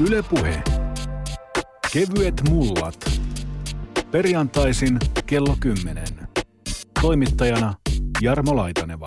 Ylepuhe. 0.00 0.62
Kevyet 1.92 2.48
mullat. 2.48 3.20
Perjantaisin 4.10 4.98
kello 5.26 5.56
10. 5.60 6.04
Toimittajana 7.00 7.74
Jarmo 8.20 8.56
Laitaneva. 8.56 9.06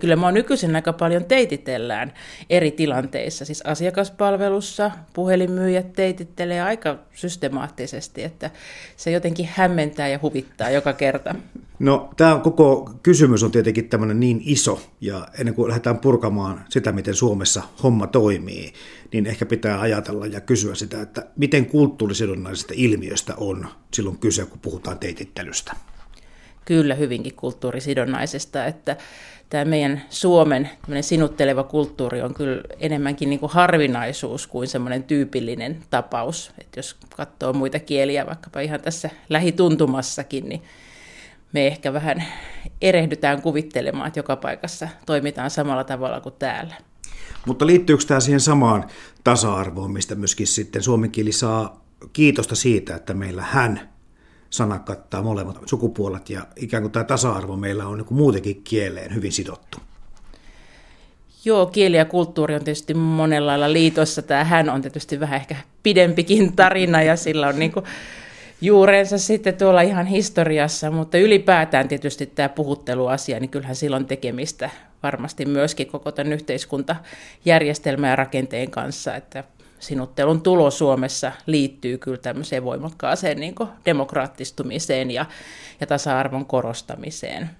Kyllä 0.00 0.16
mua 0.16 0.32
nykyisin 0.32 0.76
aika 0.76 0.92
paljon 0.92 1.24
teititellään 1.24 2.12
eri 2.50 2.70
tilanteissa, 2.70 3.44
siis 3.44 3.62
asiakaspalvelussa 3.62 4.90
puhelinmyyjät 5.12 5.92
teitittelee 5.92 6.62
aika 6.62 6.98
systemaattisesti, 7.14 8.22
että 8.22 8.50
se 8.96 9.10
jotenkin 9.10 9.48
hämmentää 9.52 10.08
ja 10.08 10.18
huvittaa 10.22 10.70
joka 10.70 10.92
kerta. 10.92 11.34
No 11.78 12.10
tämä 12.16 12.38
koko 12.38 12.90
kysymys 13.02 13.42
on 13.42 13.50
tietenkin 13.50 13.88
tämmöinen 13.88 14.20
niin 14.20 14.42
iso, 14.44 14.80
ja 15.00 15.28
ennen 15.38 15.54
kuin 15.54 15.68
lähdetään 15.68 15.98
purkamaan 15.98 16.64
sitä, 16.68 16.92
miten 16.92 17.14
Suomessa 17.14 17.62
homma 17.82 18.06
toimii, 18.06 18.72
niin 19.12 19.26
ehkä 19.26 19.46
pitää 19.46 19.80
ajatella 19.80 20.26
ja 20.26 20.40
kysyä 20.40 20.74
sitä, 20.74 21.02
että 21.02 21.26
miten 21.36 21.66
kulttuurisidonnaisesta 21.66 22.74
ilmiöstä 22.76 23.34
on 23.36 23.66
silloin 23.94 24.18
kyse, 24.18 24.44
kun 24.44 24.58
puhutaan 24.58 24.98
teitittelystä. 24.98 25.76
Kyllä 26.64 26.94
hyvinkin 26.94 27.34
kulttuurisidonnaisesta, 27.34 28.66
että 28.66 28.96
tämä 29.50 29.64
meidän 29.64 30.02
Suomen 30.10 30.70
sinutteleva 31.00 31.64
kulttuuri 31.64 32.22
on 32.22 32.34
kyllä 32.34 32.62
enemmänkin 32.80 33.30
niin 33.30 33.40
kuin 33.40 33.52
harvinaisuus 33.52 34.46
kuin 34.46 34.68
semmoinen 34.68 35.02
tyypillinen 35.02 35.82
tapaus. 35.90 36.52
Että 36.60 36.78
jos 36.78 36.96
katsoo 37.16 37.52
muita 37.52 37.78
kieliä 37.78 38.26
vaikkapa 38.26 38.60
ihan 38.60 38.80
tässä 38.80 39.10
lähituntumassakin, 39.28 40.48
niin 40.48 40.62
me 41.52 41.66
ehkä 41.66 41.92
vähän 41.92 42.24
erehdytään 42.82 43.42
kuvittelemaan, 43.42 44.08
että 44.08 44.18
joka 44.18 44.36
paikassa 44.36 44.88
toimitaan 45.06 45.50
samalla 45.50 45.84
tavalla 45.84 46.20
kuin 46.20 46.34
täällä. 46.38 46.74
Mutta 47.46 47.66
liittyykö 47.66 48.04
tämä 48.04 48.20
siihen 48.20 48.40
samaan 48.40 48.84
tasa-arvoon, 49.24 49.90
mistä 49.92 50.14
myöskin 50.14 50.46
sitten 50.46 50.82
suomen 50.82 51.10
kieli 51.10 51.32
saa 51.32 51.84
kiitosta 52.12 52.56
siitä, 52.56 52.96
että 52.96 53.14
meillä 53.14 53.42
hän 53.42 53.88
sana 54.50 54.78
kattaa 54.78 55.22
molemmat 55.22 55.58
sukupuolet 55.66 56.30
ja 56.30 56.46
ikään 56.56 56.82
kuin 56.82 56.92
tämä 56.92 57.04
tasa-arvo 57.04 57.56
meillä 57.56 57.86
on 57.86 57.98
niin 57.98 58.06
muutenkin 58.10 58.62
kieleen 58.64 59.14
hyvin 59.14 59.32
sidottu. 59.32 59.78
Joo, 61.44 61.66
kieli 61.66 61.96
ja 61.96 62.04
kulttuuri 62.04 62.54
on 62.54 62.64
tietysti 62.64 62.94
monella 62.94 63.46
lailla 63.46 63.72
liitossa. 63.72 64.22
Tämä 64.22 64.44
hän 64.44 64.70
on 64.70 64.82
tietysti 64.82 65.20
vähän 65.20 65.40
ehkä 65.40 65.56
pidempikin 65.82 66.56
tarina 66.56 67.02
ja 67.02 67.16
sillä 67.16 67.48
on 67.48 67.58
niin 67.58 67.72
kuin 67.72 67.84
juurensa 68.60 69.18
sitten 69.18 69.56
tuolla 69.56 69.80
ihan 69.80 70.06
historiassa, 70.06 70.90
mutta 70.90 71.18
ylipäätään 71.18 71.88
tietysti 71.88 72.26
tämä 72.26 72.48
puhutteluasia, 72.48 73.40
niin 73.40 73.50
kyllähän 73.50 73.76
silloin 73.76 74.06
tekemistä 74.06 74.70
varmasti 75.02 75.44
myöskin 75.44 75.86
koko 75.86 76.12
tämän 76.12 76.32
yhteiskuntajärjestelmän 76.32 78.10
ja 78.10 78.16
rakenteen 78.16 78.70
kanssa, 78.70 79.14
että 79.14 79.44
sinuttelun 79.80 80.42
tulo 80.42 80.70
Suomessa 80.70 81.32
liittyy 81.46 81.98
kyllä 81.98 82.18
tämmöiseen 82.18 82.64
voimakkaaseen 82.64 83.40
niin 83.40 83.54
demokraattistumiseen 83.84 85.10
ja, 85.10 85.26
ja 85.80 85.86
tasa-arvon 85.86 86.46
korostamiseen. 86.46 87.50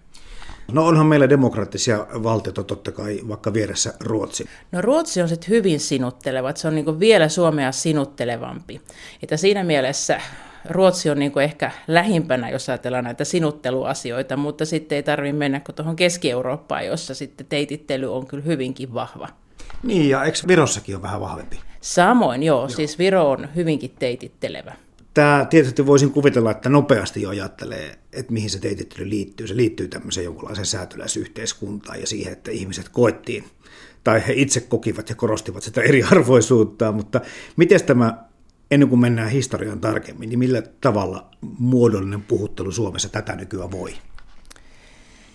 No 0.73 0.87
onhan 0.87 1.07
meillä 1.07 1.29
demokraattisia 1.29 2.07
valtioita 2.23 2.65
totta 2.65 2.93
kai, 2.93 3.21
vaikka 3.29 3.53
vieressä 3.53 3.95
Ruotsi. 4.01 4.49
No 4.73 4.83
Ruotsi 4.83 5.23
on 5.23 5.29
sitten 5.29 5.49
hyvin 5.49 5.81
sinutteleva, 5.81 6.53
se 6.55 6.69
on 6.69 6.75
niin 6.75 7.01
vielä 7.01 7.29
Suomea 7.29 7.73
sinuttelevampi. 7.73 8.81
Että 9.23 9.37
siinä 9.37 9.65
mielessä 9.65 10.21
Ruotsi 10.65 11.11
on 11.11 11.19
niin 11.19 11.41
ehkä 11.41 11.71
lähimpänä, 11.87 12.51
jos 12.51 12.69
ajatellaan 12.69 13.05
näitä 13.05 13.25
sinutteluasioita, 13.25 14.37
mutta 14.37 14.65
sitten 14.65 14.97
ei 14.97 15.03
tarvitse 15.03 15.39
mennä 15.39 15.61
kuin 15.61 15.77
tuohon 15.77 15.97
Keski-Eurooppaan, 15.97 16.87
jossa 16.87 17.15
sitten 17.15 17.47
teitittely 17.47 18.15
on 18.15 18.27
kyllä 18.27 18.45
hyvinkin 18.45 18.95
vahva. 18.95 19.29
Niin, 19.83 20.09
ja 20.09 20.25
eikö 20.25 20.39
Virossakin 20.49 20.97
on 20.97 21.03
vähän 21.03 21.21
vahvempi? 21.21 21.61
Samoin, 21.81 22.43
joo, 22.43 22.61
joo. 22.61 22.69
siis 22.69 22.99
Viro 22.99 23.31
on 23.31 23.49
hyvinkin 23.55 23.91
teitittelevä. 23.99 24.75
Tämä 25.15 25.47
tietysti 25.51 25.87
voisin 25.87 26.11
kuvitella, 26.11 26.51
että 26.51 26.69
nopeasti 26.69 27.23
jo 27.23 27.29
ajattelee, 27.29 27.99
että 28.13 28.33
mihin 28.33 28.51
se 28.51 28.59
teitittely 28.59 29.11
liittyy. 29.11 29.47
Se 29.47 29.57
liittyy 29.57 29.89
tämmöiseen 29.89 30.25
jonkunlaiseen 30.25 30.67
säätyläisyhteiskuntaan 30.67 32.01
ja 32.01 32.07
siihen, 32.07 32.33
että 32.33 32.51
ihmiset 32.51 32.89
koettiin, 32.89 33.45
tai 34.05 34.27
he 34.27 34.33
itse 34.37 34.61
kokivat 34.61 35.09
ja 35.09 35.15
korostivat 35.15 35.63
sitä 35.63 35.83
eriarvoisuutta, 35.91 36.93
mutta 36.93 37.21
miten 37.57 37.85
tämä, 37.85 38.25
ennen 38.71 38.89
kuin 38.89 39.01
mennään 39.01 39.31
historiaan 39.31 39.81
tarkemmin, 39.81 40.29
niin 40.29 40.39
millä 40.39 40.63
tavalla 40.81 41.31
muodollinen 41.59 42.23
puhuttelu 42.23 42.73
Suomessa 42.73 43.09
tätä 43.09 43.37
nykyään 43.37 43.71
voi? 43.71 43.95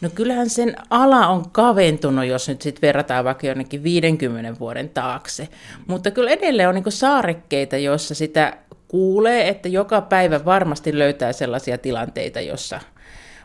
No 0.04 0.10
kyllähän 0.16 0.50
sen 0.50 0.76
ala 0.90 1.28
on 1.28 1.50
kaventunut, 1.50 2.26
jos 2.26 2.48
nyt 2.48 2.62
sitten 2.62 2.82
verrataan 2.82 3.26
vaikka 3.26 3.48
jonnekin 3.48 3.84
50 3.84 4.60
vuoden 4.60 4.90
taakse. 4.90 5.48
Mutta 5.88 6.12
kyllä 6.12 6.32
edelleen 6.32 6.70
on 6.70 6.76
niin 6.76 6.92
saarekkeita, 6.92 7.78
joissa 7.78 8.16
sitä 8.16 8.58
kuulee, 8.88 9.48
että 9.48 9.70
joka 9.70 10.02
päivä 10.02 10.46
varmasti 10.46 11.00
löytää 11.00 11.34
sellaisia 11.34 11.78
tilanteita, 11.78 12.42
jossa 12.42 12.80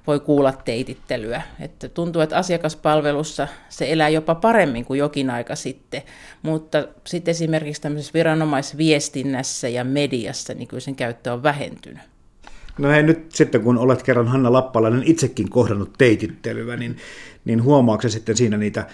voi 0.06 0.20
kuulla 0.20 0.52
teitittelyä. 0.52 1.42
Että 1.60 1.88
tuntuu, 1.88 2.22
että 2.22 2.36
asiakaspalvelussa 2.36 3.48
se 3.68 3.92
elää 3.92 4.08
jopa 4.08 4.34
paremmin 4.34 4.84
kuin 4.84 4.98
jokin 4.98 5.30
aika 5.30 5.56
sitten, 5.56 6.02
mutta 6.42 6.88
sitten 7.06 7.32
esimerkiksi 7.32 7.82
tämmöisessä 7.82 8.14
viranomaisviestinnässä 8.14 9.68
ja 9.68 9.84
mediassa, 9.84 10.54
niin 10.54 10.68
kyllä 10.68 10.80
sen 10.80 10.96
käyttö 10.96 11.32
on 11.32 11.42
vähentynyt. 11.42 12.17
No 12.78 12.88
hei, 12.88 13.02
nyt 13.02 13.32
sitten 13.32 13.60
kun 13.60 13.78
olet 13.78 14.02
kerran 14.02 14.28
Hanna 14.28 14.52
Lappalainen 14.52 15.02
itsekin 15.04 15.50
kohdannut 15.50 15.92
teitittelyä, 15.98 16.76
niin, 16.76 16.96
niin 17.44 17.62
huomaako 17.62 18.08
sitten 18.08 18.36
siinä 18.36 18.56
niitä 18.56 18.86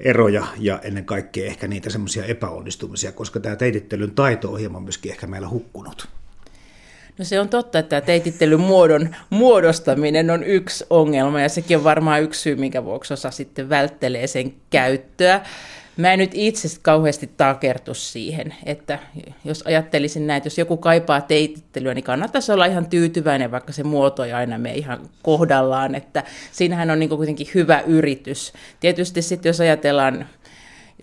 eroja 0.00 0.46
ja 0.58 0.80
ennen 0.82 1.04
kaikkea 1.04 1.46
ehkä 1.46 1.68
niitä 1.68 1.90
semmoisia 1.90 2.24
epäonnistumisia, 2.24 3.12
koska 3.12 3.40
tämä 3.40 3.56
teitittelyn 3.56 4.10
taito 4.10 4.52
on 4.52 4.58
hieman 4.58 4.82
myöskin 4.82 5.12
ehkä 5.12 5.26
meillä 5.26 5.48
hukkunut. 5.48 6.08
No 7.18 7.24
se 7.24 7.40
on 7.40 7.48
totta, 7.48 7.78
että 7.78 8.00
teitittelyn 8.00 8.60
muodon 8.60 9.16
muodostaminen 9.30 10.30
on 10.30 10.44
yksi 10.44 10.84
ongelma 10.90 11.40
ja 11.40 11.48
sekin 11.48 11.76
on 11.76 11.84
varmaan 11.84 12.22
yksi 12.22 12.40
syy, 12.40 12.56
minkä 12.56 12.84
vuoksi 12.84 13.14
osa 13.14 13.30
sitten 13.30 13.68
välttelee 13.68 14.26
sen 14.26 14.54
käyttöä. 14.70 15.40
Mä 15.96 16.12
en 16.12 16.18
nyt 16.18 16.30
itse 16.34 16.68
kauheasti 16.82 17.30
takertu 17.36 17.94
siihen, 17.94 18.54
että 18.66 18.98
jos 19.44 19.62
ajattelisin 19.66 20.26
näin, 20.26 20.36
että 20.36 20.46
jos 20.46 20.58
joku 20.58 20.76
kaipaa 20.76 21.20
teitittelyä, 21.20 21.94
niin 21.94 22.04
kannattaisi 22.04 22.52
olla 22.52 22.66
ihan 22.66 22.86
tyytyväinen, 22.86 23.50
vaikka 23.50 23.72
se 23.72 23.82
muoto 23.82 24.24
ei 24.24 24.32
aina 24.32 24.58
mene 24.58 24.74
ihan 24.74 24.98
kohdallaan, 25.22 25.94
että 25.94 26.24
siinähän 26.52 26.90
on 26.90 26.98
niin 26.98 27.10
kuitenkin 27.10 27.46
hyvä 27.54 27.80
yritys. 27.80 28.52
Tietysti 28.80 29.22
sitten 29.22 29.50
jos 29.50 29.60
ajatellaan 29.60 30.26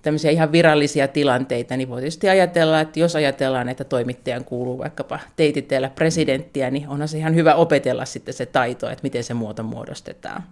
tämmöisiä 0.02 0.32
ihan 0.32 0.52
virallisia 0.52 1.08
tilanteita, 1.08 1.78
niin 1.78 1.90
voi 1.90 2.02
tietysti 2.02 2.30
ajatella, 2.30 2.82
että 2.82 3.00
jos 3.00 3.16
ajatellaan, 3.16 3.70
että 3.70 3.84
toimittajan 3.84 4.44
kuuluu 4.44 4.78
vaikkapa 4.78 5.20
teititellä 5.36 5.90
presidenttiä, 5.90 6.72
niin 6.72 6.90
onhan 6.90 7.08
se 7.08 7.18
ihan 7.18 7.36
hyvä 7.36 7.56
opetella 7.56 8.06
sitten 8.06 8.34
se 8.34 8.46
taito, 8.46 8.90
että 8.90 9.04
miten 9.04 9.24
se 9.24 9.34
muoto 9.34 9.64
muodostetaan. 9.64 10.44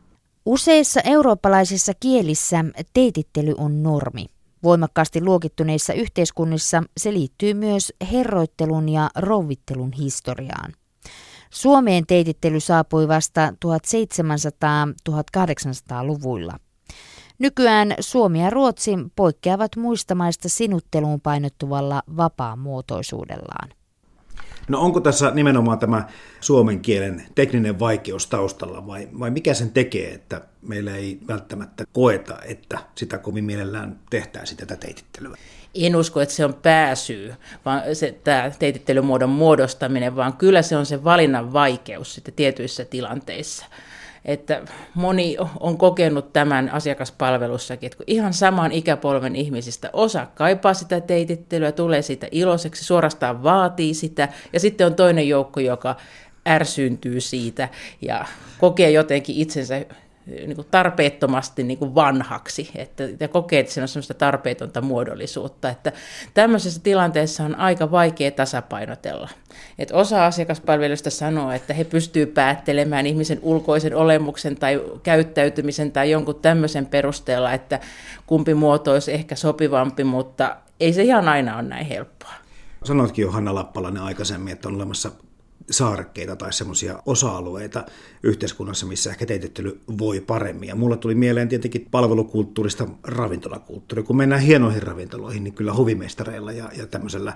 Useissa 0.45 1.01
eurooppalaisissa 1.03 1.93
kielissä 1.99 2.65
teitittely 2.93 3.53
on 3.57 3.83
normi. 3.83 4.25
Voimakkaasti 4.63 5.23
luokittuneissa 5.23 5.93
yhteiskunnissa 5.93 6.83
se 6.97 7.13
liittyy 7.13 7.53
myös 7.53 7.93
herroittelun 8.11 8.89
ja 8.89 9.09
rouvittelun 9.15 9.93
historiaan. 9.93 10.73
Suomeen 11.49 12.05
teitittely 12.07 12.59
saapui 12.59 13.07
vasta 13.07 13.53
1700-1800-luvuilla. 13.65 16.59
Nykyään 17.39 17.95
Suomi 17.99 18.43
ja 18.43 18.49
Ruotsi 18.49 18.91
poikkeavat 19.15 19.75
muista 19.75 20.15
maista 20.15 20.49
sinutteluun 20.49 21.21
painottuvalla 21.21 22.03
vapaamuotoisuudellaan. 22.17 23.69
No 24.67 24.79
onko 24.81 24.99
tässä 24.99 25.31
nimenomaan 25.31 25.79
tämä 25.79 26.07
suomen 26.41 26.79
kielen 26.79 27.23
tekninen 27.35 27.79
vaikeus 27.79 28.27
taustalla 28.27 28.87
vai, 28.87 29.07
vai 29.19 29.31
mikä 29.31 29.53
sen 29.53 29.71
tekee, 29.71 30.13
että 30.13 30.41
meillä 30.61 30.95
ei 30.95 31.19
välttämättä 31.27 31.83
koeta, 31.93 32.37
että 32.45 32.79
sitä 32.95 33.17
kovin 33.17 33.45
mielellään 33.45 33.99
tehtäisiin 34.09 34.57
tätä 34.57 34.75
teitittelyä? 34.75 35.37
En 35.75 35.95
usko, 35.95 36.21
että 36.21 36.35
se 36.35 36.45
on 36.45 36.53
pääsyy, 36.53 37.33
vaan 37.65 37.81
se, 37.93 38.19
tämä 38.23 38.51
teitittelymuodon 38.59 39.29
muodostaminen, 39.29 40.15
vaan 40.15 40.33
kyllä 40.33 40.61
se 40.61 40.77
on 40.77 40.85
se 40.85 41.03
valinnan 41.03 41.53
vaikeus 41.53 42.15
sitten 42.15 42.33
tietyissä 42.33 42.85
tilanteissa 42.85 43.65
että 44.25 44.61
moni 44.93 45.37
on 45.59 45.77
kokenut 45.77 46.33
tämän 46.33 46.69
asiakaspalvelussakin, 46.69 47.87
että 47.87 47.97
kun 47.97 48.03
ihan 48.07 48.33
saman 48.33 48.71
ikäpolven 48.71 49.35
ihmisistä 49.35 49.89
osa 49.93 50.27
kaipaa 50.35 50.73
sitä 50.73 51.01
teitittelyä, 51.01 51.71
tulee 51.71 52.01
sitä 52.01 52.27
iloiseksi, 52.31 52.83
suorastaan 52.83 53.43
vaatii 53.43 53.93
sitä, 53.93 54.29
ja 54.53 54.59
sitten 54.59 54.87
on 54.87 54.95
toinen 54.95 55.29
joukko, 55.29 55.59
joka 55.59 55.95
ärsyyntyy 56.47 57.21
siitä 57.21 57.69
ja 58.01 58.25
kokee 58.57 58.91
jotenkin 58.91 59.35
itsensä 59.35 59.85
niin 60.25 60.55
kuin 60.55 60.67
tarpeettomasti 60.71 61.63
niin 61.63 61.77
kuin 61.77 61.95
vanhaksi, 61.95 62.69
että, 62.75 63.03
ja 63.19 63.27
kokee, 63.27 63.59
että 63.59 63.73
siinä 63.73 63.83
on 63.83 63.87
sellaista 63.87 64.13
tarpeetonta 64.13 64.81
muodollisuutta, 64.81 65.69
että 65.69 65.91
tämmöisessä 66.33 66.81
tilanteessa 66.83 67.43
on 67.43 67.55
aika 67.55 67.91
vaikea 67.91 68.31
tasapainotella. 68.31 69.29
Että 69.79 69.95
osa 69.95 70.25
asiakaspalveluista 70.25 71.09
sanoo, 71.09 71.51
että 71.51 71.73
he 71.73 71.83
pystyvät 71.83 72.33
päättelemään 72.33 73.05
ihmisen 73.05 73.39
ulkoisen 73.41 73.95
olemuksen 73.95 74.55
tai 74.55 74.81
käyttäytymisen 75.03 75.91
tai 75.91 76.11
jonkun 76.11 76.39
tämmöisen 76.41 76.85
perusteella, 76.85 77.53
että 77.53 77.79
kumpi 78.27 78.53
muoto 78.53 78.91
olisi 78.91 79.13
ehkä 79.13 79.35
sopivampi, 79.35 80.03
mutta 80.03 80.55
ei 80.79 80.93
se 80.93 81.03
ihan 81.03 81.27
aina 81.29 81.55
ole 81.55 81.63
näin 81.63 81.85
helppoa. 81.85 82.33
Sanoitkin 82.83 83.23
jo 83.23 83.31
Hanna 83.31 83.55
Lappalainen 83.55 84.03
aikaisemmin, 84.03 84.53
että 84.53 84.67
on 84.67 84.75
olemassa 84.75 85.11
saarekkeita 85.71 86.35
tai 86.35 86.53
semmoisia 86.53 87.01
osa-alueita 87.05 87.85
yhteiskunnassa, 88.23 88.85
missä 88.85 89.09
ehkä 89.09 89.25
teitittely 89.25 89.79
voi 89.97 90.19
paremmin. 90.19 90.69
Ja 90.69 90.75
mulla 90.75 90.97
tuli 90.97 91.15
mieleen 91.15 91.49
tietenkin 91.49 91.87
palvelukulttuurista 91.91 92.87
ravintolakulttuuri. 93.03 94.03
Kun 94.03 94.17
mennään 94.17 94.41
hienoihin 94.41 94.83
ravintoloihin, 94.83 95.43
niin 95.43 95.53
kyllä 95.53 95.73
huvimestareilla 95.73 96.51
ja, 96.51 96.71
ja 96.77 96.87
tämmöisellä 96.87 97.33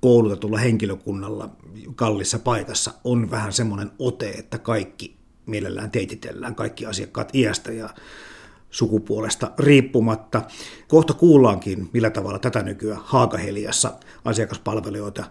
koulutetulla 0.00 0.58
henkilökunnalla 0.58 1.50
kallissa 1.94 2.38
paikassa 2.38 2.92
on 3.04 3.30
vähän 3.30 3.52
semmoinen 3.52 3.90
ote, 3.98 4.30
että 4.30 4.58
kaikki 4.58 5.16
mielellään 5.46 5.90
teititellään, 5.90 6.54
kaikki 6.54 6.86
asiakkaat 6.86 7.34
iästä 7.34 7.72
ja 7.72 7.90
sukupuolesta 8.70 9.50
riippumatta. 9.58 10.42
Kohta 10.88 11.14
kuullaankin, 11.14 11.90
millä 11.92 12.10
tavalla 12.10 12.38
tätä 12.38 12.62
nykyään 12.62 13.00
Haakaheliassa 13.04 13.92
asiakaspalvelijoita 14.24 15.24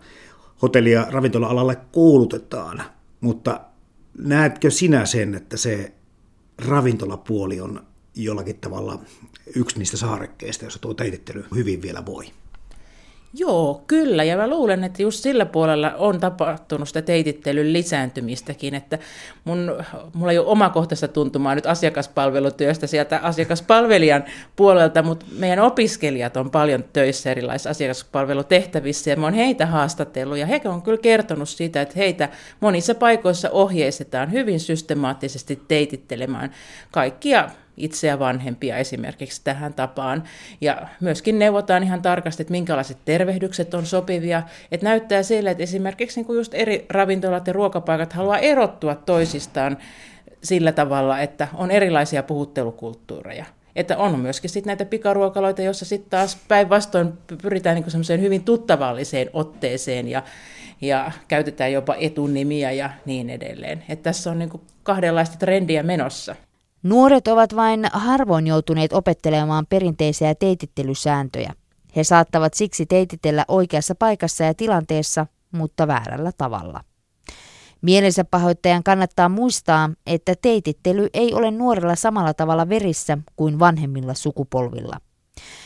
hotelli- 0.62 0.92
ja 0.92 1.08
ravintola-alalle 1.10 1.78
koulutetaan, 1.92 2.84
mutta 3.22 3.62
näetkö 4.18 4.72
sinä 4.72 5.06
sen, 5.06 5.36
että 5.36 5.58
se 5.58 5.94
ravintolapuoli 6.68 7.62
on 7.62 7.86
jollakin 8.16 8.60
tavalla 8.60 9.00
yksi 9.56 9.80
niistä 9.80 9.98
saarekkeista, 9.98 10.66
jossa 10.66 10.80
tuo 10.80 10.94
teitittely 10.94 11.46
hyvin 11.56 11.82
vielä 11.82 12.06
voi? 12.06 12.26
Joo, 13.34 13.84
kyllä. 13.88 14.24
Ja 14.24 14.38
mä 14.38 14.48
luulen, 14.48 14.84
että 14.84 15.02
just 15.02 15.24
sillä 15.24 15.46
puolella 15.46 15.94
on 15.98 16.20
tapahtunut 16.20 16.88
sitä 16.88 17.02
teitittelyn 17.02 17.74
lisääntymistäkin. 17.74 18.76
Että 18.76 19.00
mun, 19.44 19.84
mulla 20.14 20.32
ei 20.32 20.38
ole 20.38 20.48
omakohtaista 20.48 21.08
tuntumaa 21.08 21.56
nyt 21.56 21.66
asiakaspalvelutyöstä 21.66 22.88
sieltä 22.88 23.20
asiakaspalvelijan 23.24 24.24
puolelta, 24.56 25.04
mutta 25.04 25.26
meidän 25.38 25.60
opiskelijat 25.60 26.38
on 26.38 26.52
paljon 26.52 26.84
töissä 26.94 27.32
erilaisissa 27.32 27.70
asiakaspalvelutehtävissä 27.70 29.10
ja 29.10 29.16
mä 29.16 29.26
oon 29.26 29.34
heitä 29.34 29.66
haastatellut. 29.66 30.38
Ja 30.38 30.46
he 30.46 30.62
on 30.66 30.82
kyllä 30.82 30.98
kertonut 30.98 31.50
siitä, 31.50 31.82
että 31.82 31.96
heitä 31.98 32.30
monissa 32.60 32.96
paikoissa 32.96 33.50
ohjeistetaan 33.50 34.32
hyvin 34.32 34.60
systemaattisesti 34.60 35.62
teitittelemään 35.68 36.52
kaikkia 36.92 37.50
itseä 37.78 38.20
vanhempia 38.20 38.78
esimerkiksi 38.78 39.42
tähän 39.44 39.74
tapaan. 39.74 40.24
Ja 40.62 40.88
myöskin 41.02 41.40
neuvotaan 41.40 41.84
ihan 41.84 42.02
tarkasti, 42.02 42.44
että 42.44 42.52
minkälaiset 42.52 42.98
tervehdykset 43.06 43.74
on 43.74 43.86
sopivia. 43.86 44.44
Että 44.72 44.86
näyttää 44.86 45.24
sille, 45.24 45.52
että 45.52 45.64
esimerkiksi 45.64 46.22
niin 46.22 46.36
just 46.36 46.54
eri 46.54 46.86
ravintolat 46.90 47.48
ja 47.48 47.54
ruokapaikat 47.54 48.14
haluaa 48.14 48.38
erottua 48.38 48.96
toisistaan 48.96 49.78
sillä 50.44 50.72
tavalla, 50.72 51.20
että 51.20 51.48
on 51.54 51.72
erilaisia 51.72 52.24
puhuttelukulttuureja. 52.24 53.46
Että 53.76 53.98
on 53.98 54.20
myöskin 54.20 54.50
sitten 54.50 54.70
näitä 54.70 54.86
pikaruokaloita, 54.86 55.62
joissa 55.62 55.86
sitten 55.86 56.10
taas 56.10 56.38
päinvastoin 56.48 57.14
pyritään 57.42 57.76
niin 57.76 57.92
semmoiseen 57.92 58.22
hyvin 58.22 58.44
tuttavalliseen 58.44 59.30
otteeseen 59.34 60.08
ja, 60.08 60.24
ja 60.82 61.12
käytetään 61.28 61.72
jopa 61.72 61.96
etunimiä 62.00 62.72
ja 62.72 62.90
niin 63.06 63.30
edelleen. 63.30 63.84
Että 63.90 64.04
tässä 64.04 64.32
on 64.32 64.40
niin 64.40 64.62
kahdenlaista 64.84 65.38
trendiä 65.38 65.84
menossa. 65.84 66.36
Nuoret 66.84 67.28
ovat 67.28 67.56
vain 67.56 67.86
harvoin 67.94 68.48
joutuneet 68.48 68.94
opettelemaan 68.94 69.66
perinteisiä 69.70 70.36
teitittelysääntöjä. 70.36 71.54
He 71.96 72.04
saattavat 72.04 72.54
siksi 72.54 72.86
teititellä 72.86 73.46
oikeassa 73.48 73.96
paikassa 73.96 74.44
ja 74.44 74.54
tilanteessa, 74.54 75.28
mutta 75.52 75.88
väärällä 75.88 76.32
tavalla. 76.38 76.82
Mielensä 77.82 78.24
pahoittajan 78.24 78.84
kannattaa 78.84 79.30
muistaa, 79.30 79.90
että 80.08 80.34
teitittely 80.42 81.08
ei 81.14 81.34
ole 81.34 81.52
nuorella 81.52 81.96
samalla 81.96 82.34
tavalla 82.34 82.70
verissä 82.70 83.18
kuin 83.36 83.60
vanhemmilla 83.60 84.14
sukupolvilla. 84.14 84.98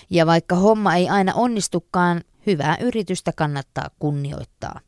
Ja 0.09 0.25
vaikka 0.25 0.55
homma 0.55 0.95
ei 0.95 1.09
aina 1.09 1.33
onnistukaan, 1.33 2.21
hyvää 2.47 2.77
yritystä 2.81 3.31
kannattaa 3.35 3.89
kunnioittaa. 3.99 4.79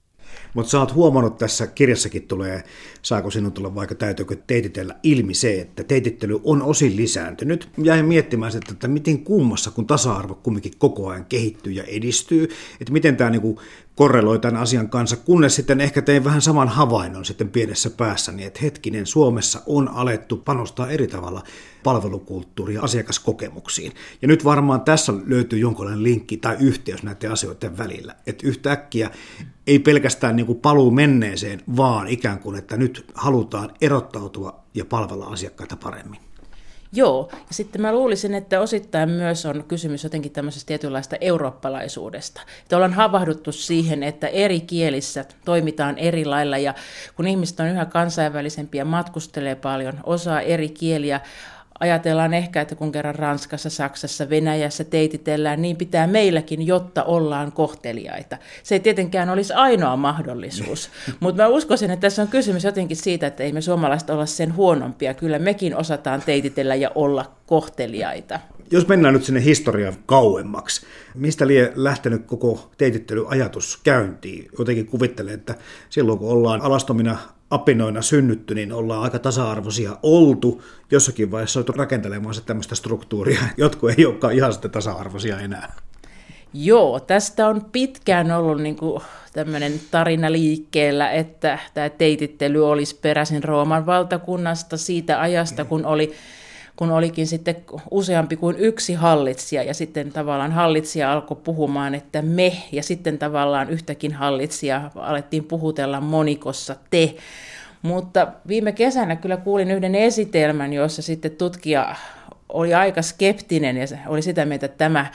Mutta 0.54 0.70
sä 0.70 0.80
oot 0.80 0.94
huomannut 0.94 1.38
tässä 1.38 1.68
kirjassakin 1.68 2.28
tulee, 2.28 2.64
saako 3.02 3.32
sinun 3.32 3.52
tulla 3.52 3.76
vaikka 3.76 3.96
täytyykö 3.96 4.36
teititellä 4.48 4.96
ilmi 5.04 5.34
se, 5.34 5.62
että 5.62 5.84
teitittely 5.84 6.40
on 6.44 6.62
osin 6.62 6.96
lisääntynyt. 6.96 7.70
Jäin 7.84 8.06
miettimään 8.06 8.52
sitä, 8.52 8.72
että 8.72 8.88
miten 8.88 9.24
kummassa, 9.24 9.72
kun 9.72 9.88
tasa-arvo 9.88 10.36
kumminkin 10.36 10.74
koko 10.78 11.08
ajan 11.08 11.26
kehittyy 11.26 11.74
ja 11.74 11.84
edistyy, 11.84 12.44
että 12.82 12.94
miten 12.94 13.18
tämä 13.18 13.30
niinku 13.30 13.60
korreloi 13.96 14.40
tämän 14.40 14.62
asian 14.62 14.90
kanssa, 14.90 15.16
kunnes 15.16 15.56
sitten 15.56 15.82
ehkä 15.82 16.02
tein 16.02 16.24
vähän 16.24 16.42
saman 16.42 16.68
havainnon 16.68 17.26
sitten 17.26 17.50
pienessä 17.50 17.90
päässäni, 17.90 18.44
että 18.44 18.60
hetkinen, 18.64 19.06
Suomessa 19.06 19.62
on 19.66 19.88
alettu 19.88 20.38
panostaa 20.38 20.90
eri 20.90 21.08
tavalla 21.08 21.44
palvelukulttuuri- 21.84 22.74
ja 22.74 22.82
asiakaskokemuksiin. 22.82 23.92
Ja 24.22 24.28
nyt 24.28 24.46
varmaan 24.46 24.82
tässä 24.82 25.14
löytyy 25.26 25.60
jonkinlainen 25.60 26.04
linkki 26.04 26.38
tai 26.38 26.58
yhteys 26.60 27.04
näiden 27.04 27.32
asioiden 27.32 27.78
välillä. 27.78 28.16
Että 28.28 28.48
yhtäkkiä 28.48 29.12
ei 29.68 29.80
pelkästään 29.80 30.36
niin 30.36 30.46
kuin 30.46 30.60
paluu 30.60 30.92
menneeseen, 30.92 31.62
vaan 31.78 32.08
ikään 32.08 32.40
kuin, 32.40 32.56
että 32.56 32.78
nyt 32.78 33.06
halutaan 33.14 33.72
erottautua 33.82 34.64
ja 34.74 34.86
palvella 34.86 35.26
asiakkaita 35.26 35.76
paremmin. 35.76 36.33
Joo, 36.96 37.30
ja 37.32 37.40
sitten 37.52 37.82
mä 37.82 37.94
luulisin, 37.94 38.34
että 38.34 38.60
osittain 38.60 39.10
myös 39.10 39.46
on 39.46 39.64
kysymys 39.68 40.04
jotenkin 40.04 40.32
tämmöisestä 40.32 40.68
tietynlaista 40.68 41.16
eurooppalaisuudesta. 41.22 42.42
Että 42.62 42.76
ollaan 42.76 42.94
havahduttu 42.94 43.52
siihen, 43.52 44.04
että 44.04 44.28
eri 44.28 44.60
kielissä 44.60 45.26
toimitaan 45.46 45.98
eri 45.98 46.26
lailla, 46.26 46.58
ja 46.58 46.74
kun 47.16 47.28
ihmiset 47.28 47.60
on 47.60 47.68
yhä 47.68 47.86
kansainvälisempiä, 47.86 48.86
matkustelee 48.86 49.56
paljon, 49.56 50.00
osaa 50.04 50.42
eri 50.42 50.70
kieliä, 50.70 51.22
ajatellaan 51.84 52.34
ehkä, 52.34 52.62
että 52.62 52.76
kun 52.76 52.92
kerran 52.92 53.16
Ranskassa, 53.16 53.70
Saksassa, 53.70 54.30
Venäjässä 54.30 54.84
teititellään, 54.84 55.62
niin 55.62 55.76
pitää 55.76 56.08
meilläkin, 56.08 56.68
jotta 56.68 57.04
ollaan 57.04 57.52
kohteliaita. 57.52 58.38
Se 58.64 58.76
ei 58.76 58.80
tietenkään 58.80 59.30
olisi 59.30 59.54
ainoa 59.54 59.96
mahdollisuus, 59.96 60.90
mutta 61.20 61.44
mä 61.44 61.48
uskoisin, 61.48 61.92
että 61.92 62.02
tässä 62.02 62.22
on 62.22 62.28
kysymys 62.28 62.64
jotenkin 62.64 62.98
siitä, 62.98 63.28
että 63.28 63.44
ei 63.44 63.52
me 63.52 63.62
suomalaiset 63.62 64.10
olla 64.10 64.26
sen 64.26 64.56
huonompia. 64.56 65.14
Kyllä 65.14 65.40
mekin 65.40 65.76
osataan 65.76 66.22
teititellä 66.22 66.76
ja 66.76 66.92
olla 66.96 67.32
kohteliaita. 67.46 68.40
Jos 68.72 68.88
mennään 68.88 69.14
nyt 69.14 69.24
sinne 69.24 69.44
historian 69.44 69.94
kauemmaksi, 70.06 70.86
mistä 71.16 71.48
lie 71.48 71.72
lähtenyt 71.76 72.26
koko 72.26 72.72
teitittelyajatus 72.78 73.80
käyntiin? 73.84 74.50
Jotenkin 74.60 74.88
kuvittelen, 74.88 75.34
että 75.34 75.56
silloin 75.90 76.20
kun 76.20 76.30
ollaan 76.30 76.62
alastomina 76.62 77.18
apinoina 77.54 78.02
synnytty, 78.02 78.56
niin 78.56 78.74
ollaan 78.74 79.04
aika 79.04 79.20
tasa-arvoisia 79.20 79.98
oltu. 80.04 80.64
Jossakin 80.92 81.32
vaiheessa 81.32 81.60
on 81.60 81.66
rakentelemaan 81.76 82.36
se 82.36 82.42
tämmöistä 82.42 82.76
struktuuria. 82.76 83.42
Jotkut 83.58 83.90
ei 83.98 84.06
olekaan 84.06 84.34
ihan 84.34 84.54
sitten 84.54 84.72
tasa-arvoisia 84.72 85.40
enää. 85.40 85.74
Joo, 86.54 87.00
tästä 87.00 87.48
on 87.48 87.66
pitkään 87.72 88.32
ollut 88.32 88.62
niin 88.62 88.76
kuin 88.76 89.02
tämmöinen 89.34 89.74
tarina 89.92 90.32
liikkeellä, 90.32 91.12
että 91.12 91.60
tämä 91.74 91.90
teitittely 91.90 92.70
olisi 92.70 93.00
peräisin 93.02 93.44
Rooman 93.44 93.86
valtakunnasta 93.86 94.78
siitä 94.78 95.22
ajasta, 95.22 95.66
kun 95.66 95.86
oli 95.86 96.14
kun 96.84 96.92
olikin 96.92 97.28
sitten 97.28 97.56
useampi 97.92 98.36
kuin 98.36 98.56
yksi 98.60 98.94
hallitsija, 98.94 99.64
ja 99.64 99.74
sitten 99.74 100.12
tavallaan 100.12 100.52
hallitsija 100.52 101.14
alkoi 101.14 101.38
puhumaan, 101.44 101.96
että 101.96 102.22
me, 102.22 102.58
ja 102.72 102.84
sitten 102.84 103.18
tavallaan 103.18 103.70
yhtäkin 103.70 104.14
hallitsija 104.14 104.92
alettiin 104.96 105.44
puhutella 105.44 106.02
monikossa 106.02 106.76
te. 106.90 107.16
Mutta 107.82 108.28
viime 108.48 108.72
kesänä 108.72 109.16
kyllä 109.16 109.38
kuulin 109.38 109.72
yhden 109.72 109.96
esitelmän, 109.96 110.74
jossa 110.74 111.02
sitten 111.02 111.32
tutkija 111.32 111.96
oli 112.50 112.74
aika 112.74 113.02
skeptinen 113.02 113.78
ja 113.78 113.86
oli 114.08 114.22
sitä 114.22 114.46
mieltä, 114.46 114.66
että 114.66 114.78
tämä 114.78 115.06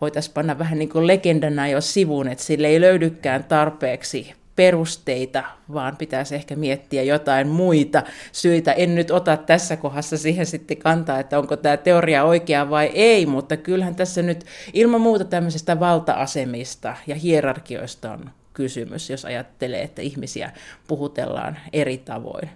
voitaisiin 0.00 0.34
panna 0.34 0.58
vähän 0.58 0.78
niin 0.78 0.88
kuin 0.88 1.06
legendana 1.06 1.68
jo 1.68 1.80
sivuun, 1.80 2.28
että 2.28 2.44
sille 2.44 2.66
ei 2.66 2.80
löydykään 2.80 3.44
tarpeeksi 3.44 4.34
perusteita, 4.56 5.44
vaan 5.72 5.96
pitäisi 5.96 6.34
ehkä 6.34 6.56
miettiä 6.56 7.02
jotain 7.02 7.48
muita 7.48 8.02
syitä. 8.32 8.72
En 8.72 8.94
nyt 8.94 9.10
ota 9.10 9.36
tässä 9.36 9.76
kohdassa 9.76 10.18
siihen 10.18 10.46
sitten 10.46 10.76
kantaa, 10.76 11.20
että 11.20 11.38
onko 11.38 11.56
tämä 11.56 11.76
teoria 11.76 12.24
oikea 12.24 12.70
vai 12.70 12.86
ei, 12.94 13.26
mutta 13.26 13.56
kyllähän 13.56 13.94
tässä 13.94 14.22
nyt 14.22 14.44
ilman 14.72 15.00
muuta 15.00 15.24
tämmöisestä 15.24 15.80
valta-asemista 15.80 16.96
ja 17.06 17.14
hierarkioista 17.14 18.12
on 18.12 18.30
kysymys, 18.52 19.10
jos 19.10 19.24
ajattelee, 19.24 19.82
että 19.82 20.02
ihmisiä 20.02 20.52
puhutellaan 20.86 21.58
eri 21.72 21.98
tavoin. 21.98 22.50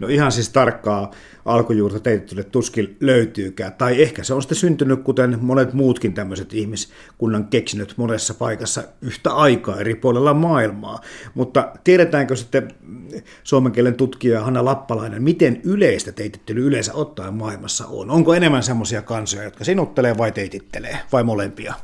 No 0.00 0.08
ihan 0.08 0.32
siis 0.32 0.48
tarkkaa 0.48 1.10
alkujuurta 1.44 2.00
teitetylle 2.00 2.44
tuskin 2.44 2.96
löytyykään. 3.00 3.72
Tai 3.72 4.02
ehkä 4.02 4.24
se 4.24 4.34
on 4.34 4.42
sitten 4.42 4.58
syntynyt, 4.58 5.02
kuten 5.02 5.38
monet 5.40 5.72
muutkin 5.72 6.14
tämmöiset 6.14 6.54
ihmiskunnan 6.54 7.44
keksinyt 7.44 7.94
monessa 7.96 8.34
paikassa 8.34 8.82
yhtä 9.00 9.30
aikaa 9.30 9.80
eri 9.80 9.94
puolella 9.94 10.34
maailmaa. 10.34 11.00
Mutta 11.34 11.72
tiedetäänkö 11.84 12.36
sitten 12.36 12.68
suomen 13.42 13.72
kielen 13.72 13.94
tutkija 13.94 14.40
Hanna 14.40 14.64
Lappalainen, 14.64 15.22
miten 15.22 15.60
yleistä 15.64 16.12
teitittely 16.12 16.66
yleensä 16.66 16.94
ottaen 16.94 17.34
maailmassa 17.34 17.86
on? 17.86 18.10
Onko 18.10 18.34
enemmän 18.34 18.62
semmoisia 18.62 19.02
kansoja, 19.02 19.44
jotka 19.44 19.64
sinuttelee 19.64 20.18
vai 20.18 20.32
teitittelee, 20.32 20.98
vai 21.12 21.24
molempia? 21.24 21.74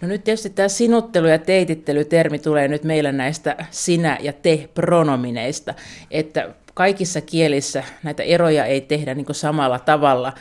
No 0.00 0.08
nyt 0.08 0.24
tietysti 0.24 0.50
tämä 0.50 0.68
sinuttelu 0.68 1.26
ja 1.26 1.38
teitittely-termi 1.38 2.38
tulee 2.38 2.68
nyt 2.68 2.84
meillä 2.84 3.12
näistä 3.12 3.56
sinä- 3.70 4.18
ja 4.20 4.32
te-pronomineista, 4.32 5.74
että 6.10 6.54
kaikissa 6.74 7.20
kielissä 7.20 7.84
näitä 8.02 8.22
eroja 8.22 8.64
ei 8.64 8.80
tehdä 8.80 9.14
niin 9.14 9.26
samalla 9.32 9.78
tavalla, 9.78 10.32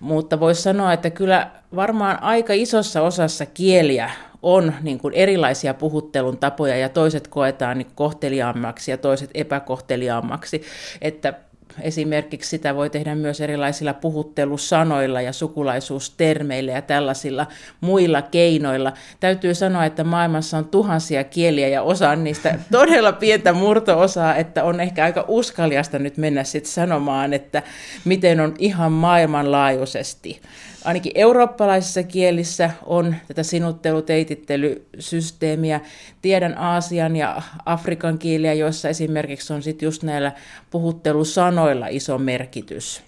mutta 0.00 0.40
voisi 0.40 0.62
sanoa, 0.62 0.92
että 0.92 1.10
kyllä 1.10 1.50
varmaan 1.76 2.22
aika 2.22 2.52
isossa 2.52 3.02
osassa 3.02 3.46
kieliä 3.46 4.10
on 4.42 4.74
niin 4.82 4.98
kuin 4.98 5.14
erilaisia 5.14 5.74
puhuttelun 5.74 6.38
tapoja 6.38 6.76
ja 6.76 6.88
toiset 6.88 7.28
koetaan 7.28 7.78
niin 7.78 7.90
kohteliaammaksi 7.94 8.90
ja 8.90 8.98
toiset 8.98 9.30
epäkohteliaammaksi. 9.34 10.62
Että 11.00 11.34
Esimerkiksi 11.80 12.50
sitä 12.50 12.74
voi 12.74 12.90
tehdä 12.90 13.14
myös 13.14 13.40
erilaisilla 13.40 13.94
puhuttelusanoilla 13.94 15.20
ja 15.20 15.32
sukulaisuustermeillä 15.32 16.72
ja 16.72 16.82
tällaisilla 16.82 17.46
muilla 17.80 18.22
keinoilla. 18.22 18.92
Täytyy 19.20 19.54
sanoa, 19.54 19.84
että 19.84 20.04
maailmassa 20.04 20.58
on 20.58 20.64
tuhansia 20.64 21.24
kieliä 21.24 21.68
ja 21.68 21.82
osa 21.82 22.16
niistä 22.16 22.58
todella 22.72 23.12
pientä 23.12 23.52
murto-osaa, 23.52 24.36
että 24.36 24.64
on 24.64 24.80
ehkä 24.80 25.04
aika 25.04 25.24
uskaliasta 25.28 25.98
nyt 25.98 26.16
mennä 26.16 26.44
sitten 26.44 26.72
sanomaan, 26.72 27.32
että 27.32 27.62
miten 28.04 28.40
on 28.40 28.54
ihan 28.58 28.92
maailmanlaajuisesti 28.92 30.40
ainakin 30.84 31.12
eurooppalaisissa 31.14 32.02
kielissä 32.02 32.70
on 32.86 33.14
tätä 33.28 33.42
sinutteluteitittelysysteemiä. 33.42 35.80
Tiedän 36.22 36.58
Aasian 36.58 37.16
ja 37.16 37.42
Afrikan 37.66 38.18
kieliä, 38.18 38.52
joissa 38.52 38.88
esimerkiksi 38.88 39.52
on 39.52 39.62
sitten 39.62 39.86
just 39.86 40.02
näillä 40.02 40.32
puhuttelusanoilla 40.70 41.86
iso 41.86 42.18
merkitys. 42.18 43.02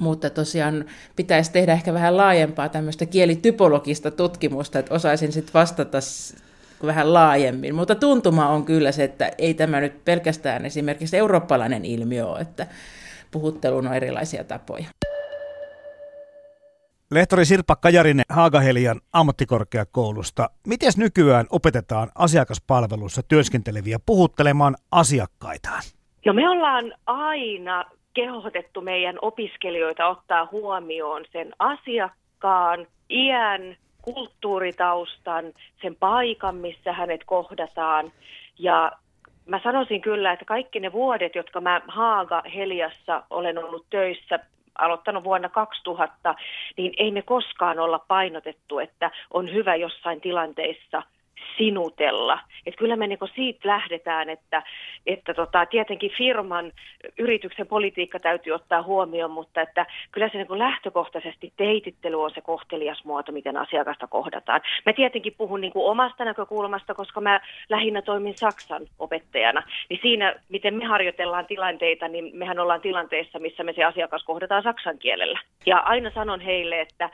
Mutta 0.00 0.30
tosiaan 0.30 0.84
pitäisi 1.16 1.52
tehdä 1.52 1.72
ehkä 1.72 1.94
vähän 1.94 2.16
laajempaa 2.16 2.68
tämmöistä 2.68 3.06
kielitypologista 3.06 4.10
tutkimusta, 4.10 4.78
että 4.78 4.94
osaisin 4.94 5.32
sitten 5.32 5.54
vastata 5.54 5.98
vähän 6.86 7.14
laajemmin. 7.14 7.74
Mutta 7.74 7.94
tuntuma 7.94 8.48
on 8.48 8.64
kyllä 8.64 8.92
se, 8.92 9.04
että 9.04 9.30
ei 9.38 9.54
tämä 9.54 9.80
nyt 9.80 10.04
pelkästään 10.04 10.66
esimerkiksi 10.66 11.16
eurooppalainen 11.16 11.84
ilmiö 11.84 12.26
ole, 12.26 12.40
että 12.40 12.66
puhutteluun 13.30 13.86
on 13.86 13.94
erilaisia 13.94 14.44
tapoja. 14.44 14.86
Lehtori 17.14 17.44
Sirpa 17.44 17.76
Kajarinen 17.76 18.24
Haagahelian 18.28 19.00
ammattikorkeakoulusta. 19.12 20.50
Miten 20.66 20.92
nykyään 20.96 21.46
opetetaan 21.50 22.08
asiakaspalvelussa 22.14 23.22
työskenteleviä 23.28 23.98
puhuttelemaan 24.06 24.74
asiakkaitaan? 24.90 25.82
No 26.26 26.32
me 26.32 26.48
ollaan 26.48 26.92
aina 27.06 27.84
kehotettu 28.14 28.80
meidän 28.80 29.18
opiskelijoita 29.22 30.06
ottaa 30.06 30.48
huomioon 30.52 31.24
sen 31.32 31.52
asiakkaan, 31.58 32.86
iän, 33.10 33.76
kulttuuritaustan, 34.02 35.44
sen 35.82 35.96
paikan, 35.96 36.56
missä 36.56 36.92
hänet 36.92 37.20
kohdataan. 37.26 38.12
Ja 38.58 38.92
mä 39.46 39.60
sanoisin 39.62 40.00
kyllä, 40.00 40.32
että 40.32 40.44
kaikki 40.44 40.80
ne 40.80 40.92
vuodet, 40.92 41.34
jotka 41.34 41.60
mä 41.60 41.80
Haaga 41.88 42.42
Heliassa 42.54 43.22
olen 43.30 43.64
ollut 43.64 43.86
töissä 43.90 44.38
aloittanut 44.78 45.24
vuonna 45.24 45.48
2000, 45.48 46.34
niin 46.76 46.92
ei 46.96 47.10
me 47.10 47.22
koskaan 47.22 47.78
olla 47.78 47.98
painotettu, 47.98 48.78
että 48.78 49.10
on 49.30 49.52
hyvä 49.52 49.74
jossain 49.74 50.20
tilanteissa– 50.20 51.02
sinutella. 51.56 52.38
Et 52.66 52.76
kyllä 52.76 52.96
me 52.96 53.06
niinku 53.06 53.26
siitä 53.34 53.68
lähdetään, 53.68 54.30
että, 54.30 54.62
että 55.06 55.34
tota, 55.34 55.66
tietenkin 55.66 56.10
firman, 56.18 56.72
yrityksen 57.18 57.66
politiikka 57.66 58.20
täytyy 58.20 58.52
ottaa 58.52 58.82
huomioon, 58.82 59.30
mutta 59.30 59.60
että 59.60 59.86
kyllä 60.12 60.28
se 60.28 60.38
niinku 60.38 60.58
lähtökohtaisesti 60.58 61.52
teitittely 61.56 62.22
on 62.22 62.30
se 62.30 62.40
kohtelias 62.40 63.04
muoto, 63.04 63.32
miten 63.32 63.56
asiakasta 63.56 64.06
kohdataan. 64.06 64.60
Mä 64.86 64.92
tietenkin 64.92 65.34
puhun 65.38 65.60
niinku 65.60 65.86
omasta 65.86 66.24
näkökulmasta, 66.24 66.94
koska 66.94 67.20
mä 67.20 67.40
lähinnä 67.68 68.02
toimin 68.02 68.38
Saksan 68.38 68.82
opettajana. 68.98 69.62
Niin 69.88 70.00
siinä, 70.02 70.34
miten 70.48 70.74
me 70.74 70.84
harjoitellaan 70.84 71.46
tilanteita, 71.46 72.08
niin 72.08 72.36
mehän 72.36 72.58
ollaan 72.58 72.80
tilanteessa, 72.80 73.38
missä 73.38 73.64
me 73.64 73.72
se 73.72 73.84
asiakas 73.84 74.24
kohdataan 74.24 74.62
saksan 74.62 74.98
kielellä. 74.98 75.38
Ja 75.66 75.78
aina 75.78 76.10
sanon 76.10 76.40
heille, 76.40 76.80
että 76.80 77.10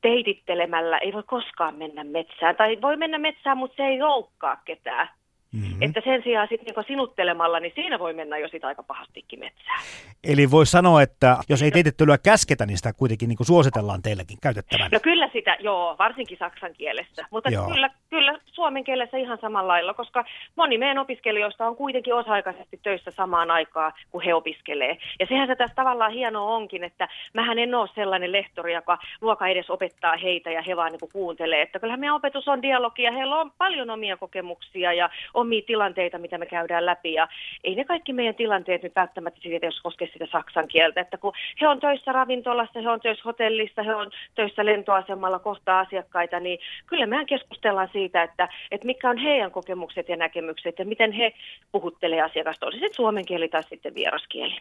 teitittelemällä 0.00 0.98
ei 0.98 1.12
voi 1.12 1.22
koskaan 1.22 1.74
mennä 1.74 2.04
metsään. 2.04 2.56
Tai 2.56 2.78
voi 2.82 2.96
mennä 2.96 3.18
metsään, 3.18 3.58
mutta 3.58 3.76
se 3.76 3.82
ei 3.82 4.00
loukkaa 4.00 4.56
ketään. 4.64 5.08
Mm-hmm. 5.52 5.82
Että 5.82 6.00
sen 6.04 6.22
sijaan 6.22 6.48
sitten 6.50 6.74
niin 6.74 6.84
sinuttelemalla, 6.86 7.60
niin 7.60 7.72
siinä 7.74 7.98
voi 7.98 8.12
mennä 8.14 8.38
jo 8.38 8.48
sitä 8.48 8.66
aika 8.66 8.82
pahastikin 8.82 9.38
metsään. 9.38 9.80
Eli 10.24 10.50
voi 10.50 10.66
sanoa, 10.66 11.02
että 11.02 11.36
jos 11.48 11.62
ei 11.62 11.70
teitittelyä 11.70 12.18
käsketä, 12.18 12.66
niin 12.66 12.76
sitä 12.76 12.92
kuitenkin 12.92 13.28
niin 13.28 13.46
suositellaan 13.46 14.02
teillekin 14.02 14.38
käytettävän. 14.42 14.90
No 14.92 15.00
kyllä 15.00 15.30
sitä, 15.32 15.56
joo, 15.60 15.96
varsinkin 15.98 16.38
saksan 16.38 16.74
kielessä. 16.74 17.26
Mutta 17.30 17.50
joo. 17.50 17.66
kyllä, 17.70 17.90
kyllä 18.10 18.38
suomen 18.68 18.84
kielessä 18.84 19.16
ihan 19.16 19.38
samalla 19.40 19.68
lailla, 19.68 19.94
koska 19.94 20.24
moni 20.56 20.78
meidän 20.78 20.98
opiskelijoista 20.98 21.66
on 21.66 21.76
kuitenkin 21.76 22.14
osa-aikaisesti 22.14 22.80
töissä 22.82 23.10
samaan 23.10 23.50
aikaan, 23.50 23.92
kun 24.10 24.22
he 24.22 24.34
opiskelee. 24.34 24.98
Ja 25.20 25.26
sehän 25.26 25.46
se 25.46 25.56
tässä 25.56 25.74
tavallaan 25.74 26.12
hienoa 26.12 26.56
onkin, 26.56 26.84
että 26.84 27.08
mähän 27.34 27.58
en 27.58 27.74
ole 27.74 27.88
sellainen 27.94 28.32
lehtori, 28.32 28.74
joka 28.74 28.98
luoka 29.20 29.46
edes 29.46 29.70
opettaa 29.70 30.16
heitä 30.16 30.50
ja 30.50 30.62
he 30.62 30.76
vaan 30.76 30.92
niin 30.92 31.12
kuuntelee. 31.12 31.62
Että 31.62 31.78
kyllähän 31.78 32.00
meidän 32.00 32.14
opetus 32.14 32.48
on 32.48 32.62
dialogia, 32.62 33.12
heillä 33.12 33.36
on 33.36 33.50
paljon 33.58 33.90
omia 33.90 34.16
kokemuksia 34.16 34.92
ja 34.92 35.10
omia 35.34 35.62
tilanteita, 35.66 36.18
mitä 36.18 36.38
me 36.38 36.46
käydään 36.46 36.86
läpi. 36.86 37.12
Ja 37.12 37.28
ei 37.64 37.74
ne 37.74 37.84
kaikki 37.84 38.12
meidän 38.12 38.34
tilanteet 38.34 38.82
nyt 38.82 38.96
välttämättä 38.96 39.40
siitä, 39.40 39.66
jos 39.66 39.80
koskee 39.82 40.08
sitä 40.12 40.26
saksan 40.32 40.68
kieltä. 40.68 41.00
Että 41.00 41.18
kun 41.18 41.32
he 41.60 41.68
on 41.68 41.80
töissä 41.80 42.12
ravintolassa, 42.12 42.80
he 42.80 42.88
on 42.88 43.00
töissä 43.00 43.22
hotellissa, 43.24 43.82
he 43.82 43.94
on 43.94 44.10
töissä 44.34 44.64
lentoasemalla 44.64 45.38
kohtaa 45.38 45.80
asiakkaita, 45.80 46.40
niin 46.40 46.58
kyllä 46.86 47.06
mehän 47.06 47.26
keskustellaan 47.26 47.88
siitä, 47.92 48.22
että, 48.22 48.48
että 48.70 48.86
mikä 48.86 49.10
on 49.10 49.18
heidän 49.18 49.50
kokemukset 49.50 50.08
ja 50.08 50.16
näkemykset 50.16 50.78
ja 50.78 50.84
miten 50.84 51.12
he 51.12 51.32
puhuttelee 51.72 52.22
asiakasta, 52.22 52.66
oli 52.66 52.74
sitten 52.74 52.94
suomen 52.94 53.26
kieli 53.26 53.48
tai 53.48 53.62
sitten 53.68 53.94
vieraskieli. 53.94 54.54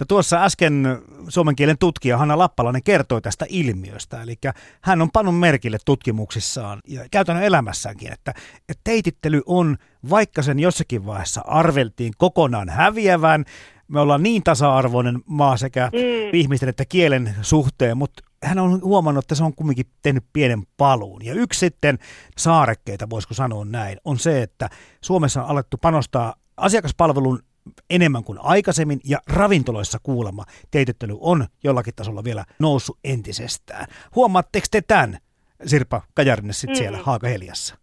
No 0.00 0.06
tuossa 0.08 0.44
äsken 0.44 0.86
suomen 1.28 1.56
kielen 1.56 1.78
tutkija 1.78 2.18
Hanna 2.18 2.38
Lappalainen 2.38 2.82
kertoi 2.82 3.20
tästä 3.20 3.46
ilmiöstä, 3.48 4.22
eli 4.22 4.34
hän 4.80 5.02
on 5.02 5.10
pannut 5.12 5.38
merkille 5.38 5.78
tutkimuksissaan 5.84 6.80
ja 6.88 7.00
käytännön 7.10 7.44
elämässäänkin, 7.44 8.12
että, 8.12 8.30
että 8.68 8.80
teitittely 8.84 9.42
on 9.46 9.76
vaikka 10.10 10.42
sen 10.42 10.58
jossakin 10.58 11.06
vaiheessa 11.06 11.40
arveltiin 11.44 12.12
kokonaan 12.18 12.68
häviävän, 12.68 13.44
me 13.92 14.00
ollaan 14.00 14.22
niin 14.22 14.42
tasa-arvoinen 14.42 15.20
maa 15.26 15.56
sekä 15.56 15.90
mm. 15.92 15.98
ihmisten 16.32 16.68
että 16.68 16.84
kielen 16.84 17.34
suhteen, 17.42 17.96
mutta 17.98 18.22
hän 18.42 18.58
on 18.58 18.80
huomannut, 18.82 19.24
että 19.24 19.34
se 19.34 19.44
on 19.44 19.54
kumminkin 19.54 19.86
tehnyt 20.02 20.24
pienen 20.32 20.62
paluun. 20.76 21.24
Ja 21.24 21.34
yksi 21.34 21.60
sitten 21.60 21.98
saarekkeita, 22.38 23.10
voisiko 23.10 23.34
sanoa 23.34 23.64
näin, 23.64 23.98
on 24.04 24.18
se, 24.18 24.42
että 24.42 24.68
Suomessa 25.00 25.42
on 25.42 25.48
alettu 25.48 25.76
panostaa 25.76 26.34
asiakaspalvelun 26.56 27.42
enemmän 27.90 28.24
kuin 28.24 28.38
aikaisemmin 28.42 29.00
ja 29.04 29.18
ravintoloissa 29.26 29.98
kuulemma 30.02 30.44
teitettely 30.70 31.16
on 31.20 31.46
jollakin 31.64 31.94
tasolla 31.94 32.24
vielä 32.24 32.44
noussut 32.58 32.98
entisestään. 33.04 33.86
Huomaatteko 34.14 34.66
te 34.70 34.80
tämän, 34.80 35.18
Sirpa 35.66 36.02
Kajarinen, 36.14 36.54
sitten 36.54 36.76
mm. 36.76 36.78
siellä 36.78 36.98
Haakaheliassa? 37.02 37.76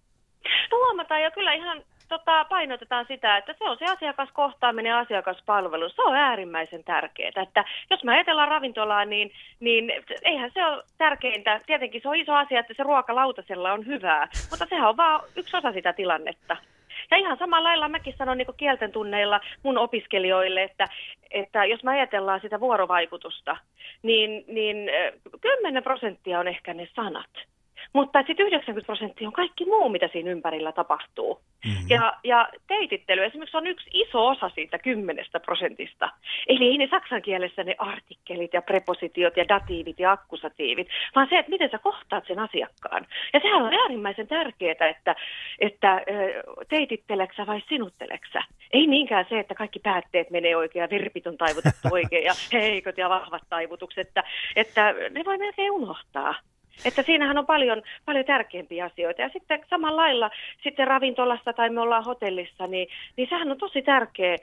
No 0.72 0.78
huomataan 0.78 1.22
ja 1.22 1.32
kyllä 1.32 1.54
ihan 1.54 1.84
tota, 2.10 2.46
painotetaan 2.46 3.06
sitä, 3.08 3.38
että 3.38 3.56
se 3.58 3.64
on 3.64 3.78
se 3.78 3.86
asiakaskohtaaminen 3.86 4.96
asiakaspalvelu. 4.96 5.90
Se 5.90 6.02
on 6.02 6.16
äärimmäisen 6.16 6.84
tärkeää. 6.84 7.44
Että 7.44 7.66
jos 7.90 8.04
mä 8.04 8.12
ajatellaan 8.12 8.48
ravintolaa, 8.48 9.06
niin, 9.06 9.32
niin 9.60 9.92
eihän 10.22 10.52
se 10.54 10.66
ole 10.66 10.84
tärkeintä. 10.98 11.62
Tietenkin 11.66 12.02
se 12.02 12.10
on 12.10 12.16
iso 12.16 12.34
asia, 12.34 12.60
että 12.60 12.74
se 12.78 12.84
ruoka 12.84 13.16
lautasella 13.16 13.74
on 13.74 13.86
hyvää, 13.86 14.28
mutta 14.50 14.66
sehän 14.70 14.90
on 14.90 14.98
vaan 14.98 15.22
yksi 15.36 15.58
osa 15.58 15.72
sitä 15.72 15.94
tilannetta. 15.94 16.58
Ja 17.12 17.18
ihan 17.18 17.38
samalla 17.38 17.70
lailla 17.70 17.90
mäkin 17.90 18.14
sanon 18.18 18.38
niin 18.38 18.48
kielten 18.58 18.92
tunneilla 18.92 19.40
mun 19.64 19.78
opiskelijoille, 19.78 20.64
että, 20.64 20.86
että 21.32 21.66
jos 21.66 21.84
me 21.84 21.92
ajatellaan 21.92 22.40
sitä 22.42 22.60
vuorovaikutusta, 22.60 23.58
niin, 24.04 24.44
niin 24.48 24.78
10 25.42 25.84
prosenttia 25.84 26.40
on 26.40 26.48
ehkä 26.48 26.74
ne 26.74 26.88
sanat. 26.96 27.30
mutta 27.94 28.24
sitten 28.28 28.46
90 28.46 28.86
prosenttia 28.86 29.28
on 29.28 29.34
kaikki 29.34 29.66
muu, 29.66 29.90
mitä 29.90 30.10
siinä 30.12 30.32
ympärillä 30.32 30.72
tapahtuu. 30.72 31.42
Mm-hmm. 31.66 31.86
Ja, 31.90 32.14
ja 32.24 32.50
teitittely 32.68 33.24
esimerkiksi 33.24 33.58
on 33.58 33.68
yksi 33.68 33.90
iso 33.94 34.28
osa 34.28 34.50
siitä 34.50 34.80
10 34.80 35.26
prosentista. 35.46 36.10
Eli 36.48 36.66
ei 36.66 36.78
ne 36.78 36.88
saksan 36.92 37.22
kielessä 37.22 37.64
ne 37.64 37.76
artikkelit 37.78 38.54
ja 38.54 38.62
prepositiot 38.62 39.38
ja 39.38 39.48
datiivit 39.48 40.00
ja 40.00 40.12
akkusatiivit, 40.12 40.88
vaan 41.16 41.28
se, 41.30 41.38
että 41.38 41.50
miten 41.50 41.70
sä 41.72 41.80
kohtaat 41.80 42.24
sen 42.28 42.40
asiakkaan. 42.40 43.06
Ja 43.34 43.40
sehän 43.40 43.62
on 43.62 43.74
äärimmäisen 43.74 44.28
tärkeää, 44.28 44.88
että, 44.90 45.16
että 45.60 46.02
teititteleksä 46.70 47.48
vai 47.48 47.62
sinutteleksä. 47.70 48.44
Ei 48.74 48.88
niinkään 48.88 49.26
se, 49.30 49.40
että 49.40 49.56
kaikki 49.56 49.80
päätteet 49.80 50.30
menee 50.30 50.56
oikein 50.56 50.82
ja 50.82 50.90
virpit 50.90 51.28
on 51.28 51.38
taivutettu 51.38 51.88
oikein 51.92 52.24
ja 52.24 52.34
heikot 52.54 52.98
ja 52.98 53.10
vahvat 53.10 53.44
taivutukset, 53.50 54.08
että, 54.08 54.24
että 54.56 54.94
ne 55.10 55.26
voi 55.26 55.38
melkein 55.38 55.72
unohtaa. 55.72 56.36
Että 56.86 57.04
siinähän 57.06 57.38
on 57.38 57.46
paljon, 57.46 57.82
paljon 58.06 58.26
tärkeämpiä 58.26 58.86
asioita. 58.86 59.22
Ja 59.22 59.30
sitten 59.30 59.66
samalla 59.70 60.02
lailla 60.02 60.30
sitten 60.64 60.88
ravintolassa 60.88 61.54
tai 61.54 61.70
me 61.70 61.82
ollaan 61.82 62.06
hotellissa, 62.06 62.68
niin, 62.68 62.88
niin 63.18 63.30
sehän 63.30 63.52
on 63.52 63.58
tosi 63.58 63.82
tärkeä 63.82 64.36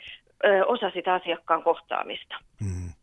ö, 0.45 0.67
osa 0.67 0.91
sitä 0.91 1.15
asiakkaan 1.15 1.63
kohtaamista. 1.63 2.37
Mm. 2.61 2.96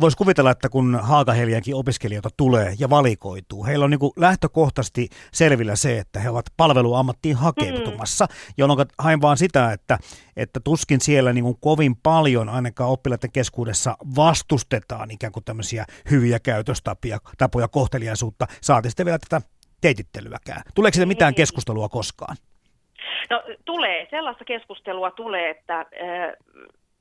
Voisi 0.00 0.16
kuvitella, 0.16 0.50
että 0.50 0.68
kun 0.68 0.98
Haakaheliankin 1.02 1.74
opiskelijoita 1.74 2.28
tulee 2.36 2.74
ja 2.78 2.90
valikoituu, 2.90 3.64
heillä 3.64 3.84
on 3.84 3.90
niin 3.90 4.12
lähtökohtaisesti 4.16 5.08
selvillä 5.32 5.76
se, 5.76 5.98
että 5.98 6.20
he 6.20 6.30
ovat 6.30 6.46
palveluammattiin 6.56 7.36
hakeutumassa, 7.36 8.24
mm. 8.24 8.54
jolloin 8.58 8.88
hain 8.98 9.20
vaan 9.20 9.36
sitä, 9.36 9.72
että, 9.72 9.98
että 10.36 10.60
tuskin 10.60 11.00
siellä 11.00 11.32
niin 11.32 11.56
kovin 11.60 11.96
paljon 11.96 12.48
ainakaan 12.48 12.90
oppilaiden 12.90 13.32
keskuudessa 13.32 13.96
vastustetaan 14.16 15.10
ikään 15.10 15.32
kuin 15.32 15.44
tämmöisiä 15.44 15.84
hyviä 16.10 16.38
käytöstapia, 16.38 17.18
tapoja 17.38 17.68
kohteliaisuutta, 17.68 18.46
saati 18.60 18.90
sitten 18.90 19.06
vielä 19.06 19.18
tätä 19.18 19.46
teitittelyäkään. 19.80 20.62
Tuleeko 20.74 20.94
siitä 20.94 21.06
mitään 21.06 21.30
niin. 21.30 21.36
keskustelua 21.36 21.88
koskaan? 21.88 22.36
No 23.30 23.42
tulee, 23.64 24.06
sellaista 24.10 24.44
keskustelua 24.44 25.10
tulee, 25.10 25.50
että 25.50 25.80
äh, 25.80 25.86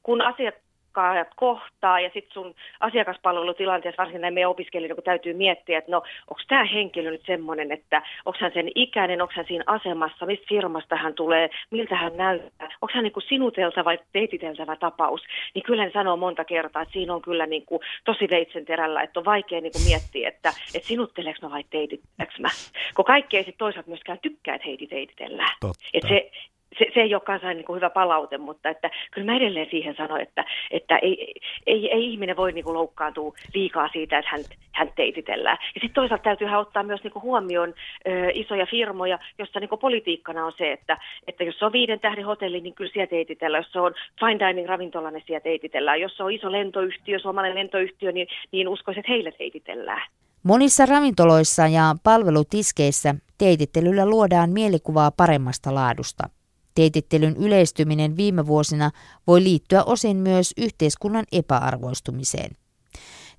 kun 0.03 0.22
asiat 0.22 0.56
asiakkaat 0.93 1.27
kohtaa 1.36 2.00
ja 2.00 2.10
sitten 2.13 2.34
sun 2.34 2.55
asiakaspalvelutilanteessa 2.79 3.98
varsinkin 3.98 4.22
näin 4.22 4.34
meidän 4.34 4.50
opiskelijoiden, 4.50 4.96
kun 4.96 5.03
täytyy 5.03 5.34
miettiä, 5.34 5.77
että 5.77 5.91
no 5.91 5.98
onko 6.29 6.41
tämä 6.48 6.63
henkilö 6.63 7.12
nyt 7.12 7.25
semmoinen, 7.25 7.72
että 7.72 8.01
onko 8.25 8.38
hän 8.41 8.51
sen 8.53 8.72
ikäinen, 8.75 9.22
onko 9.22 9.34
hän 9.36 9.46
siinä 9.48 9.63
asemassa, 9.67 10.25
mistä 10.25 10.46
firmasta 10.50 10.96
hän 10.96 11.13
tulee, 11.13 11.50
miltä 11.72 11.96
hän 11.96 12.17
näyttää, 12.17 12.67
onko 12.81 12.91
hän 12.93 13.03
niin 13.03 13.29
sinuteltava 13.29 13.86
vai 13.86 14.00
teititeltävä 14.13 14.75
tapaus, 14.75 15.22
niin 15.55 15.63
kyllä 15.63 15.84
hän 15.84 15.91
sanoo 15.91 16.17
monta 16.17 16.46
kertaa, 16.46 16.81
että 16.81 16.93
siinä 16.93 17.13
on 17.13 17.22
kyllä 17.22 17.46
niin 17.46 17.65
kuin 17.65 17.81
tosi 18.05 18.27
veitsen 18.29 18.65
terällä, 18.65 19.01
että 19.01 19.19
on 19.19 19.25
vaikea 19.25 19.62
niin 19.62 19.72
kuin 19.72 19.86
miettiä, 19.89 20.27
että, 20.27 20.53
että 20.75 20.88
sinutteleeko 20.88 21.39
mä 21.41 21.51
vai 21.51 21.63
teititteleks 21.69 22.39
mä, 22.39 22.50
kun 22.96 23.05
kaikki 23.05 23.38
ei 23.38 23.43
sitten 23.43 23.60
toisaalta 23.60 23.89
myöskään 23.89 24.19
tykkää, 24.22 24.55
että 24.55 24.67
heiti 24.67 24.88
teititellään. 24.88 25.55
Että 25.93 26.10
se, 26.10 26.31
se, 26.78 26.86
se 26.94 27.00
ei 27.00 27.14
ole 27.14 27.22
kanssa 27.22 27.54
niin 27.54 27.66
kuin 27.66 27.76
hyvä 27.76 27.90
palaute, 27.90 28.38
mutta 28.38 28.70
että 28.70 28.90
kyllä 29.12 29.32
mä 29.32 29.38
edelleen 29.38 29.68
siihen 29.72 29.96
sanon, 29.96 30.22
että, 30.22 30.46
että 30.72 30.98
ei, 30.98 31.34
ei, 31.68 31.92
ei 31.92 32.12
ihminen 32.12 32.38
voi 32.38 32.52
niin 32.52 32.64
kuin 32.64 32.74
loukkaantua 32.74 33.34
liikaa 33.54 33.90
siitä, 33.94 34.18
että 34.18 34.32
hän, 34.32 34.42
hän 34.72 34.90
teititellään. 34.96 35.58
Ja 35.76 35.82
sitten 35.82 35.94
toisaalta 35.94 36.24
täytyy 36.24 36.48
ottaa 36.48 36.84
myös 36.84 37.04
niin 37.04 37.12
kuin 37.12 37.24
huomioon 37.24 37.74
ö, 38.08 38.32
isoja 38.34 38.66
firmoja, 38.66 39.20
jossa 39.38 39.60
niin 39.60 39.70
kuin 39.70 39.80
politiikkana 39.80 40.46
on 40.46 40.54
se, 40.58 40.72
että, 40.72 40.98
että 41.28 41.44
jos 41.44 41.60
se 41.60 41.66
on 41.66 41.72
viiden 41.72 42.00
tähden 42.00 42.26
hotelli, 42.26 42.62
niin 42.62 42.76
kyllä 42.76 42.92
siellä 42.94 43.08
teititellään. 43.08 43.62
Jos 43.64 43.72
se 43.72 43.80
on 43.80 43.94
fine 44.20 44.48
dining 44.48 44.68
ravintola, 44.68 45.12
niin 45.12 45.24
siellä 45.28 45.44
teititellään. 45.44 46.02
Jos 46.02 46.18
se 46.18 46.24
on 46.24 46.32
iso 46.32 46.52
lentoyhtiö, 46.52 47.20
suomalainen 47.20 47.58
lentoyhtiö, 47.58 48.12
niin, 48.12 48.28
niin 48.52 48.68
uskoisin, 48.68 49.00
että 49.00 49.12
heille 49.12 49.32
teititellään. 49.32 50.02
Monissa 50.44 50.86
ravintoloissa 50.86 51.68
ja 51.68 51.96
palvelutiskeissä 52.04 53.16
teitittelyllä 53.38 54.06
luodaan 54.06 54.50
mielikuvaa 54.50 55.12
paremmasta 55.12 55.76
laadusta. 55.76 56.38
Teitittelyn 56.76 57.38
yleistyminen 57.38 58.18
viime 58.18 58.48
vuosina 58.48 58.92
voi 59.28 59.44
liittyä 59.44 59.84
osin 59.84 60.18
myös 60.18 60.54
yhteiskunnan 60.58 61.26
epäarvoistumiseen. 61.32 62.52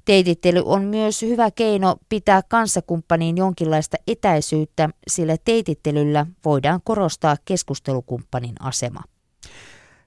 Teitittely 0.05 0.63
on 0.65 0.85
myös 0.85 1.23
hyvä 1.23 1.51
keino 1.51 1.97
pitää 2.09 2.43
kanssakumppaniin 2.49 3.37
jonkinlaista 3.37 3.97
etäisyyttä, 4.07 4.89
sillä 5.09 5.37
teitittelyllä 5.45 6.27
voidaan 6.45 6.81
korostaa 6.85 7.37
keskustelukumppanin 7.45 8.55
asema 8.61 9.01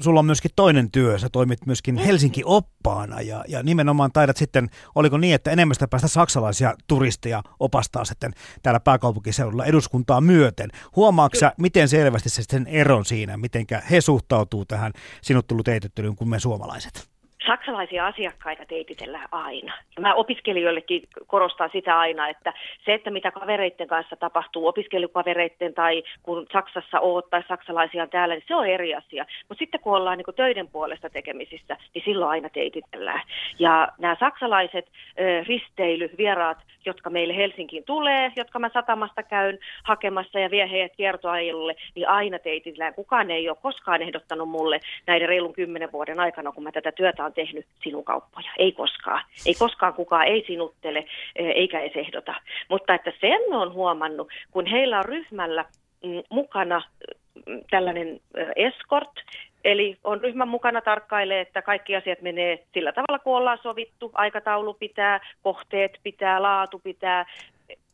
sulla 0.04 0.20
on 0.20 0.26
myöskin 0.26 0.52
toinen 0.56 0.92
työ, 0.92 1.20
sä 1.20 1.30
toimit 1.30 1.66
myöskin 1.66 1.98
Helsinki-oppaana 1.98 3.22
ja, 3.22 3.46
ja 3.48 3.64
nimenomaan 3.64 4.12
taidat 4.12 4.38
sitten, 4.38 4.70
oliko 4.96 5.18
niin, 5.18 5.36
että 5.36 5.52
enemmästä 5.52 5.88
päästä 5.88 6.08
saksalaisia 6.08 6.74
turisteja 6.88 7.44
opastaa 7.60 8.06
sitten 8.06 8.34
täällä 8.64 8.80
pääkaupunkiseudulla 8.80 9.66
eduskuntaa 9.66 10.22
myöten. 10.22 10.70
Huomaatko 10.96 11.38
miten 11.58 11.90
selvästi 11.90 12.30
se 12.30 12.44
sen 12.50 12.68
eron 12.68 13.06
siinä, 13.06 13.38
miten 13.38 13.66
he 13.92 14.02
suhtautuu 14.02 14.66
tähän 14.66 14.94
sinutteluteitettelyyn 15.22 16.16
kuin 16.16 16.30
me 16.30 16.40
suomalaiset? 16.40 17.13
Saksalaisia 17.48 18.06
asiakkaita 18.06 18.66
teititellään 18.66 19.28
aina. 19.32 19.74
Mä 20.00 20.14
opiskelijoillekin 20.14 21.02
korostan 21.28 21.70
sitä 21.74 22.00
aina, 22.00 22.30
että 22.30 22.54
se, 22.86 22.94
että 22.94 23.10
mitä 23.10 23.32
kavereiden 23.32 23.88
kanssa 23.88 24.16
tapahtuu, 24.16 24.68
opiskelukavereiden 24.68 25.74
tai 25.74 26.04
kun 26.24 26.48
Saksassa 26.54 27.00
oot 27.00 27.30
tai 27.30 27.44
saksalaisia 27.48 28.04
on 28.04 28.10
täällä, 28.10 28.36
niin 28.36 28.44
se 28.48 28.56
on 28.56 28.68
eri 28.68 28.96
asia. 28.96 29.26
Mutta 29.50 29.60
sitten 29.60 29.80
kun 29.80 29.96
ollaan 29.96 30.18
niin 30.18 30.36
töiden 30.36 30.68
puolesta 30.68 31.10
tekemisissä, 31.10 31.78
niin 31.94 32.04
silloin 32.06 32.32
aina 32.32 32.50
teititellään. 32.50 33.22
Ja 33.60 33.88
nämä 34.00 34.16
saksalaiset 34.20 34.86
ö, 35.20 35.44
risteilyvieraat, 35.48 36.58
jotka 36.86 37.10
meille 37.10 37.36
Helsinkiin 37.36 37.84
tulee, 37.84 38.32
jotka 38.36 38.60
mä 38.60 38.70
satamasta 38.74 39.24
käyn 39.24 39.60
hakemassa 39.84 40.40
ja 40.40 40.52
vie 40.52 40.70
heidät 40.72 40.96
kiertoajelulle, 40.98 41.76
niin 41.96 42.10
aina 42.10 42.40
teititellään. 42.40 42.94
Kukaan 42.94 43.32
ei 43.32 43.50
ole 43.50 43.58
koskaan 43.62 44.02
ehdottanut 44.02 44.50
mulle 44.50 44.80
näiden 45.08 45.30
reilun 45.30 45.54
kymmenen 45.54 45.92
vuoden 45.92 46.20
aikana, 46.20 46.52
kun 46.52 46.64
mä 46.64 46.72
tätä 46.72 46.92
työtä 46.92 47.26
on 47.26 47.34
tehnyt 47.34 47.66
sinukauppoja. 47.84 48.50
Ei 48.58 48.72
koskaan. 48.72 49.22
Ei 49.46 49.54
koskaan 49.54 49.94
kukaan 49.94 50.28
ei 50.28 50.44
sinuttele 50.48 51.06
eh, 51.36 51.48
eikä 51.56 51.80
edes 51.80 51.96
ehdota. 51.96 52.36
Mutta 52.70 52.94
että 52.94 53.12
sen 53.22 53.54
on 53.54 53.74
huomannut, 53.74 54.28
kun 54.52 54.66
heillä 54.66 55.00
on 55.00 55.06
ryhmällä 55.06 55.66
mm, 56.04 56.24
mukana 56.30 56.82
mm, 57.48 57.62
tällainen 57.70 58.20
eh, 58.38 58.48
escort, 58.56 59.12
Eli 59.64 59.98
on 60.04 60.22
ryhmän 60.22 60.48
mukana 60.48 60.82
tarkkailee, 60.82 61.42
että 61.42 61.62
kaikki 61.62 61.96
asiat 61.96 62.22
menee 62.22 62.64
sillä 62.74 62.92
tavalla, 62.92 63.20
kun 63.20 63.38
ollaan 63.38 63.60
sovittu. 63.64 64.12
Aikataulu 64.14 64.74
pitää, 64.74 65.20
kohteet 65.42 66.00
pitää, 66.04 66.42
laatu 66.42 66.80
pitää, 66.80 67.26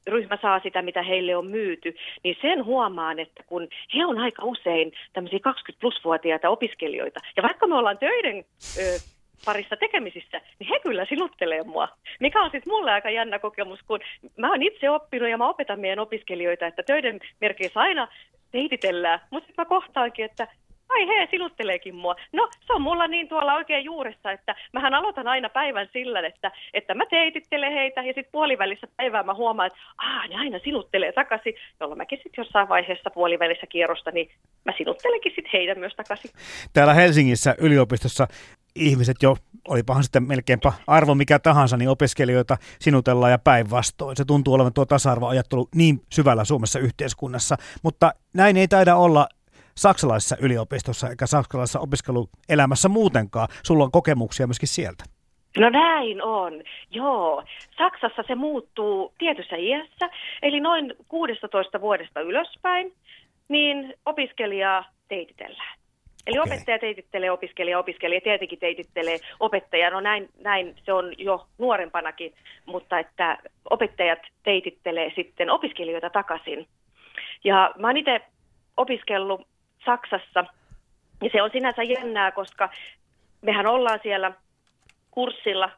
ryhmä 0.08 0.38
saa 0.42 0.60
sitä, 0.60 0.82
mitä 0.82 1.04
heille 1.04 1.36
on 1.36 1.48
myyty, 1.48 1.96
niin 2.24 2.38
sen 2.42 2.66
huomaan, 2.66 3.20
että 3.20 3.44
kun 3.48 3.68
he 3.96 4.06
on 4.06 4.18
aika 4.20 4.46
usein 4.46 4.92
tämmöisiä 5.14 5.40
20 5.40 5.82
plus-vuotiaita 5.82 6.50
opiskelijoita, 6.50 7.20
ja 7.38 7.44
vaikka 7.44 7.68
me 7.68 7.76
ollaan 7.76 7.98
töiden 7.98 8.46
ö, 8.78 9.00
parissa 9.46 9.78
tekemisissä, 9.78 10.42
niin 10.60 10.70
he 10.70 10.80
kyllä 10.80 11.06
sinuttelee 11.06 11.64
mua. 11.64 11.88
Mikä 12.20 12.42
on 12.42 12.52
sitten 12.52 12.74
mulle 12.74 12.92
aika 12.92 13.10
jännä 13.10 13.40
kokemus, 13.40 13.80
kun 13.88 14.00
mä 14.38 14.50
oon 14.50 14.64
itse 14.64 14.90
oppinut 14.90 15.30
ja 15.30 15.38
mä 15.38 15.50
opetan 15.50 15.80
meidän 15.80 16.00
opiskelijoita, 16.00 16.68
että 16.68 16.84
töiden 16.84 17.20
merkeissä 17.42 17.80
aina 17.80 18.08
teititellään, 18.52 19.20
mutta 19.30 19.48
sitten 19.48 19.64
mä 19.64 19.70
kohtaankin, 19.70 20.26
että 20.26 20.48
ai 20.90 21.08
he, 21.08 21.28
sinutteleekin 21.32 21.96
mua. 21.96 22.16
No, 22.34 22.50
se 22.68 22.74
on 22.74 22.82
mulla 22.82 23.08
niin 23.08 23.30
tuolla 23.30 23.54
oikein 23.54 23.86
juuressa, 23.86 24.32
että 24.32 24.56
mähän 24.74 24.94
aloitan 24.94 25.28
aina 25.28 25.50
päivän 25.50 25.90
sillä, 25.94 26.20
että, 26.20 26.52
että 26.74 26.96
mä 26.96 27.06
teitittelen 27.06 27.74
heitä 27.74 28.02
ja 28.02 28.14
sitten 28.14 28.32
puolivälissä 28.32 28.88
päivää 28.98 29.24
mä 29.24 29.34
huomaan, 29.34 29.68
että 29.68 29.80
aah, 29.98 30.30
ne 30.30 30.36
aina 30.36 30.60
sinuttelee 30.64 31.12
takaisin, 31.12 31.54
jolloin 31.80 31.98
mäkin 31.98 32.20
sitten 32.24 32.44
jossain 32.44 32.70
vaiheessa 32.70 33.10
puolivälissä 33.10 33.68
kierrosta, 33.68 34.12
niin 34.12 34.32
mä 34.66 34.74
sinuttelenkin 34.78 35.32
sitten 35.36 35.52
heitä 35.54 35.76
myös 35.76 35.96
takaisin. 35.96 36.32
Täällä 36.74 36.94
Helsingissä 36.94 37.56
yliopistossa 37.58 38.28
ihmiset 38.76 39.18
jo, 39.24 39.36
olipahan 39.68 40.04
sitten 40.04 40.24
melkeinpä 40.24 40.74
arvo 40.88 41.16
mikä 41.16 41.40
tahansa, 41.40 41.78
niin 41.78 41.90
opiskelijoita 41.90 42.58
sinutellaan 42.80 43.32
ja 43.32 43.40
päinvastoin. 43.40 44.18
Se 44.18 44.26
tuntuu 44.26 44.54
olevan 44.54 44.74
tuo 44.74 44.86
tasa-arvoajattelu 44.86 45.68
niin 45.76 46.02
syvällä 46.14 46.46
Suomessa 46.46 46.80
yhteiskunnassa, 46.80 47.56
mutta 47.84 48.14
näin 48.34 48.58
ei 48.58 48.68
taida 48.68 48.96
olla 48.96 49.28
saksalaisessa 49.76 50.36
yliopistossa 50.42 51.10
eikä 51.10 51.26
saksalaisessa 51.26 51.80
opiskeluelämässä 51.80 52.90
muutenkaan. 52.90 53.48
Sulla 53.64 53.84
on 53.84 53.92
kokemuksia 53.92 54.48
myöskin 54.48 54.68
sieltä. 54.68 55.04
No 55.58 55.70
näin 55.70 56.24
on, 56.24 56.54
joo. 56.92 57.44
Saksassa 57.78 58.24
se 58.28 58.36
muuttuu 58.36 59.14
tietyssä 59.18 59.56
iässä, 59.56 60.10
eli 60.42 60.60
noin 60.60 60.94
16 61.08 61.82
vuodesta 61.82 62.22
ylöspäin, 62.22 62.94
niin 63.48 63.94
opiskelijaa 64.06 64.86
teititellään. 65.08 65.80
Eli 66.28 66.40
okay. 66.40 66.54
opettaja 66.54 66.80
teitittelee 66.80 67.32
opiskelija, 67.32 67.80
opiskelija 67.80 68.22
tietenkin 68.22 68.60
teitittelee 68.60 69.18
opettaja. 69.40 69.90
No 69.90 70.00
näin, 70.00 70.30
näin 70.42 70.76
se 70.86 70.94
on 70.94 71.14
jo 71.18 71.48
nuorempanakin, 71.58 72.34
mutta 72.66 73.00
että 73.00 73.38
opettajat 73.70 74.20
teitittelee 74.44 75.12
sitten 75.16 75.50
opiskelijoita 75.50 76.10
takaisin. 76.10 76.68
Ja 77.44 77.72
mä 77.78 77.88
oon 77.88 77.98
itse 77.98 78.22
opiskellut 78.78 79.42
Saksassa. 79.86 80.46
Ja 81.22 81.30
se 81.32 81.42
on 81.42 81.50
sinänsä 81.54 81.84
jännää, 81.84 82.32
koska 82.32 82.70
mehän 83.42 83.68
ollaan 83.68 84.00
siellä 84.04 84.32
kurssilla 85.12 85.70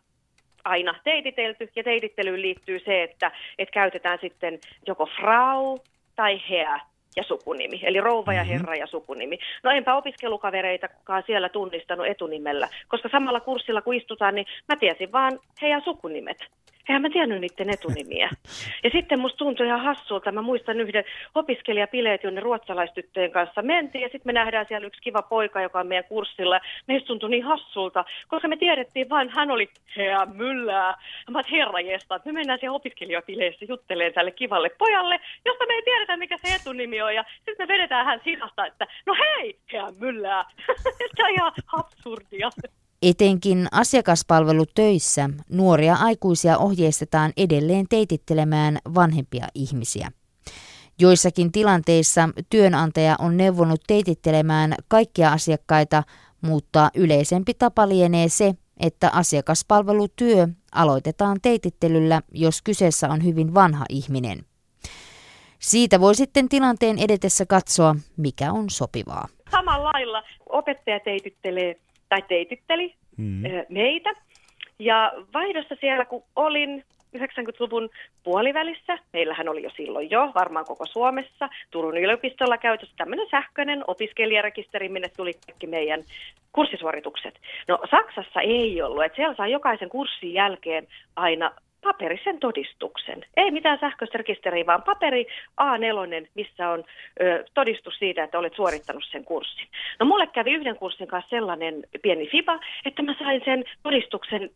aina 0.63 0.95
teititelty, 1.03 1.69
ja 1.75 1.83
teitittelyyn 1.83 2.41
liittyy 2.41 2.79
se, 2.79 3.03
että, 3.03 3.31
että 3.57 3.73
käytetään 3.73 4.17
sitten 4.21 4.59
joko 4.87 5.05
frau 5.05 5.77
tai 6.15 6.41
hea 6.49 6.79
ja 7.15 7.23
sukunimi, 7.23 7.79
eli 7.83 8.01
rouva 8.01 8.33
ja 8.33 8.43
mhm. 8.43 8.51
herra 8.51 8.75
ja 8.75 8.87
sukunimi. 8.87 9.39
No 9.63 9.71
enpä 9.71 9.95
opiskelukavereitakaan 9.95 11.23
siellä 11.25 11.49
tunnistanut 11.49 12.07
etunimellä, 12.07 12.69
koska 12.87 13.09
samalla 13.09 13.39
kurssilla 13.39 13.81
kun 13.81 13.95
istutaan, 13.95 14.35
niin 14.35 14.45
mä 14.67 14.75
tiesin 14.75 15.11
vaan 15.11 15.39
heidän 15.61 15.81
sukunimet. 15.81 16.37
Eihän 16.89 17.01
mä 17.01 17.09
tiennyt 17.09 17.41
niiden 17.41 17.69
etunimiä. 17.69 18.29
Ja 18.83 18.89
sitten 18.89 19.19
musta 19.19 19.37
tuntui 19.37 19.65
ihan 19.65 19.81
hassulta. 19.81 20.31
Mä 20.31 20.41
muistan 20.41 20.79
yhden 20.79 21.03
opiskelijapileet, 21.35 22.23
jonne 22.23 22.41
ruotsalaistyttöjen 22.41 23.31
kanssa 23.31 23.61
mentiin. 23.61 24.01
Ja 24.01 24.07
sitten 24.07 24.29
me 24.29 24.33
nähdään 24.33 24.65
siellä 24.67 24.87
yksi 24.87 25.01
kiva 25.01 25.21
poika, 25.21 25.61
joka 25.61 25.79
on 25.79 25.87
meidän 25.87 26.09
kurssilla. 26.09 26.59
Meistä 26.87 27.07
tuntui 27.07 27.29
niin 27.29 27.43
hassulta, 27.43 28.05
koska 28.27 28.47
me 28.47 28.57
tiedettiin 28.57 29.09
vain, 29.09 29.29
hän 29.29 29.51
oli 29.51 29.69
hea 29.97 30.25
myllää. 30.25 30.97
Mä 31.29 31.41
herra 31.51 31.79
jesta, 31.79 32.19
me 32.25 32.31
mennään 32.31 32.59
siellä 32.59 32.75
opiskelijapileissä 32.75 33.65
jutteleen 33.69 34.13
tälle 34.13 34.31
kivalle 34.31 34.69
pojalle, 34.69 35.19
josta 35.45 35.65
me 35.65 35.73
ei 35.73 35.81
tiedetä, 35.81 36.17
mikä 36.17 36.37
se 36.37 36.55
etunimi 36.55 37.01
on. 37.01 37.15
Ja 37.15 37.23
sitten 37.35 37.55
me 37.59 37.67
vedetään 37.67 38.05
hän 38.05 38.21
sisasta, 38.23 38.65
että 38.65 38.87
no 39.05 39.15
hei, 39.19 39.59
hea 39.73 39.91
myllää. 39.99 40.45
Tämä 41.15 41.27
on 41.27 41.33
ihan 41.33 41.51
absurdia. 41.73 42.49
Etenkin 43.01 43.67
asiakaspalvelutöissä 43.71 45.29
nuoria 45.49 45.95
aikuisia 45.95 46.57
ohjeistetaan 46.57 47.33
edelleen 47.37 47.85
teitittelemään 47.89 48.77
vanhempia 48.95 49.47
ihmisiä. 49.55 50.11
Joissakin 50.99 51.51
tilanteissa 51.51 52.29
työnantaja 52.49 53.15
on 53.19 53.37
neuvonut 53.37 53.81
teitittelemään 53.87 54.75
kaikkia 54.87 55.31
asiakkaita, 55.31 56.03
mutta 56.41 56.89
yleisempi 56.95 57.53
tapa 57.53 57.89
lienee 57.89 58.29
se, 58.29 58.53
että 58.79 59.09
asiakaspalvelutyö 59.13 60.47
aloitetaan 60.71 61.37
teitittelyllä, 61.41 62.21
jos 62.31 62.61
kyseessä 62.61 63.09
on 63.09 63.23
hyvin 63.23 63.53
vanha 63.53 63.85
ihminen. 63.89 64.45
Siitä 65.59 65.99
voi 65.99 66.15
sitten 66.15 66.49
tilanteen 66.49 66.99
edetessä 66.99 67.45
katsoa, 67.45 67.95
mikä 68.17 68.51
on 68.51 68.69
sopivaa. 68.69 69.27
Samalla 69.51 69.89
lailla 69.93 70.23
opettaja 70.49 70.99
teitittelee 70.99 71.75
tai 72.11 72.21
teititteli 72.27 72.93
mm. 73.17 73.43
meitä. 73.69 74.13
Ja 74.79 75.11
vaihdossa 75.33 75.75
siellä, 75.81 76.05
kun 76.05 76.23
olin 76.35 76.83
90-luvun 77.17 77.89
puolivälissä, 78.23 78.97
meillähän 79.13 79.49
oli 79.49 79.63
jo 79.63 79.69
silloin 79.75 80.09
jo, 80.09 80.31
varmaan 80.35 80.65
koko 80.65 80.85
Suomessa, 80.85 81.49
Turun 81.71 81.97
yliopistolla 81.97 82.57
käytössä 82.57 82.95
tämmöinen 82.97 83.27
sähköinen 83.31 83.83
opiskelijarekisteri, 83.87 84.89
minne 84.89 85.09
tuli 85.17 85.33
kaikki 85.33 85.67
meidän 85.67 86.03
kurssisuoritukset. 86.51 87.39
No 87.67 87.79
Saksassa 87.91 88.41
ei 88.41 88.81
ollut, 88.81 89.03
että 89.03 89.15
siellä 89.15 89.35
saa 89.35 89.47
jokaisen 89.47 89.89
kurssin 89.89 90.33
jälkeen 90.33 90.87
aina 91.15 91.51
paperisen 91.81 92.39
todistuksen. 92.39 93.25
Ei 93.37 93.51
mitään 93.51 93.79
sähköistä 93.79 94.17
rekisteriä, 94.17 94.65
vaan 94.65 94.83
paperi 94.83 95.27
A4, 95.61 96.27
missä 96.35 96.69
on 96.69 96.83
ö, 97.21 97.45
todistus 97.53 97.99
siitä, 97.99 98.23
että 98.23 98.39
olet 98.39 98.55
suorittanut 98.55 99.03
sen 99.11 99.25
kurssin. 99.25 99.67
No 99.99 100.05
mulle 100.05 100.27
kävi 100.27 100.53
yhden 100.53 100.75
kurssin 100.75 101.07
kanssa 101.07 101.29
sellainen 101.29 101.83
pieni 102.01 102.27
fiba, 102.27 102.59
että 102.85 103.01
mä 103.03 103.15
sain 103.19 103.41
sen 103.45 103.63
todistuksen 103.83 104.49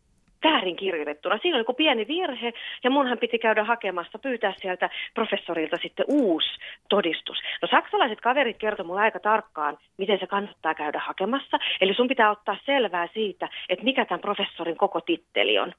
väärin 0.44 0.76
kirjoitettuna. 0.76 1.38
Siinä 1.38 1.56
oli 1.56 1.60
joku 1.60 1.74
pieni 1.74 2.06
virhe 2.08 2.52
ja 2.84 2.90
munhan 2.90 3.18
piti 3.18 3.38
käydä 3.38 3.64
hakemassa, 3.64 4.18
pyytää 4.18 4.54
sieltä 4.56 4.90
professorilta 5.14 5.76
sitten 5.82 6.04
uusi 6.08 6.48
todistus. 6.88 7.38
No 7.62 7.68
saksalaiset 7.70 8.20
kaverit 8.20 8.58
kertoi 8.58 8.86
mulle 8.86 9.00
aika 9.00 9.20
tarkkaan, 9.20 9.78
miten 9.96 10.18
se 10.18 10.26
kannattaa 10.26 10.74
käydä 10.74 11.00
hakemassa. 11.06 11.58
Eli 11.80 11.94
sun 11.94 12.08
pitää 12.08 12.30
ottaa 12.30 12.56
selvää 12.66 13.08
siitä, 13.14 13.48
että 13.68 13.84
mikä 13.84 14.04
tämän 14.04 14.20
professorin 14.20 14.76
koko 14.76 15.00
titteli 15.00 15.58
on. 15.58 15.72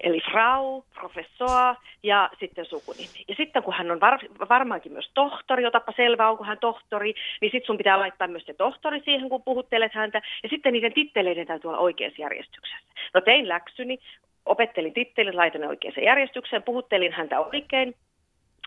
Eli 0.00 0.20
Frau, 0.30 0.82
professor 0.94 1.74
ja 2.02 2.30
sitten 2.40 2.64
sukunimi. 2.64 3.24
Ja 3.28 3.34
sitten 3.36 3.62
kun 3.62 3.74
hän 3.74 3.90
on 3.90 4.00
var, 4.00 4.18
varmaankin 4.48 4.92
myös 4.92 5.10
tohtori, 5.14 5.66
otapa 5.66 5.92
selvää, 5.96 6.30
onko 6.30 6.44
hän 6.44 6.58
tohtori, 6.58 7.14
niin 7.40 7.52
sitten 7.52 7.66
sun 7.66 7.78
pitää 7.78 7.98
laittaa 7.98 8.28
myös 8.28 8.46
se 8.46 8.54
tohtori 8.54 9.00
siihen, 9.04 9.28
kun 9.28 9.42
puhuttelet 9.42 9.94
häntä. 9.94 10.22
Ja 10.42 10.48
sitten 10.48 10.72
niiden 10.72 10.92
titteleiden 10.92 11.46
täytyy 11.46 11.68
olla 11.68 11.78
oikeassa 11.78 12.22
järjestyksessä. 12.22 12.86
No 13.14 13.20
tein 13.20 13.48
läksyni, 13.48 13.98
opettelin 14.46 14.94
tittelin, 14.94 15.36
laitan 15.36 15.64
oikeaan 15.64 16.04
järjestykseen, 16.04 16.62
puhuttelin 16.62 17.12
häntä 17.12 17.40
oikein, 17.40 17.94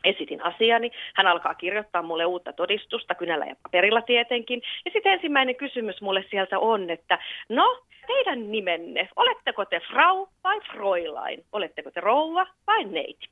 esitin 0.03 0.43
asiani. 0.43 0.91
Hän 1.13 1.27
alkaa 1.27 1.55
kirjoittaa 1.55 2.01
mulle 2.01 2.25
uutta 2.25 2.53
todistusta, 2.53 3.15
kynällä 3.15 3.45
ja 3.45 3.55
paperilla 3.63 4.01
tietenkin. 4.01 4.61
Ja 4.85 4.91
sitten 4.91 5.13
ensimmäinen 5.13 5.55
kysymys 5.55 6.01
mulle 6.01 6.25
sieltä 6.29 6.59
on, 6.59 6.89
että 6.89 7.19
no, 7.49 7.81
teidän 8.07 8.51
nimenne, 8.51 9.09
oletteko 9.15 9.65
te 9.65 9.79
Frau 9.79 10.27
vai 10.43 10.61
Fräulein? 10.61 11.45
Oletteko 11.51 11.91
te 11.91 12.01
rouva 12.01 12.47
vai 12.67 12.83
neiti? 12.83 13.27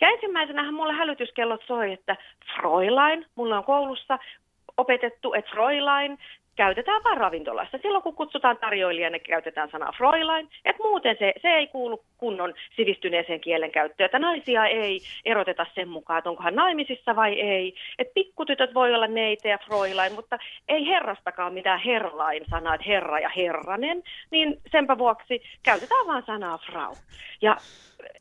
Ja 0.00 0.08
ensimmäisenähän 0.08 0.74
mulle 0.74 0.92
hälytyskellot 0.92 1.60
soi, 1.66 1.92
että 1.92 2.16
Fräulein, 2.54 3.26
mulla 3.34 3.58
on 3.58 3.64
koulussa 3.64 4.18
opetettu, 4.76 5.34
että 5.34 5.50
Fräulein 5.50 6.18
käytetään 6.56 7.04
vain 7.04 7.16
ravintolassa. 7.18 7.78
Silloin 7.82 8.02
kun 8.02 8.14
kutsutaan 8.14 8.56
tarjoilijaa, 8.56 9.10
ne 9.10 9.18
käytetään 9.18 9.70
sanaa 9.70 9.92
Fräulein, 9.98 10.48
että 10.64 10.82
muuten 10.82 11.16
se, 11.18 11.32
se 11.42 11.48
ei 11.48 11.66
kuulu 11.66 12.04
kunnon 12.18 12.54
sivistyneeseen 12.76 13.40
kielenkäyttöön, 13.40 14.04
että 14.04 14.18
naisia 14.18 14.66
ei 14.66 15.00
eroteta 15.24 15.66
sen 15.74 15.88
mukaan, 15.88 16.18
että 16.18 16.30
onko 16.30 16.42
hän 16.42 16.54
naimisissa 16.54 17.16
vai 17.16 17.40
ei. 17.40 17.74
Että 17.98 18.14
pikkutytöt 18.14 18.74
voi 18.74 18.94
olla 18.94 19.06
neite 19.06 19.48
ja 19.48 19.58
Fräulein, 19.66 20.14
mutta 20.14 20.38
ei 20.68 20.86
herrastakaan 20.86 21.52
mitään 21.52 21.80
herlain 21.80 22.42
sanaa, 22.50 22.74
että 22.74 22.86
herra 22.86 23.18
ja 23.18 23.30
herranen, 23.36 24.02
niin 24.30 24.56
senpä 24.70 24.98
vuoksi 24.98 25.42
käytetään 25.62 26.06
vain 26.06 26.22
sanaa 26.26 26.58
Frau. 26.58 26.94
Ja 27.42 27.56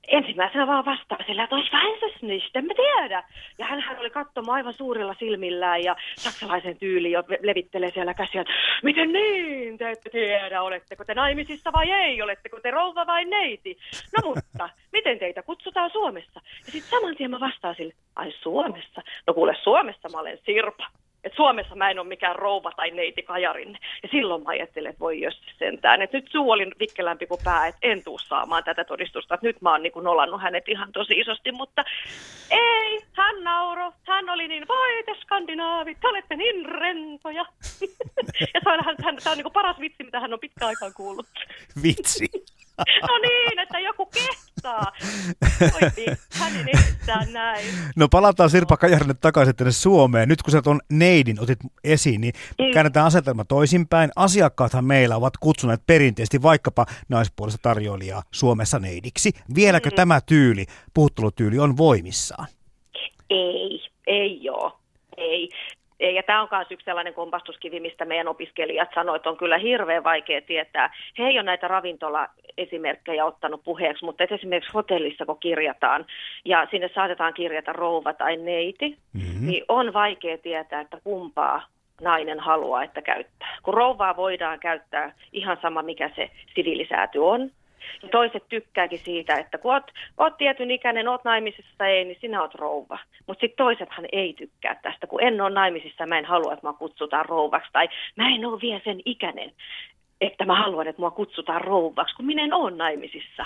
ensimmäisenä 0.07 0.67
vaan 0.67 0.85
vastaa 0.85 1.17
sillä, 1.27 1.43
että 1.43 1.55
olisi 1.55 1.69
weiß 1.71 2.21
nicht, 2.21 2.55
en 2.55 2.65
mä 2.65 2.73
tiedä. 2.73 3.23
Ja 3.57 3.65
hän 3.65 3.99
oli 3.99 4.09
katsomaan 4.09 4.55
aivan 4.55 4.73
suurilla 4.73 5.15
silmillään 5.19 5.83
ja 5.83 5.95
saksalaisen 6.15 6.77
tyyli 6.77 7.11
jo 7.11 7.23
levittelee 7.41 7.91
siellä 7.91 8.13
käsiä, 8.13 8.41
että 8.41 8.53
miten 8.83 9.11
niin, 9.13 9.77
te 9.77 9.89
ette 9.89 10.09
tiedä, 10.09 10.61
oletteko 10.61 11.05
te 11.05 11.13
naimisissa 11.13 11.73
vai 11.73 11.91
ei, 11.91 12.21
oletteko 12.21 12.59
te 12.59 12.71
rouva 12.71 13.07
vai 13.07 13.25
neiti. 13.25 13.77
No 14.17 14.29
mutta, 14.29 14.69
miten 14.91 15.19
teitä 15.19 15.43
kutsutaan 15.43 15.89
Suomessa? 15.89 16.41
Ja 16.65 16.71
sitten 16.71 16.89
saman 16.89 17.15
tien 17.15 17.31
mä 17.31 17.39
vastaan 17.39 17.75
sille, 17.75 17.93
ai 18.15 18.31
Suomessa? 18.31 19.01
No 19.27 19.33
kuule, 19.33 19.55
Suomessa 19.63 20.09
mä 20.09 20.19
olen 20.19 20.39
Sirpa 20.45 20.87
että 21.25 21.35
Suomessa 21.35 21.75
mä 21.75 21.89
en 21.89 21.99
ole 21.99 22.07
mikään 22.07 22.35
rouva 22.35 22.71
tai 22.71 22.91
neiti 22.91 23.23
kajarinne. 23.23 23.79
Ja 24.03 24.09
silloin 24.11 24.43
mä 24.43 24.49
ajattelin, 24.49 24.89
että 24.89 24.99
voi 24.99 25.21
jos 25.21 25.41
sentään, 25.59 26.01
että 26.01 26.17
nyt 26.17 26.29
suu 26.31 26.51
oli 26.51 26.67
vikkelämpi 26.79 27.27
kuin 27.27 27.41
pää, 27.43 27.67
että 27.67 27.79
en 27.81 28.03
tuu 28.03 28.19
saamaan 28.19 28.63
tätä 28.63 28.83
todistusta, 28.83 29.35
että 29.35 29.47
nyt 29.47 29.61
mä 29.61 29.71
oon 29.71 29.83
niin 29.83 30.03
nolannut 30.03 30.41
hänet 30.41 30.69
ihan 30.69 30.91
tosi 30.91 31.13
isosti, 31.13 31.51
mutta 31.51 31.83
ei, 32.51 32.99
hän 33.13 33.43
nauro, 33.43 33.91
hän 34.07 34.29
oli 34.29 34.47
niin, 34.47 34.67
voi 34.67 35.03
te 35.05 35.15
skandinaavit, 35.21 35.99
te 36.01 36.07
olette 36.07 36.35
niin 36.35 36.65
rentoja. 36.65 37.45
ja 38.53 38.59
se 38.63 38.69
on, 38.69 38.83
hän, 38.85 38.95
hän, 39.03 39.17
tämä 39.23 39.31
on 39.31 39.37
niin 39.37 39.53
paras 39.53 39.79
vitsi, 39.79 40.03
mitä 40.03 40.19
hän 40.19 40.33
on 40.33 40.39
pitkään 40.39 40.69
aikaan 40.69 40.93
kuullut. 40.93 41.27
Vitsi. 41.83 42.29
No 43.09 43.17
niin, 43.17 43.59
että 43.59 43.79
joku 43.79 44.05
kehtaa. 44.05 44.54
Esittää 46.73 47.25
näin. 47.31 47.65
No 47.95 48.07
palataan 48.07 48.49
Sirpa 48.49 48.77
Kajarinen 48.77 49.17
takaisin 49.17 49.55
tänne 49.55 49.71
Suomeen. 49.71 50.29
Nyt 50.29 50.43
kun 50.43 50.51
sä 50.51 50.61
tuon 50.61 50.81
neidin 50.89 51.39
otit 51.39 51.59
esiin, 51.83 52.21
niin 52.21 52.33
mm. 52.59 52.73
käännetään 52.73 53.05
asetelma 53.05 53.45
toisinpäin. 53.45 54.11
Asiakkaathan 54.15 54.85
meillä 54.85 55.15
ovat 55.15 55.37
kutsuneet 55.37 55.81
perinteisesti 55.87 56.41
vaikkapa 56.41 56.85
naispuolista 57.09 57.59
tarjoilijaa 57.61 58.23
Suomessa 58.31 58.79
neidiksi. 58.79 59.31
Vieläkö 59.55 59.89
mm. 59.89 59.95
tämä 59.95 60.21
tyyli, 60.21 60.65
puhuttelutyyli, 60.93 61.59
on 61.59 61.77
voimissaan? 61.77 62.47
Ei, 63.29 63.83
ei 64.07 64.49
ole. 64.49 64.71
Ei 65.17 65.49
ja 65.99 66.23
tämä 66.23 66.41
on 66.41 66.47
myös 66.51 66.71
yksi 66.71 66.85
sellainen 66.85 67.13
kompastuskivi, 67.13 67.79
mistä 67.79 68.05
meidän 68.05 68.27
opiskelijat 68.27 68.89
sanoivat, 68.95 69.19
että 69.19 69.29
on 69.29 69.37
kyllä 69.37 69.57
hirveän 69.57 70.03
vaikea 70.03 70.41
tietää. 70.41 70.93
He 71.17 71.23
ei 71.23 71.37
ole 71.37 71.43
näitä 71.43 71.67
ravintola-esimerkkejä 71.67 73.25
ottanut 73.25 73.63
puheeksi, 73.63 74.05
mutta 74.05 74.23
esimerkiksi 74.23 74.73
hotellissa, 74.73 75.25
kun 75.25 75.39
kirjataan 75.39 76.05
ja 76.45 76.67
sinne 76.71 76.89
saatetaan 76.95 77.33
kirjata 77.33 77.73
rouva 77.73 78.13
tai 78.13 78.37
neiti, 78.37 78.97
mm-hmm. 79.13 79.47
niin 79.47 79.63
on 79.67 79.93
vaikea 79.93 80.37
tietää, 80.37 80.81
että 80.81 80.97
kumpaa 81.03 81.67
nainen 82.01 82.39
haluaa, 82.39 82.83
että 82.83 83.01
käyttää. 83.01 83.57
Kun 83.63 83.73
rouvaa 83.73 84.15
voidaan 84.15 84.59
käyttää 84.59 85.11
ihan 85.33 85.57
sama, 85.61 85.81
mikä 85.81 86.09
se 86.15 86.29
siviilisääty 86.55 87.19
on, 87.19 87.51
ja 88.03 88.09
toiset 88.09 88.43
tykkääkin 88.49 88.99
siitä, 88.99 89.35
että 89.35 89.57
kun 89.57 89.73
oot, 89.73 89.91
oot 90.17 90.37
tietyn 90.37 90.71
ikäinen, 90.71 91.07
oot 91.07 91.23
naimisissa 91.23 91.71
tai 91.77 91.91
ei, 91.91 92.05
niin 92.05 92.17
sinä 92.21 92.41
oot 92.41 92.55
rouva. 92.55 92.99
Mutta 93.27 93.41
sitten 93.41 93.65
toisethan 93.65 94.05
ei 94.11 94.33
tykkää 94.33 94.75
tästä, 94.81 95.07
kun 95.07 95.23
en 95.23 95.41
ole 95.41 95.49
naimisissa, 95.49 96.05
mä 96.05 96.17
en 96.17 96.25
halua, 96.25 96.53
että 96.53 96.67
mä 96.67 96.73
kutsutaan 96.73 97.25
rouvaksi. 97.25 97.69
Tai 97.73 97.89
mä 98.15 98.35
en 98.35 98.45
ole 98.45 98.61
vielä 98.61 98.81
sen 98.83 99.01
ikäinen, 99.05 99.51
että 100.21 100.45
mä 100.45 100.55
haluan, 100.61 100.87
että 100.87 101.01
mua 101.01 101.11
kutsutaan 101.11 101.61
rouvaksi, 101.61 102.15
kun 102.15 102.25
minä 102.25 102.43
en 102.43 102.53
ole 102.53 102.71
naimisissa. 102.71 103.45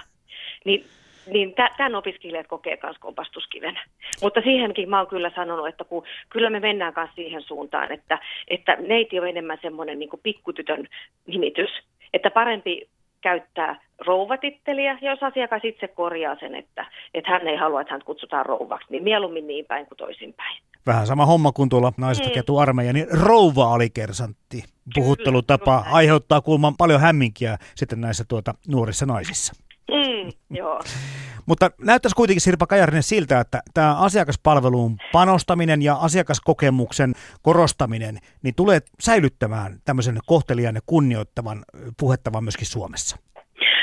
Niin 0.66 0.86
niin 1.30 1.56
tämän 1.78 1.96
opiskelijat 1.96 2.48
kokee 2.48 2.80
myös 2.84 2.98
kompastuskiven. 3.00 3.80
Mutta 4.22 4.42
siihenkin 4.42 4.90
mä 4.90 4.98
oon 4.98 5.08
kyllä 5.08 5.32
sanonut, 5.36 5.68
että 5.68 5.84
kun, 5.84 6.04
kyllä 6.30 6.50
me 6.50 6.60
mennään 6.60 6.94
myös 6.96 7.10
siihen 7.16 7.42
suuntaan, 7.42 7.92
että, 7.92 8.20
että 8.48 8.76
neiti 8.76 9.20
on 9.20 9.28
enemmän 9.28 9.58
semmoinen 9.62 10.00
niin 10.00 10.10
pikkutytön 10.24 10.88
nimitys, 11.28 11.70
että 12.14 12.32
parempi 12.32 12.88
käyttää 13.22 13.82
rouvatitteliä, 14.06 14.98
jos 15.02 15.24
asiakas 15.24 15.62
itse 15.64 15.88
korjaa 15.88 16.36
sen, 16.40 16.56
että, 16.56 16.86
että 17.14 17.32
hän 17.32 17.48
ei 17.48 17.56
halua, 17.56 17.82
että 17.82 17.94
hän 17.94 18.04
kutsutaan 18.06 18.46
rouvaksi, 18.46 18.88
niin 18.90 19.04
mieluummin 19.04 19.48
niin 19.48 19.66
päin 19.66 19.86
kuin 19.86 19.98
toisinpäin. 19.98 20.62
Vähän 20.86 21.08
sama 21.08 21.26
homma 21.26 21.52
kuin 21.52 21.70
tuolla 21.70 21.94
naisesta 21.98 22.30
mm. 22.30 22.34
ketu 22.34 22.58
armeija, 22.58 22.94
niin 22.94 23.08
rouva-alikersantti 23.12 24.64
puhuttelutapa 24.96 25.82
kyllä, 25.84 25.96
aiheuttaa 25.96 26.42
kuulemma 26.42 26.74
paljon 26.78 27.02
hämminkiä 27.02 27.58
sitten 27.76 28.02
näissä 28.02 28.24
tuota, 28.28 28.54
nuorissa 28.68 29.06
naisissa. 29.06 29.54
Mm, 29.92 30.32
joo. 30.58 30.80
Mutta 31.50 31.72
näyttäisi 31.82 32.16
kuitenkin 32.16 32.42
Sirpa 32.42 32.68
Kajarinen 32.68 33.04
siltä, 33.04 33.40
että 33.40 33.60
tämä 33.74 34.02
asiakaspalveluun 34.02 34.98
panostaminen 35.12 35.82
ja 35.82 35.96
asiakaskokemuksen 35.96 37.14
korostaminen 37.42 38.16
niin 38.44 38.56
tulee 38.56 38.80
säilyttämään 39.00 39.72
tämmöisen 39.86 40.18
kohtelijan 40.26 40.76
ja 40.76 40.82
kunnioittavan 40.86 41.58
puhettavan 42.00 42.44
myöskin 42.44 42.68
Suomessa. 42.68 43.18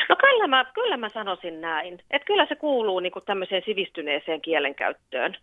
No 0.08 0.16
kyllä 0.16 0.46
mä, 0.46 0.64
kyllä 0.64 0.96
mä 0.96 1.08
sanoisin 1.08 1.60
näin. 1.60 1.94
Että 2.10 2.26
kyllä 2.26 2.46
se 2.46 2.56
kuuluu 2.56 3.00
niin 3.00 3.12
tämmöiseen 3.26 3.62
sivistyneeseen 3.64 4.40
kielenkäyttöön 4.40 5.36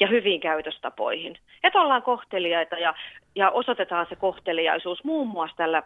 ja 0.00 0.06
hyviin 0.06 0.40
käytöstapoihin. 0.40 1.38
Että 1.64 1.80
ollaan 1.80 2.02
kohteliaita 2.02 2.76
ja, 2.76 2.94
ja 3.34 3.50
osoitetaan 3.50 4.06
se 4.08 4.16
kohteliaisuus 4.16 5.04
muun 5.04 5.28
muassa 5.28 5.56
tällä 5.56 5.82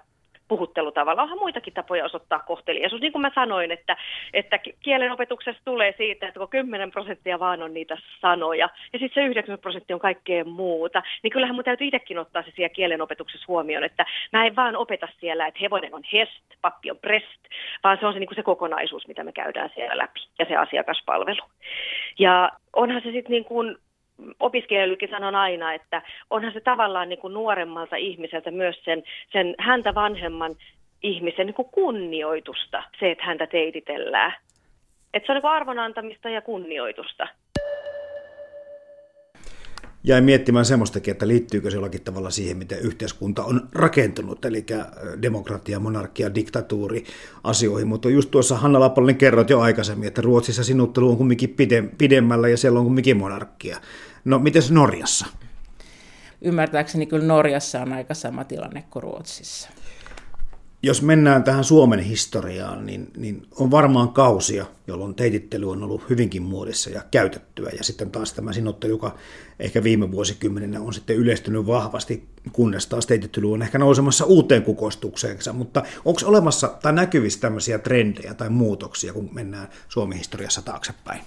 puhuttelutavalla. 0.50 1.22
Onhan 1.22 1.38
muitakin 1.38 1.72
tapoja 1.72 2.04
osoittaa 2.04 2.38
kohteliaisuus. 2.38 3.02
Niin 3.02 3.12
kuin 3.12 3.22
mä 3.22 3.30
sanoin, 3.34 3.70
että, 3.70 3.96
että 4.34 4.58
kielen 4.82 5.12
opetuksessa 5.12 5.62
tulee 5.64 5.94
siitä, 5.96 6.28
että 6.28 6.40
kun 6.40 6.48
10 6.48 6.90
prosenttia 6.90 7.38
vaan 7.38 7.62
on 7.62 7.74
niitä 7.74 7.96
sanoja 8.20 8.68
ja 8.92 8.98
sitten 8.98 9.22
se 9.22 9.26
90 9.26 9.62
prosenttia 9.62 9.96
on 9.96 10.00
kaikkea 10.00 10.44
muuta, 10.44 11.02
niin 11.22 11.30
kyllähän 11.30 11.54
mun 11.54 11.64
täytyy 11.64 11.86
itsekin 11.86 12.18
ottaa 12.18 12.42
se 12.42 12.52
siellä 12.56 12.68
kielen 12.68 13.02
opetuksessa 13.02 13.44
huomioon, 13.48 13.84
että 13.84 14.06
mä 14.32 14.46
en 14.46 14.56
vaan 14.56 14.76
opeta 14.76 15.08
siellä, 15.20 15.46
että 15.46 15.60
hevonen 15.60 15.94
on 15.94 16.02
hest, 16.12 16.44
pappi 16.62 16.90
on 16.90 16.98
prest, 16.98 17.40
vaan 17.84 17.98
se 18.00 18.06
on 18.06 18.12
se, 18.12 18.18
niin 18.18 18.28
kuin 18.28 18.36
se 18.36 18.42
kokonaisuus, 18.42 19.08
mitä 19.08 19.24
me 19.24 19.32
käydään 19.32 19.70
siellä 19.74 19.98
läpi 19.98 20.20
ja 20.38 20.44
se 20.44 20.56
asiakaspalvelu. 20.56 21.42
Ja 22.18 22.50
onhan 22.76 23.02
se 23.02 23.10
sitten 23.12 23.30
niin 23.32 23.44
kuin 23.44 23.76
opiskelijoillekin 24.40 25.10
sanon 25.10 25.34
aina, 25.34 25.74
että 25.74 26.02
onhan 26.30 26.52
se 26.52 26.60
tavallaan 26.60 27.08
niin 27.08 27.18
kuin 27.18 27.34
nuoremmalta 27.34 27.96
ihmiseltä 27.96 28.50
myös 28.50 28.76
sen, 28.84 29.02
sen 29.32 29.54
häntä 29.58 29.94
vanhemman 29.94 30.54
ihmisen 31.02 31.46
niin 31.46 31.54
kuin 31.54 31.68
kunnioitusta, 31.72 32.82
se, 33.00 33.10
että 33.10 33.24
häntä 33.24 33.46
teititellään. 33.46 34.34
Että 35.14 35.26
se 35.26 35.32
on 35.32 35.36
niin 35.36 35.52
arvon 35.52 35.78
antamista 35.78 36.28
ja 36.28 36.42
kunnioitusta 36.42 37.28
jäin 40.04 40.24
miettimään 40.24 40.64
semmoistakin, 40.64 41.12
että 41.12 41.28
liittyykö 41.28 41.70
se 41.70 41.76
jollakin 41.76 42.02
tavalla 42.02 42.30
siihen, 42.30 42.56
miten 42.56 42.80
yhteiskunta 42.80 43.44
on 43.44 43.68
rakentunut, 43.74 44.44
eli 44.44 44.66
demokratia, 45.22 45.80
monarkia, 45.80 46.34
diktatuuri 46.34 47.04
asioihin. 47.44 47.88
Mutta 47.88 48.10
just 48.10 48.30
tuossa 48.30 48.56
Hanna 48.56 48.80
Lappalainen 48.80 49.16
kerroit 49.16 49.50
jo 49.50 49.60
aikaisemmin, 49.60 50.08
että 50.08 50.22
Ruotsissa 50.22 50.64
sinuttelu 50.64 51.10
on 51.10 51.16
kumminkin 51.16 51.56
pidemmällä 51.98 52.48
ja 52.48 52.56
siellä 52.56 52.78
on 52.78 52.84
kumminkin 52.84 53.16
monarkia. 53.16 53.76
No, 54.24 54.38
miten 54.38 54.62
Norjassa? 54.70 55.26
Ymmärtääkseni 56.42 57.06
kyllä 57.06 57.26
Norjassa 57.26 57.80
on 57.80 57.92
aika 57.92 58.14
sama 58.14 58.44
tilanne 58.44 58.84
kuin 58.90 59.02
Ruotsissa 59.02 59.68
jos 60.82 61.02
mennään 61.02 61.44
tähän 61.44 61.64
Suomen 61.64 62.00
historiaan, 62.00 62.86
niin, 62.86 63.10
niin 63.16 63.46
on 63.56 63.70
varmaan 63.70 64.08
kausia, 64.08 64.66
jolloin 64.86 65.14
teitittely 65.14 65.70
on 65.70 65.82
ollut 65.82 66.10
hyvinkin 66.10 66.42
muodissa 66.42 66.90
ja 66.90 67.02
käytettyä. 67.10 67.70
Ja 67.78 67.84
sitten 67.84 68.10
taas 68.10 68.32
tämä 68.32 68.52
sinottelu, 68.52 68.92
joka 68.92 69.14
ehkä 69.58 69.82
viime 69.82 70.10
vuosikymmeninä 70.10 70.80
on 70.80 70.94
sitten 70.94 71.16
yleistynyt 71.16 71.66
vahvasti, 71.66 72.28
kunnes 72.52 72.86
taas 72.86 73.06
teitittely 73.06 73.52
on 73.52 73.62
ehkä 73.62 73.78
nousemassa 73.78 74.24
uuteen 74.24 74.62
kukoistukseensa. 74.62 75.52
Mutta 75.52 75.82
onko 76.04 76.20
olemassa 76.24 76.68
tai 76.68 76.92
näkyvissä 76.92 77.40
tämmöisiä 77.40 77.78
trendejä 77.78 78.34
tai 78.34 78.50
muutoksia, 78.50 79.12
kun 79.12 79.30
mennään 79.32 79.68
Suomen 79.88 80.18
historiassa 80.18 80.62
taaksepäin? 80.62 81.20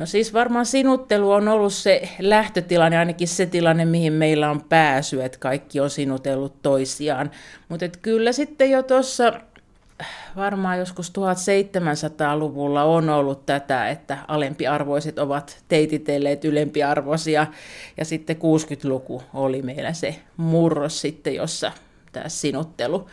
No 0.00 0.06
siis 0.06 0.32
varmaan 0.34 0.66
sinuttelu 0.66 1.32
on 1.32 1.48
ollut 1.48 1.72
se 1.72 2.08
lähtötilanne, 2.18 2.98
ainakin 2.98 3.28
se 3.28 3.46
tilanne, 3.46 3.84
mihin 3.84 4.12
meillä 4.12 4.50
on 4.50 4.64
pääsy, 4.68 5.22
että 5.22 5.38
kaikki 5.38 5.80
on 5.80 5.90
sinutellut 5.90 6.62
toisiaan. 6.62 7.30
Mutta 7.68 7.88
kyllä 8.02 8.32
sitten 8.32 8.70
jo 8.70 8.82
tuossa 8.82 9.32
varmaan 10.36 10.78
joskus 10.78 11.12
1700-luvulla 11.18 12.84
on 12.84 13.08
ollut 13.08 13.46
tätä, 13.46 13.88
että 13.88 14.18
alempiarvoiset 14.28 15.18
ovat 15.18 15.64
teititelleet 15.68 16.44
ylempiarvoisia. 16.44 17.46
Ja 17.96 18.04
sitten 18.04 18.36
60-luku 18.36 19.22
oli 19.34 19.62
meillä 19.62 19.92
se 19.92 20.16
murros 20.36 21.00
sitten, 21.00 21.34
jossa 21.34 21.72
tämä 22.12 22.28
sinuttelu 22.28 23.06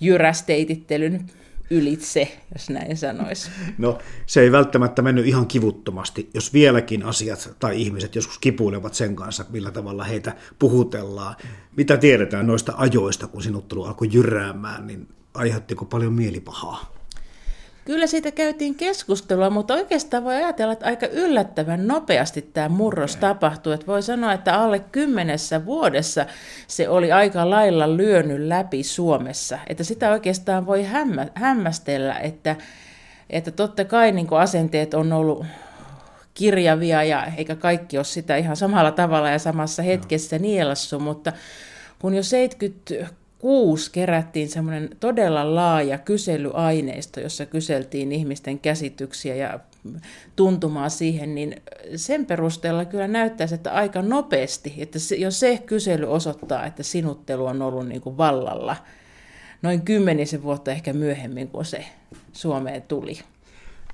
jyrästeitittelyn 0.00 1.26
ylitse, 1.70 2.38
jos 2.54 2.70
näin 2.70 2.96
sanoisi. 2.96 3.50
No 3.78 3.98
se 4.26 4.40
ei 4.40 4.52
välttämättä 4.52 5.02
mennyt 5.02 5.26
ihan 5.26 5.46
kivuttomasti, 5.46 6.30
jos 6.34 6.52
vieläkin 6.52 7.02
asiat 7.02 7.56
tai 7.58 7.82
ihmiset 7.82 8.14
joskus 8.14 8.38
kipuilevat 8.38 8.94
sen 8.94 9.16
kanssa, 9.16 9.44
millä 9.48 9.70
tavalla 9.70 10.04
heitä 10.04 10.36
puhutellaan. 10.58 11.36
Mitä 11.76 11.96
tiedetään 11.96 12.46
noista 12.46 12.72
ajoista, 12.76 13.26
kun 13.26 13.42
sinuttelu 13.42 13.84
alkoi 13.84 14.08
jyräämään, 14.12 14.86
niin 14.86 15.08
aiheuttiko 15.34 15.84
paljon 15.84 16.12
mielipahaa? 16.12 16.95
Kyllä 17.86 18.06
siitä 18.06 18.30
käytiin 18.30 18.74
keskustelua, 18.74 19.50
mutta 19.50 19.74
oikeastaan 19.74 20.24
voi 20.24 20.34
ajatella, 20.34 20.72
että 20.72 20.86
aika 20.86 21.06
yllättävän 21.06 21.86
nopeasti 21.86 22.42
tämä 22.42 22.68
murros 22.68 23.16
tapahtui. 23.16 23.74
Että 23.74 23.86
voi 23.86 24.02
sanoa, 24.02 24.32
että 24.32 24.60
alle 24.60 24.78
kymmenessä 24.78 25.64
vuodessa 25.64 26.26
se 26.66 26.88
oli 26.88 27.12
aika 27.12 27.50
lailla 27.50 27.96
lyönyt 27.96 28.40
läpi 28.40 28.82
Suomessa. 28.82 29.58
Että 29.66 29.84
sitä 29.84 30.10
oikeastaan 30.10 30.66
voi 30.66 30.84
hämmä, 30.84 31.26
hämmästellä, 31.34 32.18
että, 32.18 32.56
että 33.30 33.50
totta 33.50 33.84
kai 33.84 34.12
niin 34.12 34.26
asenteet 34.30 34.94
on 34.94 35.12
ollut 35.12 35.46
kirjavia 36.34 37.02
ja 37.04 37.26
eikä 37.36 37.56
kaikki 37.56 37.98
ole 37.98 38.04
sitä 38.04 38.36
ihan 38.36 38.56
samalla 38.56 38.90
tavalla 38.90 39.30
ja 39.30 39.38
samassa 39.38 39.82
hetkessä 39.82 40.38
nielassu, 40.38 40.98
mutta 40.98 41.32
kun 41.98 42.14
jo 42.14 42.22
70 42.22 42.94
kuusi 43.38 43.90
kerättiin 43.92 44.48
semmoinen 44.48 44.90
todella 45.00 45.54
laaja 45.54 45.98
kyselyaineisto, 45.98 47.20
jossa 47.20 47.46
kyseltiin 47.46 48.12
ihmisten 48.12 48.58
käsityksiä 48.58 49.34
ja 49.34 49.60
tuntumaa 50.36 50.88
siihen, 50.88 51.34
niin 51.34 51.56
sen 51.96 52.26
perusteella 52.26 52.84
kyllä 52.84 53.08
näyttäisi, 53.08 53.54
että 53.54 53.72
aika 53.72 54.02
nopeasti, 54.02 54.74
että 54.78 54.98
jos 55.18 55.40
se 55.40 55.62
kysely 55.66 56.06
osoittaa, 56.12 56.66
että 56.66 56.82
sinuttelu 56.82 57.46
on 57.46 57.62
ollut 57.62 57.88
niin 57.88 58.00
kuin 58.00 58.16
vallalla 58.16 58.76
noin 59.62 59.82
kymmenisen 59.82 60.42
vuotta 60.42 60.72
ehkä 60.72 60.92
myöhemmin, 60.92 61.48
kun 61.48 61.64
se 61.64 61.84
Suomeen 62.32 62.82
tuli. 62.82 63.18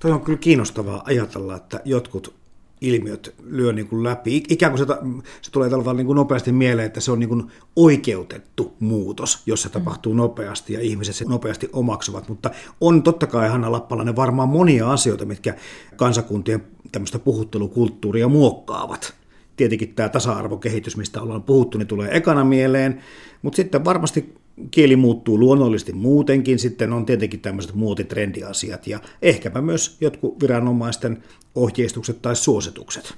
Toi 0.00 0.10
on 0.10 0.20
kyllä 0.20 0.38
kiinnostavaa 0.38 1.02
ajatella, 1.04 1.56
että 1.56 1.80
jotkut 1.84 2.41
ilmiöt 2.82 3.34
lyö 3.44 3.72
niin 3.72 3.88
kuin 3.88 4.04
läpi. 4.04 4.42
Ikään 4.48 4.72
kuin 4.72 4.86
se, 4.86 4.94
se 5.42 5.50
tulee 5.50 5.70
tällä 5.70 5.94
niin 5.94 6.06
kuin 6.06 6.16
nopeasti 6.16 6.52
mieleen, 6.52 6.86
että 6.86 7.00
se 7.00 7.12
on 7.12 7.18
niin 7.18 7.28
kuin 7.28 7.44
oikeutettu 7.76 8.72
muutos, 8.80 9.42
jos 9.46 9.62
se 9.62 9.68
mm. 9.68 9.72
tapahtuu 9.72 10.14
nopeasti 10.14 10.72
ja 10.72 10.80
ihmiset 10.80 11.16
se 11.16 11.24
nopeasti 11.24 11.68
omaksuvat. 11.72 12.28
Mutta 12.28 12.50
on 12.80 13.02
totta 13.02 13.26
kai, 13.26 13.48
Hanna 13.48 13.72
Lappalainen, 13.72 14.16
varmaan 14.16 14.48
monia 14.48 14.92
asioita, 14.92 15.24
mitkä 15.24 15.54
kansakuntien 15.96 16.64
tämmöistä 16.92 17.18
puhuttelukulttuuria 17.18 18.28
muokkaavat. 18.28 19.14
Tietenkin 19.56 19.94
tämä 19.94 20.08
tasa-arvokehitys, 20.08 20.96
mistä 20.96 21.22
ollaan 21.22 21.42
puhuttu, 21.42 21.78
niin 21.78 21.88
tulee 21.88 22.16
ekana 22.16 22.44
mieleen, 22.44 23.02
mutta 23.42 23.56
sitten 23.56 23.84
varmasti 23.84 24.34
kieli 24.70 24.96
muuttuu 24.96 25.38
luonnollisesti 25.38 25.92
muutenkin, 25.92 26.58
sitten 26.58 26.92
on 26.92 27.06
tietenkin 27.06 27.40
tämmöiset 27.40 27.74
muotitrendiasiat 27.74 28.86
ja 28.86 29.00
ehkäpä 29.22 29.60
myös 29.60 29.96
jotkut 30.00 30.40
viranomaisten 30.42 31.22
ohjeistukset 31.54 32.22
tai 32.22 32.36
suositukset. 32.36 33.14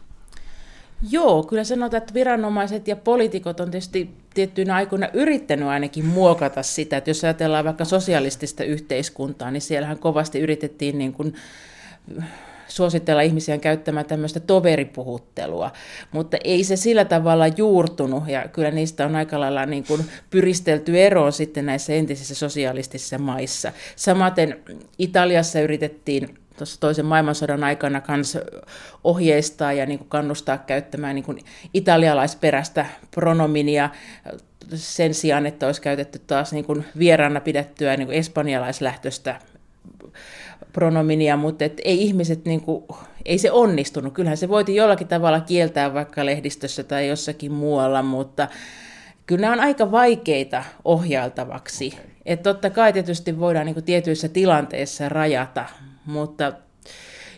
Joo, 1.10 1.42
kyllä 1.42 1.64
sanotaan, 1.64 1.98
että 2.02 2.14
viranomaiset 2.14 2.88
ja 2.88 2.96
poliitikot 2.96 3.60
on 3.60 3.70
tietysti 3.70 4.10
tiettyinä 4.34 4.74
aikoina 4.74 5.08
yrittänyt 5.12 5.68
ainakin 5.68 6.04
muokata 6.04 6.62
sitä, 6.62 6.96
että 6.96 7.10
jos 7.10 7.24
ajatellaan 7.24 7.64
vaikka 7.64 7.84
sosialistista 7.84 8.64
yhteiskuntaa, 8.64 9.50
niin 9.50 9.60
siellähän 9.60 9.98
kovasti 9.98 10.40
yritettiin 10.40 10.98
niin 10.98 11.12
kuin 11.12 11.34
suositella 12.68 13.22
ihmisiä 13.22 13.58
käyttämään 13.58 14.06
tämmöistä 14.06 14.40
toveripuhuttelua, 14.40 15.70
mutta 16.12 16.36
ei 16.44 16.64
se 16.64 16.76
sillä 16.76 17.04
tavalla 17.04 17.48
juurtunut 17.48 18.28
ja 18.28 18.48
kyllä 18.48 18.70
niistä 18.70 19.06
on 19.06 19.16
aika 19.16 19.40
lailla 19.40 19.66
niin 19.66 19.84
kuin 19.84 20.04
pyristelty 20.30 21.02
eroon 21.02 21.32
sitten 21.32 21.66
näissä 21.66 21.92
entisissä 21.92 22.34
sosialistisissa 22.34 23.18
maissa. 23.18 23.72
Samaten 23.96 24.58
Italiassa 24.98 25.60
yritettiin 25.60 26.38
tuossa 26.56 26.80
toisen 26.80 27.06
maailmansodan 27.06 27.64
aikana 27.64 28.00
kans 28.00 28.38
ohjeistaa 29.04 29.72
ja 29.72 29.86
niin 29.86 29.98
kuin 29.98 30.08
kannustaa 30.08 30.58
käyttämään 30.58 31.14
niin 31.14 31.24
kuin 31.24 31.38
italialaisperäistä 31.74 32.86
pronominia 33.10 33.90
sen 34.74 35.14
sijaan, 35.14 35.46
että 35.46 35.66
olisi 35.66 35.82
käytetty 35.82 36.18
taas 36.18 36.52
niin 36.52 36.64
kuin 36.64 36.84
vieraana 36.98 37.40
pidettyä 37.40 37.96
niin 37.96 38.06
kuin 38.06 38.18
espanjalaislähtöistä 38.18 39.40
pronominia, 40.74 41.36
mutta 41.36 41.64
et 41.64 41.80
ei 41.84 42.02
ihmiset, 42.02 42.44
niin 42.44 42.60
kuin, 42.60 42.84
ei 43.24 43.38
se 43.38 43.50
onnistunut. 43.50 44.14
Kyllähän 44.14 44.36
se 44.36 44.48
voiti 44.48 44.74
jollakin 44.74 45.08
tavalla 45.08 45.40
kieltää 45.40 45.94
vaikka 45.94 46.26
lehdistössä 46.26 46.84
tai 46.84 47.08
jossakin 47.08 47.52
muualla, 47.52 48.02
mutta 48.02 48.48
kyllä 49.26 49.40
nämä 49.40 49.52
on 49.52 49.60
aika 49.60 49.90
vaikeita 49.90 50.64
ohjailtavaksi. 50.84 51.86
Okay. 51.94 52.04
Että 52.26 52.52
totta 52.52 52.70
kai 52.70 52.92
tietysti 52.92 53.40
voidaan 53.40 53.66
niin 53.66 53.74
kuin 53.74 53.84
tietyissä 53.84 54.28
tilanteissa 54.28 55.08
rajata, 55.08 55.64
mutta 56.06 56.52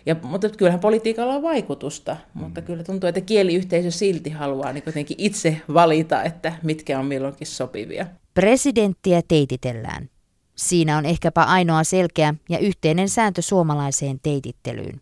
ja, 0.06 0.16
mutta 0.22 0.48
kyllähän 0.48 0.80
politiikalla 0.80 1.34
on 1.34 1.42
vaikutusta, 1.42 2.16
mm. 2.34 2.42
mutta 2.42 2.62
kyllä 2.62 2.84
tuntuu, 2.84 3.08
että 3.08 3.20
kieliyhteisö 3.20 3.90
silti 3.90 4.30
haluaa 4.30 4.72
niin 4.72 4.82
jotenkin 4.86 5.16
itse 5.20 5.56
valita, 5.74 6.22
että 6.22 6.52
mitkä 6.62 6.98
on 6.98 7.06
milloinkin 7.06 7.46
sopivia. 7.46 8.06
Presidenttiä 8.34 9.22
teititellään. 9.28 10.08
Siinä 10.56 10.98
on 10.98 11.04
ehkäpä 11.04 11.42
ainoa 11.42 11.84
selkeä 11.84 12.34
ja 12.48 12.58
yhteinen 12.58 13.08
sääntö 13.08 13.42
suomalaiseen 13.42 14.20
teitittelyyn. 14.22 15.00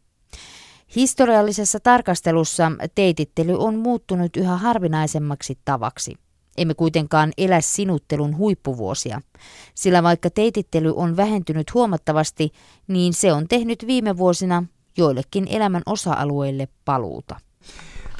Historiallisessa 0.96 1.80
tarkastelussa 1.80 2.72
teitittely 2.94 3.58
on 3.58 3.76
muuttunut 3.76 4.36
yhä 4.36 4.56
harvinaisemmaksi 4.56 5.58
tavaksi. 5.64 6.14
Emme 6.56 6.74
kuitenkaan 6.74 7.32
elä 7.38 7.60
sinuttelun 7.60 8.36
huippuvuosia, 8.36 9.20
sillä 9.74 10.02
vaikka 10.02 10.30
teitittely 10.30 10.92
on 10.96 11.16
vähentynyt 11.16 11.74
huomattavasti, 11.74 12.52
niin 12.88 13.12
se 13.12 13.32
on 13.32 13.48
tehnyt 13.48 13.86
viime 13.86 14.16
vuosina 14.16 14.64
joillekin 14.96 15.46
elämän 15.50 15.82
osa-alueille 15.86 16.68
paluuta. 16.84 17.40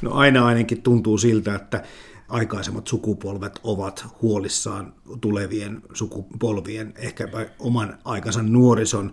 No 0.01 0.11
aina 0.13 0.45
ainakin 0.45 0.81
tuntuu 0.81 1.17
siltä, 1.17 1.55
että 1.55 1.83
aikaisemmat 2.29 2.87
sukupolvet 2.87 3.59
ovat 3.63 4.05
huolissaan 4.21 4.93
tulevien 5.21 5.81
sukupolvien, 5.93 6.93
ehkä 6.97 7.27
oman 7.59 7.97
aikansa 8.05 8.43
nuorison 8.43 9.11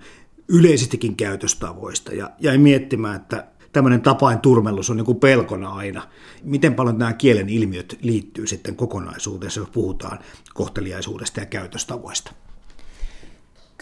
yleisestikin 0.49 1.17
käytöstavoista. 1.17 2.15
Ja 2.15 2.31
jäin 2.41 2.61
miettimään, 2.61 3.17
että 3.17 3.47
tämmöinen 3.73 4.01
tapain 4.01 4.41
turmellus 4.41 4.91
on 4.91 4.97
niin 4.97 5.17
pelkona 5.17 5.69
aina. 5.69 6.09
Miten 6.43 6.75
paljon 6.75 6.99
nämä 6.99 7.13
kielen 7.13 7.49
ilmiöt 7.49 7.99
liittyy 8.03 8.47
sitten 8.47 8.77
kokonaisuudessa, 8.77 9.61
jos 9.61 9.71
puhutaan 9.71 10.19
kohteliaisuudesta 10.55 11.41
ja 11.41 11.47
käytöstavoista? 11.47 12.33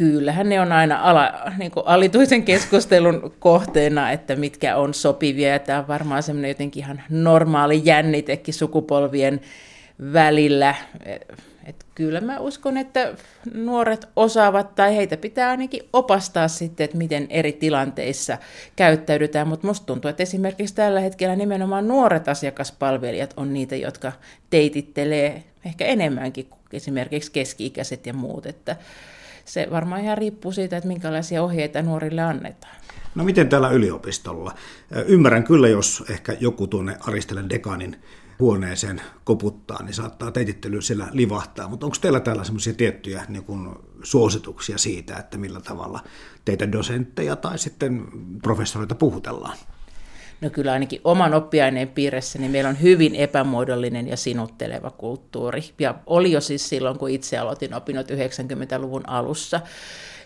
Kyllähän 0.00 0.48
ne 0.48 0.60
on 0.60 0.72
aina 0.72 1.00
ala, 1.02 1.32
niin 1.58 1.70
kuin 1.70 1.86
alituisen 1.86 2.44
keskustelun 2.44 3.34
kohteena, 3.38 4.12
että 4.12 4.36
mitkä 4.36 4.76
on 4.76 4.94
sopivia. 4.94 5.48
Ja 5.48 5.58
tämä 5.58 5.78
on 5.78 5.88
varmaan 5.88 6.22
semmoinen 6.22 6.48
jotenkin 6.48 6.82
ihan 6.82 7.02
normaali 7.10 7.80
jännitekin 7.84 8.54
sukupolvien 8.54 9.40
välillä. 10.12 10.74
Et 11.64 11.86
kyllä 11.94 12.20
mä 12.20 12.38
uskon, 12.38 12.76
että 12.76 13.14
nuoret 13.54 14.08
osaavat 14.16 14.74
tai 14.74 14.96
heitä 14.96 15.16
pitää 15.16 15.50
ainakin 15.50 15.82
opastaa 15.92 16.48
sitten, 16.48 16.84
että 16.84 16.96
miten 16.96 17.26
eri 17.30 17.52
tilanteissa 17.52 18.38
käyttäydytään. 18.76 19.48
Mutta 19.48 19.66
musta 19.66 19.86
tuntuu, 19.86 20.08
että 20.08 20.22
esimerkiksi 20.22 20.74
tällä 20.74 21.00
hetkellä 21.00 21.36
nimenomaan 21.36 21.88
nuoret 21.88 22.28
asiakaspalvelijat 22.28 23.34
on 23.36 23.54
niitä, 23.54 23.76
jotka 23.76 24.12
teitittelee 24.50 25.44
ehkä 25.64 25.84
enemmänkin 25.84 26.46
kuin 26.46 26.60
esimerkiksi 26.72 27.32
keski-ikäiset 27.32 28.06
ja 28.06 28.12
muut. 28.12 28.46
Että 28.46 28.76
se 29.52 29.68
varmaan 29.70 30.00
ihan 30.00 30.18
riippuu 30.18 30.52
siitä, 30.52 30.76
että 30.76 30.88
minkälaisia 30.88 31.42
ohjeita 31.42 31.82
nuorille 31.82 32.22
annetaan. 32.22 32.76
No 33.14 33.24
miten 33.24 33.48
täällä 33.48 33.70
yliopistolla? 33.70 34.54
Ymmärrän 35.06 35.44
kyllä, 35.44 35.68
jos 35.68 36.04
ehkä 36.10 36.36
joku 36.40 36.66
tuonne 36.66 36.96
Aristelen 37.00 37.48
dekanin 37.48 37.96
huoneeseen 38.38 39.00
koputtaa, 39.24 39.82
niin 39.82 39.94
saattaa 39.94 40.32
teitittely 40.32 40.82
siellä 40.82 41.08
livahtaa. 41.12 41.68
Mutta 41.68 41.86
onko 41.86 41.96
teillä 42.00 42.20
täällä 42.20 42.44
semmoisia 42.44 42.74
tiettyjä 42.74 43.24
niin 43.28 43.44
kuin, 43.44 43.68
suosituksia 44.02 44.78
siitä, 44.78 45.16
että 45.16 45.38
millä 45.38 45.60
tavalla 45.60 46.00
teitä 46.44 46.72
dosentteja 46.72 47.36
tai 47.36 47.58
sitten 47.58 48.06
professoreita 48.42 48.94
puhutellaan? 48.94 49.56
No 50.40 50.50
kyllä 50.50 50.72
ainakin 50.72 51.00
oman 51.04 51.34
oppiaineen 51.34 51.88
piirissä, 51.88 52.38
niin 52.38 52.50
meillä 52.50 52.70
on 52.70 52.82
hyvin 52.82 53.14
epämuodollinen 53.14 54.08
ja 54.08 54.16
sinutteleva 54.16 54.90
kulttuuri. 54.90 55.64
Ja 55.78 55.94
oli 56.06 56.32
jo 56.32 56.40
siis 56.40 56.68
silloin, 56.68 56.98
kun 56.98 57.10
itse 57.10 57.38
aloitin 57.38 57.74
opinnot 57.74 58.10
90-luvun 58.10 59.08
alussa. 59.08 59.60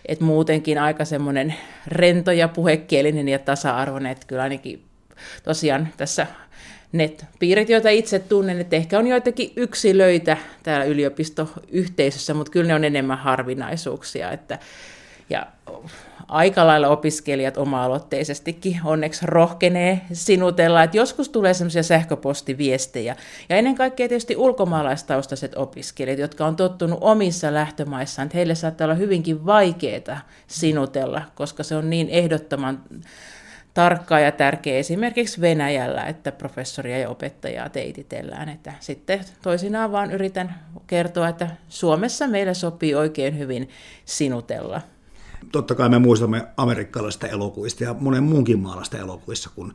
Et 0.05 0.19
muutenkin 0.19 0.77
aika 0.77 1.05
semmoinen 1.05 1.55
rento 1.87 2.31
ja 2.31 2.47
puhekielinen 2.47 3.29
ja 3.29 3.39
tasa-arvoinen, 3.39 4.11
että 4.11 4.27
kyllä 4.27 4.43
ainakin 4.43 4.83
tosiaan 5.43 5.87
tässä 5.97 6.27
net-piirit, 6.91 7.69
joita 7.69 7.89
itse 7.89 8.19
tunnen, 8.19 8.59
että 8.59 8.75
ehkä 8.75 8.99
on 8.99 9.07
joitakin 9.07 9.53
yksilöitä 9.55 10.37
täällä 10.63 10.85
yliopistoyhteisössä, 10.85 12.33
mutta 12.33 12.51
kyllä 12.51 12.67
ne 12.67 12.75
on 12.75 12.83
enemmän 12.83 13.17
harvinaisuuksia. 13.17 14.31
Että, 14.31 14.59
ja 15.29 15.47
aika 16.27 16.67
lailla 16.67 16.87
opiskelijat 16.87 17.57
oma-aloitteisestikin 17.57 18.79
onneksi 18.83 19.25
rohkenee 19.25 20.01
sinutella, 20.13 20.83
että 20.83 20.97
joskus 20.97 21.29
tulee 21.29 21.53
semmoisia 21.53 21.83
sähköpostiviestejä. 21.83 23.15
Ja 23.49 23.55
ennen 23.55 23.75
kaikkea 23.75 24.07
tietysti 24.07 24.35
ulkomaalaistaustaiset 24.35 25.55
opiskelijat, 25.55 26.19
jotka 26.19 26.45
on 26.45 26.55
tottunut 26.55 26.99
omissa 27.01 27.53
lähtömaissaan, 27.53 28.25
että 28.25 28.37
heille 28.37 28.55
saattaa 28.55 28.85
olla 28.85 28.95
hyvinkin 28.95 29.45
vaikeaa 29.45 30.19
sinutella, 30.47 31.21
koska 31.35 31.63
se 31.63 31.75
on 31.75 31.89
niin 31.89 32.09
ehdottoman 32.09 32.83
tarkkaa 33.73 34.19
ja 34.19 34.31
tärkeä 34.31 34.77
esimerkiksi 34.77 35.41
Venäjällä, 35.41 36.03
että 36.03 36.31
professoria 36.31 36.99
ja 36.99 37.09
opettajaa 37.09 37.69
teititellään. 37.69 38.49
Että 38.49 38.73
sitten 38.79 39.19
toisinaan 39.41 39.91
vaan 39.91 40.11
yritän 40.11 40.55
kertoa, 40.87 41.27
että 41.27 41.47
Suomessa 41.69 42.27
meille 42.27 42.53
sopii 42.53 42.95
oikein 42.95 43.37
hyvin 43.37 43.69
sinutella 44.05 44.81
totta 45.51 45.75
kai 45.75 45.89
me 45.89 45.99
muistamme 45.99 46.47
amerikkalaisista 46.57 47.27
elokuvista 47.27 47.83
ja 47.83 47.95
monen 47.99 48.23
muunkin 48.23 48.59
maalaista 48.59 48.97
elokuvissa, 48.97 49.49
kun 49.55 49.73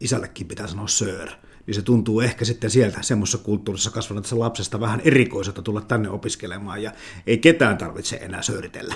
isällekin 0.00 0.48
pitää 0.48 0.66
sanoa 0.66 0.88
sir, 0.88 1.28
niin 1.66 1.74
se 1.74 1.82
tuntuu 1.82 2.20
ehkä 2.20 2.44
sitten 2.44 2.70
sieltä 2.70 3.02
semmoisessa 3.02 3.38
kulttuurissa 3.38 3.90
kasvaneessa 3.90 4.38
lapsesta 4.38 4.80
vähän 4.80 5.00
erikoiselta 5.04 5.62
tulla 5.62 5.80
tänne 5.80 6.10
opiskelemaan 6.10 6.82
ja 6.82 6.92
ei 7.26 7.38
ketään 7.38 7.78
tarvitse 7.78 8.16
enää 8.16 8.42
sööritellä. 8.42 8.94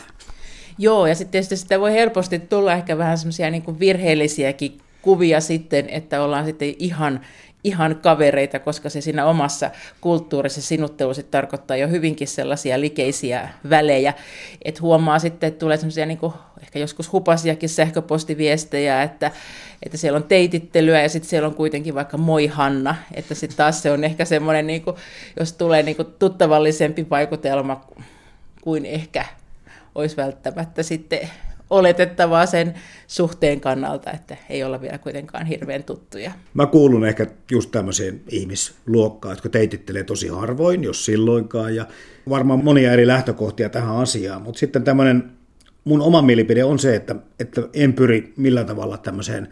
Joo, 0.79 1.07
ja 1.07 1.14
sitten 1.14 1.33
tietysti 1.33 1.57
sitä 1.57 1.81
voi 1.81 1.92
helposti 1.92 2.38
tulla 2.38 2.72
ehkä 2.72 2.98
vähän 2.98 3.18
semmoisia 3.18 3.50
niin 3.50 3.79
virheellisiäkin 3.79 4.79
kuvia 5.02 5.40
sitten, 5.40 5.88
että 5.88 6.22
ollaan 6.22 6.44
sitten 6.44 6.74
ihan 6.79 7.20
ihan 7.66 7.96
kavereita, 7.96 8.59
koska 8.59 8.90
se 8.90 9.00
siinä 9.00 9.26
omassa 9.26 9.70
kulttuurissa 10.00 10.62
sinuttelu 10.62 11.14
sitten 11.14 11.31
tarkoittaa 11.31 11.76
jo 11.76 11.88
hyvinkin 11.88 12.29
sellaisia 12.29 12.81
likeisiä 12.81 13.48
välejä, 13.70 14.14
että 14.64 14.81
huomaa 14.81 15.18
sitten, 15.18 15.48
että 15.48 15.59
tulee 15.59 15.76
semmoisia 15.76 16.07
niin 16.07 16.18
ehkä 16.62 16.79
joskus 16.79 17.12
hupasiakin 17.12 17.68
sähköpostiviestejä, 17.68 19.02
että, 19.02 19.31
että 19.83 19.96
siellä 19.96 20.16
on 20.16 20.24
teitittelyä 20.24 21.02
ja 21.02 21.09
sitten 21.09 21.31
siellä 21.31 21.48
on 21.48 21.55
kuitenkin 21.55 21.94
vaikka 21.94 22.18
moi 22.18 22.46
Hanna, 22.46 22.94
että 23.14 23.35
sitten 23.35 23.57
taas 23.57 23.83
se 23.83 23.90
on 23.90 24.05
ehkä 24.05 24.24
semmoinen, 24.24 24.66
niin 24.66 24.83
jos 25.38 25.52
tulee 25.52 25.83
niin 25.83 25.96
kuin 25.96 26.09
tuttavallisempi 26.18 27.07
vaikutelma 27.11 27.85
kuin 28.62 28.87
ehkä 28.87 29.24
olisi 29.94 30.16
välttämättä 30.16 30.83
sitten 30.83 31.20
oletettavaa 31.70 32.46
sen 32.46 32.74
suhteen 33.07 33.61
kannalta, 33.61 34.11
että 34.11 34.37
ei 34.48 34.64
olla 34.64 34.81
vielä 34.81 34.98
kuitenkaan 34.98 35.46
hirveän 35.46 35.85
tuttuja. 35.85 36.33
Mä 36.55 36.66
kuulun 36.66 37.07
ehkä 37.07 37.26
just 37.50 37.70
tämmöiseen 37.70 38.20
ihmisluokkaan, 38.31 39.33
jotka 39.33 39.48
teitittelee 39.48 40.05
tosi 40.05 40.29
harvoin, 40.29 40.85
jos 40.85 41.05
silloinkaan, 41.05 41.74
ja 41.74 41.87
varmaan 42.29 42.64
monia 42.64 42.92
eri 42.92 43.07
lähtökohtia 43.07 43.68
tähän 43.68 43.96
asiaan, 43.96 44.42
mutta 44.42 44.59
sitten 44.59 44.85
tämmöinen 44.85 45.31
mun 45.85 46.02
oma 46.02 46.22
mielipide 46.22 46.64
on 46.64 46.79
se, 46.79 46.96
että, 46.96 47.16
että 47.40 47.62
en 47.74 47.92
pyri 47.92 48.33
millään 48.37 48.66
tavalla 48.66 48.98
tämmöiseen 48.98 49.48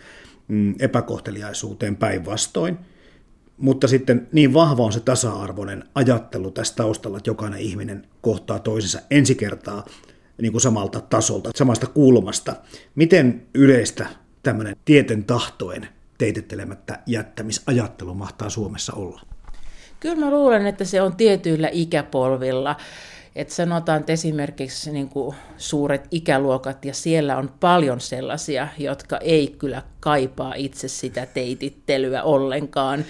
mm, 0.49 0.75
epäkohteliaisuuteen 0.79 1.97
päinvastoin, 1.97 2.79
mutta 3.57 3.89
sitten 3.89 4.29
niin 4.33 4.55
vahva 4.55 4.83
on 4.83 4.93
se 4.93 5.01
tasa-arvoinen 5.01 5.85
ajattelu 5.95 6.51
tässä 6.51 6.75
taustalla, 6.77 7.17
että 7.17 7.31
jokainen 7.31 7.61
ihminen 7.61 8.07
kohtaa 8.21 8.59
toisensa 8.59 9.01
ensi 9.11 9.35
kertaa 9.35 9.85
niin 10.43 10.53
kuin 10.53 10.63
samalta 10.63 11.01
tasolta, 11.01 11.51
samasta 11.55 11.87
kulmasta. 11.87 12.57
Miten 12.95 13.47
yleistä 13.55 14.07
tämmöinen 14.43 14.77
tieten 14.85 15.25
tahtoen 15.25 15.89
teitettelemättä 16.19 16.99
jättämisajattelu 17.07 18.15
mahtaa 18.15 18.51
Suomessa 18.51 18.93
olla? 18.93 19.21
Kyllä 20.01 20.17
mä 20.17 20.31
luulen, 20.31 20.67
että 20.67 20.85
se 20.85 21.03
on 21.03 21.17
tietyillä 21.17 21.69
ikäpolvilla. 21.73 22.77
Että 23.37 23.55
sanotaan 23.55 24.01
että 24.01 24.13
esimerkiksi 24.13 24.93
niin 24.93 25.09
kuin 25.09 25.37
suuret 25.57 26.09
ikäluokat, 26.11 26.85
ja 26.85 26.95
siellä 26.95 27.37
on 27.37 27.51
paljon 27.61 28.01
sellaisia, 28.01 28.69
jotka 28.79 29.19
ei 29.19 29.55
kyllä 29.59 29.83
kaipaa 30.01 30.55
itse 30.57 30.89
sitä 30.89 31.27
teitittelyä 31.27 32.23
ollenkaan 32.23 33.05